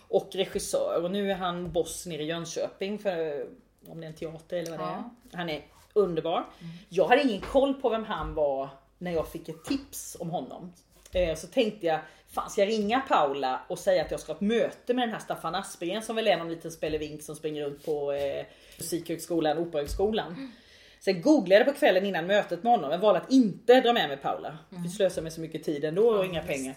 och 0.08 0.30
regissör. 0.34 1.02
Och 1.04 1.12
nu 1.12 1.32
är 1.32 1.36
han 1.36 1.72
boss 1.72 2.06
nere 2.06 2.24
i 2.24 2.26
Jönköping 2.26 3.00
för 3.00 3.46
om 3.88 4.00
det 4.02 4.06
är 4.06 4.10
en 4.10 4.16
teater 4.16 4.58
eller 4.58 4.72
vad 4.72 4.80
det 4.80 4.84
Ja. 4.84 4.94
Mm. 4.94 5.06
är. 5.32 5.38
Han 5.38 5.50
är 5.50 5.62
underbar. 5.94 6.44
Jag 6.90 7.08
hade 7.08 7.22
ingen 7.24 7.42
koll 7.42 7.74
på 7.74 7.90
vem 7.90 8.04
han 8.06 8.34
var 8.34 8.70
när 8.98 9.12
jag 9.12 9.28
fick 9.28 9.50
ett 9.50 9.66
tips 9.66 10.18
om 10.20 10.30
honom. 10.30 10.74
Eh, 11.14 11.36
Så 11.36 11.48
tänkte 11.48 11.88
jag, 11.88 12.00
fan 12.32 12.50
ska 12.50 12.62
jag 12.62 12.68
ringa 12.70 13.00
Paula 13.00 13.62
och 13.68 13.80
säga 13.80 14.02
att 14.06 14.12
jag 14.12 14.20
ska 14.20 14.32
ha 14.32 14.36
ett 14.36 14.42
möte 14.42 14.94
med 14.94 15.04
den 15.08 15.14
här 15.14 15.20
Staffan 15.20 15.56
Aspgren 15.56 16.02
som 16.02 16.16
väl 16.16 16.28
är 16.28 16.38
någon 16.38 16.50
liten 16.50 16.72
spelevink 16.72 17.22
som 17.24 17.36
springer 17.36 17.64
runt 17.66 17.86
på 17.86 18.12
eh, 18.12 18.46
Musikhögskolan, 18.78 19.58
Operahögskolan. 19.58 20.52
Sen 21.00 21.22
googlade 21.22 21.64
jag 21.66 21.74
på 21.74 21.80
kvällen 21.80 22.06
innan 22.06 22.28
mötet 22.28 22.64
med 22.64 22.72
honom, 22.72 22.90
men 22.90 23.00
valde 23.02 23.20
att 23.22 23.32
inte 23.32 23.82
dra 23.82 23.94
med 23.94 24.08
mig 24.10 24.18
Paula. 24.18 24.58
Vi 24.70 24.90
slösar 24.90 25.22
med 25.22 25.34
så 25.34 25.42
mycket 25.42 25.64
tid 25.64 25.86
ändå 25.86 26.10
och 26.10 26.26
inga 26.26 26.44
pengar. 26.44 26.76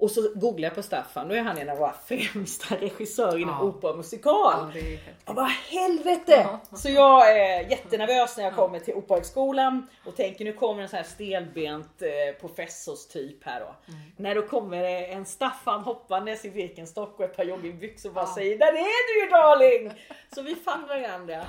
Och 0.00 0.10
så 0.10 0.32
googlade 0.34 0.62
jag 0.66 0.74
på 0.74 0.82
Staffan, 0.82 1.28
då 1.28 1.34
är 1.34 1.40
han 1.42 1.58
en 1.58 1.68
av 1.68 1.78
våra 1.78 1.92
främsta 1.92 2.74
regissörer 2.76 3.38
inom 3.38 3.54
Ja. 3.60 3.62
opera 3.62 3.90
och 3.90 3.96
musikal. 3.96 4.52
Ja, 4.56 4.70
det 4.74 4.94
är. 4.94 5.00
Jag 5.26 5.34
bara 5.34 5.46
helvete! 5.46 6.58
Så 6.76 6.88
jag 6.90 7.38
är 7.38 7.70
jättenervös 7.70 8.36
när 8.36 8.44
jag 8.44 8.54
kommer 8.56 8.78
till 8.80 8.94
Operahögskolan 8.94 9.86
och 10.06 10.16
tänker 10.16 10.44
nu 10.44 10.52
kommer 10.52 10.82
en 10.82 10.88
sån 10.88 10.96
här 10.96 11.04
stelbent 11.04 12.02
eh, 12.02 12.40
professorstyp 12.40 13.44
här 13.44 13.60
då. 13.60 13.74
När 14.16 14.34
då 14.34 14.42
kommer 14.42 14.82
det 14.82 15.06
en 15.06 15.24
Staffan 15.26 15.80
hoppandes 15.80 16.44
i 16.44 16.50
Birkenstock 16.50 17.18
och 17.18 17.24
ett 17.24 17.36
par 17.36 17.44
joggingbyxor 17.44 18.08
och 18.08 18.14
bara 18.14 18.26
säger 18.26 18.58
Där 18.58 18.72
är 18.72 19.14
du 19.14 19.24
ju 19.24 19.30
darling! 19.30 19.92
Så 20.34 20.42
vi 20.42 20.54
fann 20.54 20.88
varandra. 20.88 21.44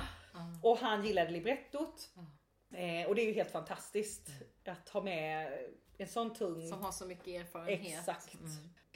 Och 0.62 0.78
han 0.78 1.04
gillade 1.04 1.30
librettot. 1.30 2.08
Eh, 2.74 3.08
och 3.08 3.14
det 3.14 3.22
är 3.22 3.26
ju 3.26 3.32
helt 3.32 3.50
fantastiskt 3.52 4.28
att 4.68 4.88
ha 4.88 5.02
med 5.02 5.48
en 6.00 6.08
sån 6.08 6.34
tung 6.34 6.68
Som 6.68 6.82
har 6.82 6.92
så 6.92 7.06
mycket 7.06 7.26
erfarenhet. 7.40 7.98
Exakt. 7.98 8.28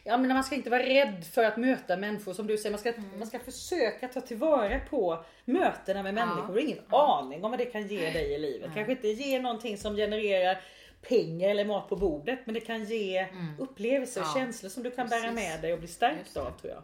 Ja 0.06 0.16
men 0.16 0.28
man 0.28 0.44
ska 0.44 0.54
inte 0.54 0.70
vara 0.70 0.82
rädd 0.82 1.24
för 1.32 1.44
att 1.44 1.56
möta 1.56 1.96
människor 1.96 2.32
som 2.32 2.46
du 2.46 2.58
säger. 2.58 2.70
Man 2.70 2.78
ska, 2.80 2.92
Mm. 2.92 3.18
man 3.18 3.26
ska 3.26 3.38
försöka 3.38 4.08
ta 4.08 4.20
tillvara 4.20 4.80
på 4.90 5.24
mötena 5.44 6.02
med 6.02 6.14
människor. 6.14 6.46
Du 6.46 6.52
har 6.52 6.58
ingen 6.68 6.84
aning 6.88 7.44
om 7.44 7.50
vad 7.50 7.60
det 7.60 7.64
kan 7.64 7.86
ge 7.86 8.10
dig 8.10 8.34
i 8.34 8.38
livet. 8.38 8.70
Kanske 8.74 8.92
inte 8.92 9.08
ge 9.08 9.40
någonting 9.40 9.78
som 9.78 9.96
genererar 9.96 10.60
pengar 11.02 11.48
eller 11.48 11.64
mat 11.64 11.88
på 11.88 11.96
bordet. 11.96 12.38
Men 12.44 12.54
det 12.54 12.60
kan 12.60 12.84
ge 12.84 13.26
upplevelser 13.58 14.20
och 14.20 14.26
Mm. 14.26 14.38
Ja. 14.40 14.44
känslor 14.46 14.70
som 14.70 14.82
du 14.82 14.90
kan 14.90 15.08
bära 15.08 15.20
Precis. 15.20 15.34
med 15.34 15.60
dig 15.62 15.72
och 15.72 15.78
bli 15.78 15.88
stärkt 15.88 16.36
av 16.36 16.50
tror 16.60 16.72
jag. 16.72 16.82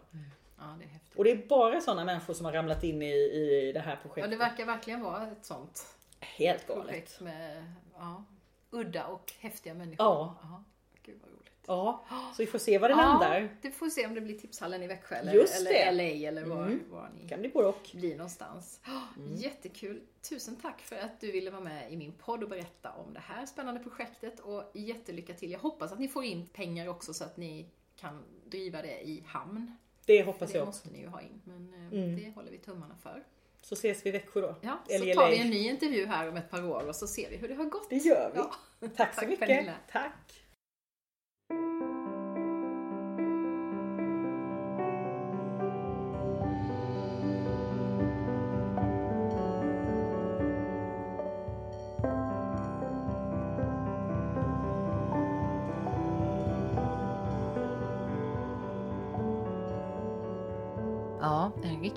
Ja, 0.57 0.77
det. 0.79 1.17
Och 1.17 1.23
det 1.23 1.31
är 1.31 1.47
bara 1.47 1.81
sådana 1.81 2.05
människor 2.05 2.33
som 2.33 2.45
har 2.45 2.53
ramlat 2.53 2.83
in 2.83 3.01
i, 3.01 3.11
i 3.13 3.71
det 3.73 3.79
här 3.79 3.91
Ja, 3.91 3.97
projektet. 4.01 4.31
det 4.31 4.37
verkar 4.37 4.65
verkligen 4.65 5.01
vara 5.01 5.27
ett 5.27 5.45
sånt 5.45 5.85
Helt 6.19 6.67
galet. 6.67 6.85
projekt 6.85 7.19
med 7.19 7.65
ja, 7.97 8.23
udda 8.71 9.05
och 9.07 9.33
häftiga 9.39 9.73
människor. 9.73 10.05
Ja. 10.05 10.35
Ja, 10.43 10.63
Gud 11.03 11.19
vad 11.21 11.29
roligt. 11.31 11.37
Ja, 11.67 12.05
så 12.35 12.43
vi 12.43 12.47
får 12.47 12.59
se 12.59 12.77
var 12.77 12.89
det 12.89 12.95
landar. 12.95 13.39
Ja, 13.41 13.47
du 13.61 13.71
får 13.71 13.89
se 13.89 14.07
om 14.07 14.13
det 14.15 14.21
blir 14.21 14.39
Tipshallen 14.39 14.83
i 14.83 14.87
Växjö 14.87 15.15
eller, 15.15 15.33
Just 15.33 15.55
eller 15.59 15.71
det. 15.71 15.91
LA 15.91 16.03
eller 16.27 16.45
var, 16.45 16.65
Mm. 16.65 16.79
var 16.89 17.09
ni 17.15 17.21
Det 17.21 17.27
kan 17.29 17.39
bli 17.39 17.49
både 17.49 17.67
och. 17.67 17.89
blir 17.93 18.15
någonstans. 18.17 18.79
Mm. 19.17 19.35
Jättekul! 19.35 20.01
Tusen 20.29 20.55
tack 20.55 20.81
för 20.81 20.95
att 20.95 21.19
du 21.21 21.31
ville 21.31 21.51
vara 21.51 21.61
med 21.61 21.93
i 21.93 21.97
min 21.97 22.11
podd 22.11 22.43
och 22.43 22.49
berätta 22.49 22.91
om 22.91 23.13
det 23.13 23.19
här 23.19 23.45
spännande 23.45 23.79
projektet 23.79 24.39
och 24.39 24.63
jättelycka 24.73 25.33
till. 25.33 25.51
Jag 25.51 25.59
hoppas 25.59 25.91
att 25.91 25.99
ni 25.99 26.07
får 26.07 26.23
in 26.23 26.47
pengar 26.47 26.87
också 26.87 27.13
så 27.13 27.23
att 27.23 27.37
ni 27.37 27.65
kan 27.95 28.23
driva 28.45 28.81
det 28.81 29.01
i 29.07 29.23
hamn. 29.27 29.77
Det 30.05 30.23
hoppas 30.23 30.51
det 30.51 30.57
jag 30.57 30.67
också. 30.67 30.77
måste 30.77 30.89
ni 30.97 30.99
ju 31.01 31.07
ha 31.07 31.21
in, 31.21 31.41
men 31.43 31.73
eh, 31.73 31.99
Mm. 31.99 32.15
det 32.15 32.31
håller 32.35 32.51
vi 32.51 32.57
tummarna 32.57 32.95
för. 33.03 33.23
Så 33.61 33.75
ses 33.75 34.05
vi 34.05 34.09
i 34.09 34.11
Växjö 34.11 34.41
då. 34.41 34.55
Ja, 34.61 34.83
så 34.87 35.13
tar 35.13 35.29
vi 35.29 35.39
en 35.39 35.49
ny 35.49 35.69
intervju 35.69 36.05
här 36.05 36.29
om 36.29 36.37
ett 36.37 36.49
par 36.49 36.65
år 36.65 36.87
och 36.87 36.95
så 36.95 37.07
ser 37.07 37.29
vi 37.29 37.37
hur 37.37 37.47
det 37.47 37.53
har 37.55 37.65
gått. 37.65 37.89
Det 37.89 37.97
gör 37.97 38.31
vi. 38.33 38.39
Ja. 38.39 38.55
Tack 38.97 39.13
så 39.13 39.19
Tack, 39.19 39.29
mycket. 39.29 39.47
Pernilla. 39.47 39.73
Tack. 39.91 40.40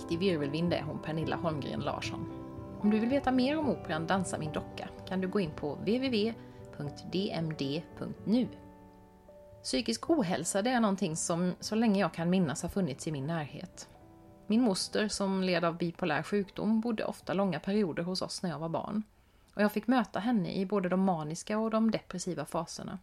Riktig 0.04 0.18
virvelvind 0.18 0.72
är 0.72 0.82
hon 0.82 0.98
Pernilla 0.98 1.36
Holmgren 1.36 1.80
Larsson. 1.80 2.26
Om 2.80 2.90
du 2.90 2.98
vill 2.98 3.08
veta 3.08 3.32
mer 3.32 3.58
om 3.58 3.68
operan 3.68 4.06
Dansa 4.06 4.38
min 4.38 4.52
docka 4.52 4.88
kan 5.08 5.20
du 5.20 5.28
gå 5.28 5.40
in 5.40 5.50
på 5.50 5.74
www.dmd.nu. 5.74 6.38
Psykisk 9.62 10.10
ohälsa 10.10 10.62
det 10.62 10.70
är 10.70 10.80
någonting 10.80 11.16
som 11.16 11.52
så 11.60 11.74
länge 11.74 12.00
jag 12.00 12.14
kan 12.14 12.30
minnas 12.30 12.62
har 12.62 12.68
funnits 12.68 13.06
i 13.06 13.12
min 13.12 13.26
närhet. 13.26 13.88
Min 14.46 14.62
moster 14.62 15.08
som 15.08 15.42
led 15.42 15.64
av 15.64 15.76
bipolär 15.76 16.22
sjukdom 16.22 16.80
bodde 16.80 17.04
ofta 17.04 17.32
långa 17.32 17.60
perioder 17.60 18.02
hos 18.02 18.22
oss 18.22 18.42
när 18.42 18.50
jag 18.50 18.58
var 18.58 18.68
barn. 18.68 19.02
Och 19.54 19.62
jag 19.62 19.72
fick 19.72 19.86
möta 19.86 20.18
henne 20.18 20.54
i 20.54 20.66
både 20.66 20.88
de 20.88 21.00
maniska 21.00 21.58
och 21.58 21.70
de 21.70 21.90
depressiva 21.90 22.44
faserna. 22.44 22.98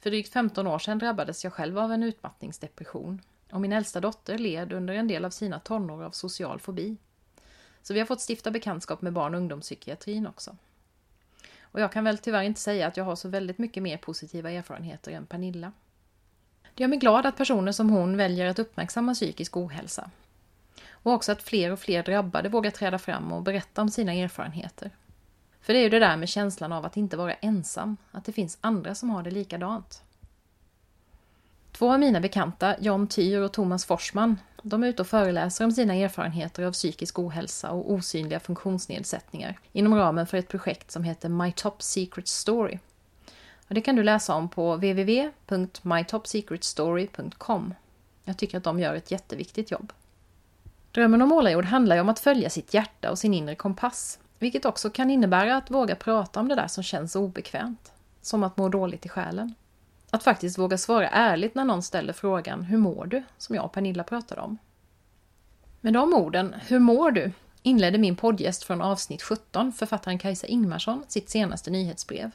För 0.00 0.10
drygt 0.10 0.32
15 0.32 0.66
år 0.66 0.78
sedan 0.78 0.98
drabbades 0.98 1.44
jag 1.44 1.52
själv 1.52 1.78
av 1.78 1.92
en 1.92 2.02
utmattningsdepression 2.02 3.20
och 3.52 3.60
min 3.60 3.72
äldsta 3.72 4.00
dotter 4.00 4.38
led 4.38 4.72
under 4.72 4.94
en 4.94 5.08
del 5.08 5.24
av 5.24 5.30
sina 5.30 5.58
tonår 5.58 6.02
av 6.02 6.10
social 6.10 6.60
fobi. 6.60 6.96
Så 7.82 7.94
vi 7.94 8.00
har 8.00 8.06
fått 8.06 8.30
stifta 8.30 8.50
bekantskap 8.50 9.02
med 9.02 9.12
barn 9.12 9.34
och 9.34 9.40
ungdomspsykiatrin 9.40 10.26
också. 10.26 10.56
Och 11.60 11.80
jag 11.80 11.92
kan 11.92 12.04
väl 12.04 12.18
tyvärr 12.18 12.42
inte 12.42 12.60
säga 12.60 12.86
att 12.86 12.96
jag 12.96 13.04
har 13.04 13.16
så 13.16 13.28
väldigt 13.28 13.58
mycket 13.58 13.82
mer 13.82 13.96
positiva 13.96 14.50
erfarenheter 14.50 15.12
än 15.12 15.26
Pernilla. 15.26 15.72
Det 16.74 16.82
gör 16.82 16.88
mig 16.88 16.98
glad 16.98 17.26
att 17.26 17.36
personer 17.36 17.72
som 17.72 17.90
hon 17.90 18.16
väljer 18.16 18.46
att 18.46 18.58
uppmärksamma 18.58 19.14
psykisk 19.14 19.56
ohälsa. 19.56 20.10
Och 20.90 21.12
också 21.12 21.32
att 21.32 21.42
fler 21.42 21.70
och 21.70 21.78
fler 21.78 22.02
drabbade 22.02 22.48
vågar 22.48 22.70
träda 22.70 22.98
fram 22.98 23.32
och 23.32 23.42
berätta 23.42 23.82
om 23.82 23.90
sina 23.90 24.12
erfarenheter. 24.12 24.90
För 25.60 25.72
det 25.72 25.78
är 25.78 25.82
ju 25.82 25.88
det 25.88 25.98
där 25.98 26.16
med 26.16 26.28
känslan 26.28 26.72
av 26.72 26.84
att 26.84 26.96
inte 26.96 27.16
vara 27.16 27.34
ensam, 27.34 27.96
att 28.10 28.24
det 28.24 28.32
finns 28.32 28.58
andra 28.60 28.94
som 28.94 29.10
har 29.10 29.22
det 29.22 29.30
likadant. 29.30 30.02
Två 31.72 31.92
av 31.92 32.00
mina 32.00 32.20
bekanta, 32.20 32.76
John 32.80 33.06
Tyr 33.06 33.40
och 33.40 33.52
Thomas 33.52 33.84
Forsman, 33.84 34.38
de 34.62 34.82
är 34.82 34.88
ute 34.88 35.02
och 35.02 35.08
föreläser 35.08 35.64
om 35.64 35.72
sina 35.72 35.94
erfarenheter 35.94 36.62
av 36.62 36.72
psykisk 36.72 37.18
ohälsa 37.18 37.70
och 37.70 37.92
osynliga 37.92 38.40
funktionsnedsättningar 38.40 39.58
inom 39.72 39.94
ramen 39.94 40.26
för 40.26 40.38
ett 40.38 40.48
projekt 40.48 40.90
som 40.90 41.04
heter 41.04 41.28
My 41.28 41.52
Top 41.52 41.82
Secret 41.82 42.28
Story. 42.28 42.78
Och 43.68 43.74
det 43.74 43.80
kan 43.80 43.96
du 43.96 44.02
läsa 44.02 44.34
om 44.34 44.48
på 44.48 44.74
www.mytopsecretstory.com. 44.74 47.74
Jag 48.24 48.38
tycker 48.38 48.58
att 48.58 48.64
de 48.64 48.80
gör 48.80 48.94
ett 48.94 49.10
jätteviktigt 49.10 49.70
jobb. 49.70 49.92
Drömmen 50.92 51.22
om 51.22 51.28
målarjord 51.28 51.64
handlar 51.64 51.96
ju 51.96 52.00
om 52.00 52.08
att 52.08 52.20
följa 52.20 52.50
sitt 52.50 52.74
hjärta 52.74 53.10
och 53.10 53.18
sin 53.18 53.34
inre 53.34 53.54
kompass, 53.54 54.18
vilket 54.38 54.64
också 54.64 54.90
kan 54.90 55.10
innebära 55.10 55.56
att 55.56 55.70
våga 55.70 55.96
prata 55.96 56.40
om 56.40 56.48
det 56.48 56.54
där 56.54 56.68
som 56.68 56.82
känns 56.82 57.16
obekvämt, 57.16 57.92
som 58.22 58.42
att 58.42 58.56
må 58.56 58.68
dåligt 58.68 59.06
i 59.06 59.08
själen. 59.08 59.54
Att 60.14 60.22
faktiskt 60.22 60.58
våga 60.58 60.78
svara 60.78 61.08
ärligt 61.08 61.54
när 61.54 61.64
någon 61.64 61.82
ställer 61.82 62.12
frågan 62.12 62.62
Hur 62.62 62.78
mår 62.78 63.06
du? 63.06 63.22
som 63.38 63.54
jag 63.56 63.64
och 63.64 63.72
Pernilla 63.72 64.04
pratade 64.04 64.40
om. 64.40 64.58
Med 65.80 65.92
de 65.92 66.14
orden, 66.14 66.54
Hur 66.66 66.78
mår 66.78 67.10
du? 67.10 67.32
inledde 67.62 67.98
min 67.98 68.16
poddgäst 68.16 68.64
från 68.64 68.82
avsnitt 68.82 69.22
17, 69.22 69.72
författaren 69.72 70.18
Kajsa 70.18 70.46
Ingmarsson, 70.46 71.04
sitt 71.08 71.30
senaste 71.30 71.70
nyhetsbrev. 71.70 72.30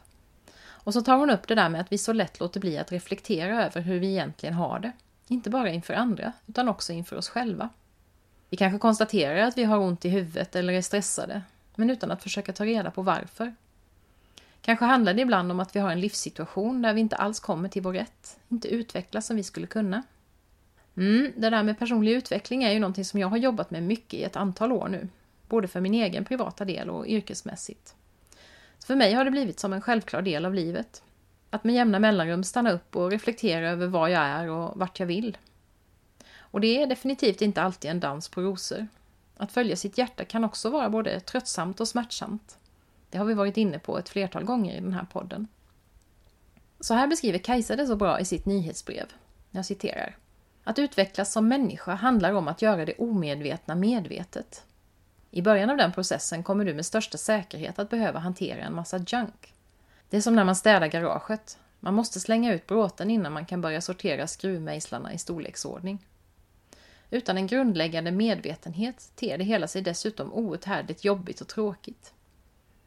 Och 0.66 0.94
så 0.94 1.02
tar 1.02 1.18
hon 1.18 1.30
upp 1.30 1.48
det 1.48 1.56
där 1.56 1.70
med 1.70 1.82
att 1.82 1.92
vi 1.92 1.98
så 1.98 2.14
lätt 2.14 2.40
låter 2.40 2.60
bli 2.60 2.78
att 2.78 2.92
reflektera 2.92 3.66
över 3.66 3.82
hur 3.82 4.00
vi 4.00 4.08
egentligen 4.08 4.56
har 4.56 4.80
det. 4.80 4.92
Inte 5.28 5.50
bara 5.50 5.70
inför 5.70 5.94
andra, 5.94 6.34
utan 6.48 6.70
också 6.70 6.94
inför 6.94 7.16
oss 7.16 7.30
själva. 7.30 7.70
Vi 8.50 8.58
kanske 8.58 8.80
konstaterar 8.80 9.38
att 9.38 9.58
vi 9.58 9.64
har 9.64 9.78
ont 9.78 10.06
i 10.06 10.10
huvudet 10.10 10.56
eller 10.56 10.74
är 10.74 10.82
stressade, 10.82 11.42
men 11.76 11.90
utan 11.90 12.12
att 12.12 12.24
försöka 12.24 12.54
ta 12.54 12.66
reda 12.66 12.92
på 12.92 13.02
varför. 13.02 13.56
Kanske 14.68 14.86
handlar 14.86 15.14
det 15.14 15.22
ibland 15.22 15.52
om 15.52 15.60
att 15.60 15.76
vi 15.76 15.80
har 15.80 15.92
en 15.92 16.00
livssituation 16.00 16.82
där 16.82 16.94
vi 16.94 17.02
inte 17.02 17.16
alls 17.16 17.40
kommer 17.40 17.70
till 17.70 17.82
vår 17.82 17.94
rätt, 17.94 18.40
inte 18.50 18.68
utvecklas 18.68 19.28
som 19.28 19.36
vi 19.36 19.44
skulle 19.44 19.68
kunna. 19.68 20.04
Mm, 20.98 21.32
det 21.36 21.50
där 21.50 21.64
med 21.64 21.80
personlig 21.80 22.12
utveckling 22.12 22.64
är 22.64 22.72
ju 22.72 22.80
någonting 22.80 23.06
som 23.06 23.20
jag 23.20 23.28
har 23.28 23.38
jobbat 23.38 23.72
med 23.72 23.84
mycket 23.84 24.14
i 24.14 24.24
ett 24.24 24.36
antal 24.36 24.72
år 24.72 24.88
nu, 24.88 25.08
både 25.48 25.68
för 25.68 25.82
min 25.82 25.94
egen 25.94 26.26
privata 26.26 26.66
del 26.66 26.90
och 26.90 27.08
yrkesmässigt. 27.08 27.96
Så 28.80 28.88
för 28.88 28.96
mig 28.96 29.14
har 29.14 29.26
det 29.26 29.32
blivit 29.32 29.60
som 29.60 29.74
en 29.74 29.82
självklar 29.82 30.22
del 30.22 30.46
av 30.46 30.54
livet. 30.54 31.04
Att 31.50 31.64
med 31.64 31.76
jämna 31.76 32.00
mellanrum 32.00 32.44
stanna 32.44 32.72
upp 32.72 32.96
och 32.96 33.12
reflektera 33.12 33.70
över 33.70 33.88
vad 33.88 34.12
jag 34.12 34.24
är 34.24 34.50
och 34.50 34.80
vart 34.80 35.00
jag 35.00 35.08
vill. 35.08 35.38
Och 36.38 36.62
det 36.62 36.82
är 36.82 36.88
definitivt 36.88 37.42
inte 37.42 37.62
alltid 37.62 37.92
en 37.92 38.00
dans 38.00 38.30
på 38.30 38.42
rosor. 38.42 38.88
Att 39.38 39.52
följa 39.52 39.76
sitt 39.76 39.98
hjärta 39.98 40.26
kan 40.26 40.44
också 40.44 40.70
vara 40.70 40.90
både 40.90 41.20
tröttsamt 41.20 41.80
och 41.80 41.88
smärtsamt. 41.88 42.58
Det 43.10 43.18
har 43.18 43.26
vi 43.26 43.34
varit 43.34 43.58
inne 43.58 43.80
på 43.80 43.98
ett 43.98 44.10
flertal 44.10 44.44
gånger 44.44 44.76
i 44.76 44.80
den 44.80 44.94
här 44.94 45.06
podden. 45.12 45.48
Så 46.80 46.94
här 46.94 47.08
beskriver 47.08 47.40
Kajsa 47.40 47.76
det 47.76 47.88
så 47.88 47.96
bra 47.96 48.20
i 48.20 48.26
sitt 48.26 48.46
nyhetsbrev. 48.46 49.06
Jag 49.52 49.66
citerar. 49.66 50.18
Att 50.64 50.80
utvecklas 50.80 51.32
som 51.34 51.48
människa 51.48 51.96
handlar 51.96 52.34
om 52.34 52.48
att 52.48 52.62
göra 52.62 52.86
det 52.86 52.94
omedvetna 52.94 53.76
medvetet. 53.76 54.64
I 55.32 55.42
början 55.42 55.70
av 55.70 55.78
den 55.78 55.92
processen 55.92 56.44
kommer 56.44 56.66
du 56.66 56.74
med 56.74 56.86
största 56.86 57.18
säkerhet 57.18 57.80
att 57.80 57.90
behöva 57.90 58.20
hantera 58.20 58.62
en 58.62 58.74
massa 58.74 58.98
junk. 58.98 59.54
Det 60.10 60.18
är 60.18 60.22
som 60.22 60.36
när 60.36 60.44
man 60.44 60.56
städar 60.56 60.88
garaget. 60.88 61.58
Man 61.80 61.94
måste 61.94 62.20
slänga 62.20 62.54
ut 62.54 62.68
bråten 62.68 63.12
innan 63.12 63.34
man 63.34 63.46
kan 63.46 63.62
börja 63.62 63.82
sortera 63.82 64.28
skruvmejslarna 64.28 65.14
i 65.14 65.18
storleksordning. 65.18 66.06
Utan 67.10 67.38
en 67.38 67.48
grundläggande 67.48 68.12
medvetenhet 68.12 69.12
ter 69.16 69.38
det 69.38 69.44
hela 69.44 69.68
sig 69.68 69.82
dessutom 69.82 70.34
outhärdligt 70.34 71.06
jobbigt 71.06 71.42
och 71.42 71.48
tråkigt. 71.48 72.14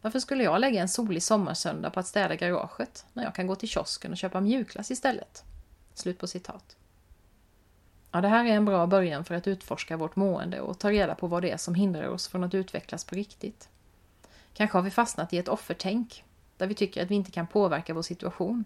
Varför 0.03 0.18
skulle 0.20 0.44
jag 0.44 0.61
lägga 0.61 0.80
en 0.80 0.88
solig 0.88 1.22
sommarsöndag 1.22 1.90
på 1.90 2.01
att 2.01 2.07
städa 2.07 2.36
garaget 2.36 3.07
när 3.12 3.24
jag 3.24 3.34
kan 3.34 3.46
gå 3.46 3.55
till 3.55 3.68
kiosken 3.68 4.12
och 4.12 4.18
köpa 4.18 4.40
mjukglass 4.40 4.90
istället? 4.90 5.44
Slut 5.94 6.18
på 6.18 6.26
citat. 6.26 6.76
Ja, 8.12 8.20
det 8.20 8.28
här 8.28 8.44
är 8.44 8.48
en 8.48 8.64
bra 8.64 8.86
början 8.86 9.24
för 9.24 9.34
att 9.34 9.46
utforska 9.46 9.96
vårt 9.96 10.16
mående 10.16 10.61
och 10.61 10.78
ta 10.78 10.90
reda 10.90 11.14
på 11.14 11.26
vad 11.26 11.42
det 11.42 11.51
är 11.51 11.57
som 11.57 11.74
hindrar 11.74 12.09
oss 12.09 12.28
från 12.28 12.44
att 12.44 12.55
utvecklas 12.55 13.05
på 13.05 13.14
riktigt. 13.14 13.68
Kanske 14.55 14.78
har 14.78 14.82
vi 14.82 14.90
fastnat 14.90 15.32
i 15.32 15.38
ett 15.38 15.48
offertänk, 15.48 16.24
där 16.57 16.66
vi 16.66 16.74
tycker 16.74 17.03
att 17.03 17.11
vi 17.11 17.14
inte 17.14 17.30
kan 17.30 17.46
påverka 17.46 17.94
vår 17.94 18.03
situation. 18.03 18.64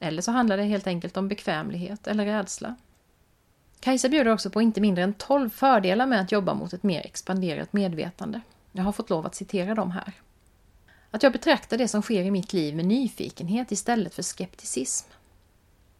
Eller 0.00 0.22
så 0.22 0.32
handlar 0.32 0.56
det 0.56 0.62
helt 0.62 0.86
enkelt 0.86 1.16
om 1.16 1.28
bekvämlighet 1.28 2.06
eller 2.06 2.24
rädsla. 2.24 2.74
Kajsa 3.80 4.08
bjuder 4.08 4.32
också 4.32 4.50
på 4.50 4.62
inte 4.62 4.80
mindre 4.80 5.04
än 5.04 5.14
12 5.14 5.50
fördelar 5.50 6.06
med 6.06 6.20
att 6.20 6.32
jobba 6.32 6.54
mot 6.54 6.72
ett 6.72 6.82
mer 6.82 7.06
expanderat 7.06 7.72
medvetande. 7.72 8.40
Jag 8.72 8.84
har 8.84 8.92
fått 8.92 9.10
lov 9.10 9.26
att 9.26 9.34
citera 9.34 9.74
dem 9.74 9.90
här. 9.90 10.14
Att 11.10 11.22
jag 11.22 11.32
betraktar 11.32 11.78
det 11.78 11.88
som 11.88 12.02
sker 12.02 12.22
i 12.22 12.30
mitt 12.30 12.52
liv 12.52 12.76
med 12.76 12.84
nyfikenhet 12.84 13.72
istället 13.72 14.14
för 14.14 14.22
skepticism. 14.22 15.08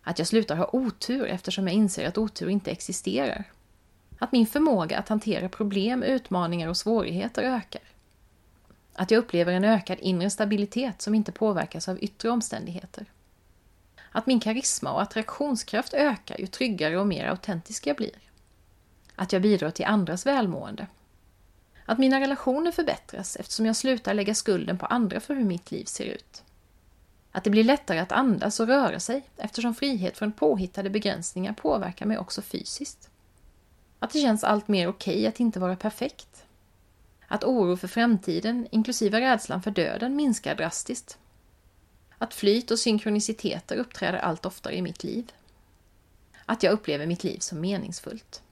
Att 0.03 0.19
jag 0.19 0.29
slutar 0.29 0.57
ha 0.57 0.71
otur 0.73 1.27
eftersom 1.27 1.67
jag 1.67 1.75
inser 1.75 2.09
att 2.09 2.19
otur 2.19 2.49
inte 2.49 2.71
existerar. 2.71 3.45
Att 4.19 4.33
min 4.33 4.47
förmåga 4.47 4.99
att 4.99 5.09
hantera 5.09 5.49
problem, 5.49 6.03
utmaningar 6.03 6.69
och 6.69 6.77
svårigheter 6.77 7.43
ökar. 7.43 7.83
Att 8.95 9.11
jag 9.11 9.19
upplever 9.19 9.53
en 9.53 9.65
ökad 9.65 9.99
inre 10.01 10.31
stabilitet 10.31 11.03
som 11.03 11.15
inte 11.15 11.33
påverkas 11.33 11.89
av 11.89 11.99
yttre 12.05 12.31
omständigheter. 12.31 13.07
Att 14.13 14.27
min 14.27 14.41
karisma 14.41 14.93
och 14.93 15.03
attraktionskraft 15.03 15.95
ökar 15.95 16.39
ju 16.39 16.47
tryggare 16.47 16.99
och 16.99 17.07
mer 17.07 17.27
autentisk 17.29 17.87
jag 17.87 17.97
blir. 17.97 18.19
Att 19.15 19.33
jag 19.33 19.43
bidrar 19.43 19.71
till 19.71 19.85
andras 19.85 20.27
välmående. 20.27 20.87
Att 21.89 21.99
mina 21.99 22.21
relationer 22.21 22.73
förbättras 22.73 23.37
eftersom 23.37 23.67
jag 23.67 23.77
slutar 23.77 24.15
lägga 24.15 24.35
skulden 24.35 24.79
på 24.79 24.87
andra 24.87 25.21
för 25.21 25.35
hur 25.35 25.45
mitt 25.45 25.71
liv 25.71 25.85
ser 25.85 26.05
ut. 26.05 26.43
Att 27.33 27.45
det 27.45 27.51
blir 27.51 27.65
lättare 27.65 27.99
att 27.99 28.13
andas 28.13 28.61
och 28.61 28.67
röra 28.67 29.01
sig 29.01 29.23
eftersom 29.37 29.75
frihet 29.75 30.19
från 30.19 30.33
påhittade 30.33 30.91
begränsningar 30.91 31.53
påverkar 31.53 32.07
mig 32.07 32.19
också 32.19 32.43
fysiskt. 32.43 33.11
Att 33.99 34.11
det 34.11 34.21
känns 34.21 34.45
allt 34.45 34.69
mer 34.69 34.89
okej 34.89 35.27
att 35.27 35.41
inte 35.41 35.61
vara 35.61 35.77
perfekt. 35.77 36.45
Att 37.27 37.45
oro 37.45 37.77
för 37.77 37.89
framtiden, 37.89 38.69
inklusive 38.71 39.21
rädslan 39.21 39.63
för 39.63 39.71
döden, 39.71 40.17
minskar 40.17 40.55
drastiskt. 40.55 41.19
Att 42.19 42.35
flyt 42.35 42.71
och 42.71 42.79
synkroniciteter 42.79 43.77
uppträder 43.77 44.19
allt 44.19 44.47
oftare 44.47 44.77
i 44.77 44.83
mitt 44.83 45.05
liv. 45.05 45.33
Att 46.47 46.63
jag 46.63 46.73
upplever 46.73 47.07
mitt 47.07 47.25
liv 47.25 47.39
som 47.39 47.61
meningsfullt. 47.61 48.43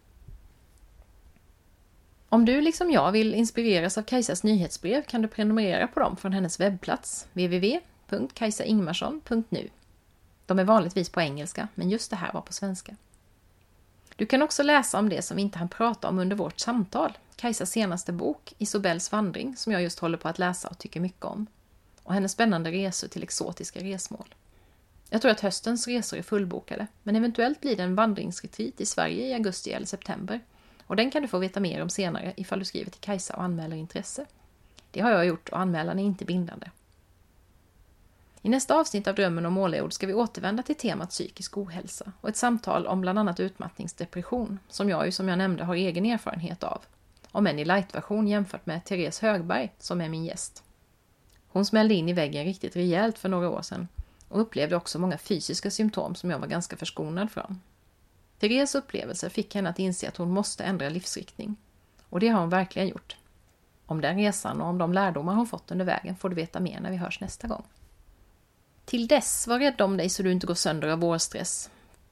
Om 2.29 2.45
du 2.45 2.61
liksom 2.61 2.91
jag 2.91 3.13
vill 3.13 3.35
inspireras 3.35 3.99
av 3.99 4.03
Kajsas 4.03 4.43
nyhetsbrev 4.43 5.03
kan 5.03 5.23
du 5.23 5.29
prenumerera 5.29 5.87
på 5.87 6.01
dem 6.01 6.17
från 6.17 6.33
hennes 6.33 6.61
webbplats 6.61 7.27
www.kajsaingmarsson.nu. 7.33 9.69
De 10.47 10.59
är 10.59 10.65
vanligtvis 10.65 11.09
på 11.09 11.21
engelska, 11.21 11.69
men 11.75 11.91
just 11.91 12.11
det 12.11 12.17
här 12.17 12.33
var 12.33 12.41
på 12.41 12.53
svenska. 12.53 12.97
Du 14.17 14.27
kan 14.27 14.43
också 14.43 14.63
läsa 14.63 14.99
om 14.99 15.09
det 15.09 15.23
som 15.23 15.37
vi 15.37 15.43
inte 15.43 15.59
hann 15.59 15.69
prata 15.69 16.09
om 16.09 16.19
under 16.19 16.37
vårt 16.37 16.61
samtal, 16.61 17.19
Kajsas 17.37 17.71
senaste 17.71 18.13
bok, 18.13 18.55
Isobels 18.59 19.13
vandring, 19.13 19.57
som 19.57 19.73
jag 19.73 19.83
just 19.83 19.99
håller 19.99 20.19
på 20.19 20.29
att 20.29 20.39
läsa 20.39 20.69
och 20.69 20.79
tycker 20.79 21.01
mycket 21.01 21.25
om, 21.25 21.47
och 22.03 22.15
hennes 22.15 22.33
spännande 22.33 22.71
resor 22.71 23.09
till 23.09 23.23
exotiska 23.23 23.81
resmål. 23.81 24.35
Jag 25.11 25.23
tror 25.23 25.33
att 25.33 25.41
höstens 25.41 25.89
resor 25.89 26.19
är 26.19 26.23
fullbokade, 26.23 26.87
men 27.03 27.17
eventuellt 27.17 27.61
blir 27.61 27.77
det 27.77 27.83
en 27.83 27.95
vandringsretreat 27.95 28.81
i 28.81 28.87
Sverige 28.87 29.27
i 29.27 29.35
augusti 29.35 29.73
eller 29.73 29.87
september 29.87 30.41
och 30.87 30.97
den 30.97 31.11
kan 31.11 31.23
du 31.23 31.29
få 31.29 31.39
veta 31.39 31.61
mer 31.61 31.83
om 31.83 31.91
senare 31.91 32.33
ifall 32.37 32.59
du 32.59 32.65
skriver 32.65 32.91
till 32.91 33.01
Kajsa 33.01 33.37
och 33.37 33.43
anmäler 33.43 33.77
intresse. 33.77 34.27
Det 34.91 35.01
har 35.01 35.11
jag 35.11 35.27
gjort 35.27 35.49
och 35.49 35.59
anmälan 35.59 35.99
är 35.99 36.05
inte 36.05 36.25
bindande. 36.25 36.71
I 38.43 38.49
nästa 38.49 38.75
avsnitt 38.75 39.07
av 39.07 39.15
Drömmen 39.15 39.47
om 39.47 39.53
målord 39.53 39.93
ska 39.93 40.07
vi 40.07 40.15
återvända 40.15 40.63
till 40.63 40.77
temat 40.77 41.11
psykisk 41.11 41.59
ohälsa 41.59 42.13
och 42.21 42.29
ett 42.29 42.37
samtal 42.37 42.87
om 42.87 43.01
bland 43.01 43.19
annat 43.19 43.41
utmattningsdepression, 43.41 44.59
som 44.69 44.89
jag 44.89 45.07
ju 45.07 45.13
som 45.13 45.29
jag 45.29 45.39
nämnde 45.39 45.65
har 45.65 45.75
egen 45.75 46.07
erfarenhet 46.07 46.65
av. 46.65 46.83
Om 47.33 47.47
än 47.47 47.59
i 47.59 47.65
light-version 47.65 48.29
jämfört 48.29 48.67
med 48.67 48.85
Therese 48.85 49.21
Högberg, 49.21 49.73
som 49.79 50.01
är 50.01 50.09
min 50.09 50.25
gäst. 50.25 50.63
Hon 51.49 51.67
smällde 51.67 51.95
in 51.95 52.09
i 52.09 52.13
väggen 52.13 52.45
riktigt 52.45 52.77
rejält 52.77 53.19
för 53.19 53.29
några 53.29 53.51
år 53.51 53.63
sedan 53.63 53.89
och 54.29 54.41
upplevde 54.41 54.77
också 54.77 54.99
många 54.99 55.19
fysiska 55.19 55.71
symptom 55.71 56.15
som 56.15 56.31
jag 56.31 56.39
var 56.39 56.47
ganska 56.47 56.77
förskonad 56.77 57.31
från. 57.31 57.61
Therese 58.39 58.75
upplevelser 58.75 59.29
fick 59.29 59.55
henne 59.55 59.71
att 59.71 59.79
inse 59.79 60.09
att 60.09 60.17
hon 60.17 60.31
måste 60.31 60.65
ändra 60.65 60.89
livsriktning. 60.89 61.57
Och 62.09 62.21
det 62.21 62.29
har 62.29 62.41
hon 62.41 62.51
verkligen 62.51 62.89
gjort. 62.89 63.17
Om 63.87 64.01
den 64.01 64.17
resan 64.17 64.61
och 64.61 64.69
om 64.69 64.79
de 64.79 64.93
lärdomar 64.93 65.35
hon 65.35 65.47
fått 65.47 65.71
under 65.71 65.85
vägen 65.85 66.17
får 66.17 66.29
du 66.29 66.35
veta 66.35 66.61
mer 66.61 66.81
när 66.81 66.91
vi 66.91 66.97
hörs 66.97 67.21
nästa 67.21 67.49
gång. 67.49 67.65
Till 68.85 69.09
dess, 69.09 69.47
var 69.47 69.59
rädd 69.59 69.81
om 69.81 69.97
dig 69.97 70.09
så 70.09 70.23
du 70.23 70.33
inte 70.33 70.47
går 70.47 70.55
sönder 70.55 70.89
av 70.89 70.99
vårstress. 70.99 71.71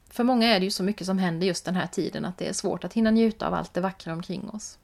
För 0.09 0.25
många 0.25 0.47
är 0.47 0.61
det 0.61 0.65
ju 0.65 0.71
så 0.71 0.83
mycket 0.83 1.07
som 1.07 1.19
händer 1.19 1.47
just 1.47 1.65
den 1.65 1.77
här 1.77 1.87
tiden 1.87 2.25
att 2.25 2.39
det 2.39 2.49
är 2.49 2.53
svårt 2.53 2.85
att 2.85 2.93
hinna 2.93 3.11
njuta 3.11 3.47
av 3.47 3.55
allt 3.55 3.75
det 3.75 3.81
vackra 3.81 4.13
omkring 4.13 4.51
oss. 4.51 4.79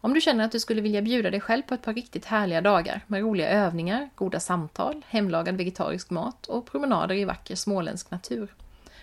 Om 0.00 0.14
du 0.14 0.20
känner 0.20 0.44
att 0.44 0.52
du 0.52 0.60
skulle 0.60 0.80
vilja 0.80 1.02
bjuda 1.02 1.30
dig 1.30 1.40
själv 1.40 1.62
på 1.62 1.74
ett 1.74 1.82
par 1.82 1.94
riktigt 1.94 2.24
härliga 2.24 2.60
dagar 2.60 3.00
med 3.06 3.20
roliga 3.20 3.48
övningar, 3.48 4.10
goda 4.14 4.40
samtal, 4.40 5.04
hemlagad 5.08 5.56
vegetarisk 5.56 6.10
mat 6.10 6.46
och 6.46 6.66
promenader 6.66 7.14
i 7.14 7.24
vacker 7.24 7.56
småländsk 7.56 8.10
natur, 8.10 8.54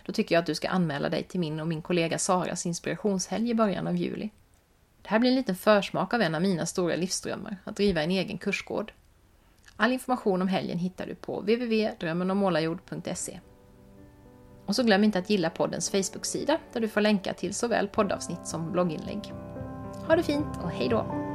då 0.05 0.13
tycker 0.13 0.35
jag 0.35 0.39
att 0.39 0.45
du 0.45 0.55
ska 0.55 0.69
anmäla 0.69 1.09
dig 1.09 1.23
till 1.23 1.39
min 1.39 1.59
och 1.59 1.67
min 1.67 1.81
kollega 1.81 2.17
Saras 2.17 2.65
inspirationshelg 2.65 3.49
i 3.49 3.55
början 3.55 3.87
av 3.87 3.95
juli. 3.95 4.29
Det 5.01 5.09
här 5.09 5.19
blir 5.19 5.29
en 5.29 5.35
liten 5.35 5.55
försmak 5.55 6.13
av 6.13 6.21
en 6.21 6.35
av 6.35 6.41
mina 6.41 6.65
stora 6.65 6.95
livsdrömmar, 6.95 7.57
att 7.63 7.75
driva 7.75 8.03
en 8.03 8.11
egen 8.11 8.37
kursgård. 8.37 8.93
All 9.75 9.91
information 9.91 10.41
om 10.41 10.47
helgen 10.47 10.77
hittar 10.77 11.05
du 11.05 11.15
på 11.15 11.39
www.drömmenommålarjord.se. 11.39 13.39
Och 14.65 14.75
så 14.75 14.83
glöm 14.83 15.03
inte 15.03 15.19
att 15.19 15.29
gilla 15.29 15.49
poddens 15.49 15.89
Facebook-sida 15.89 16.57
där 16.73 16.81
du 16.81 16.87
får 16.87 17.01
länkar 17.01 17.33
till 17.33 17.53
såväl 17.53 17.87
poddavsnitt 17.87 18.47
som 18.47 18.71
blogginlägg. 18.71 19.33
Ha 20.07 20.15
det 20.15 20.23
fint 20.23 20.57
och 20.63 20.71
hej 20.71 20.89
då! 20.89 21.30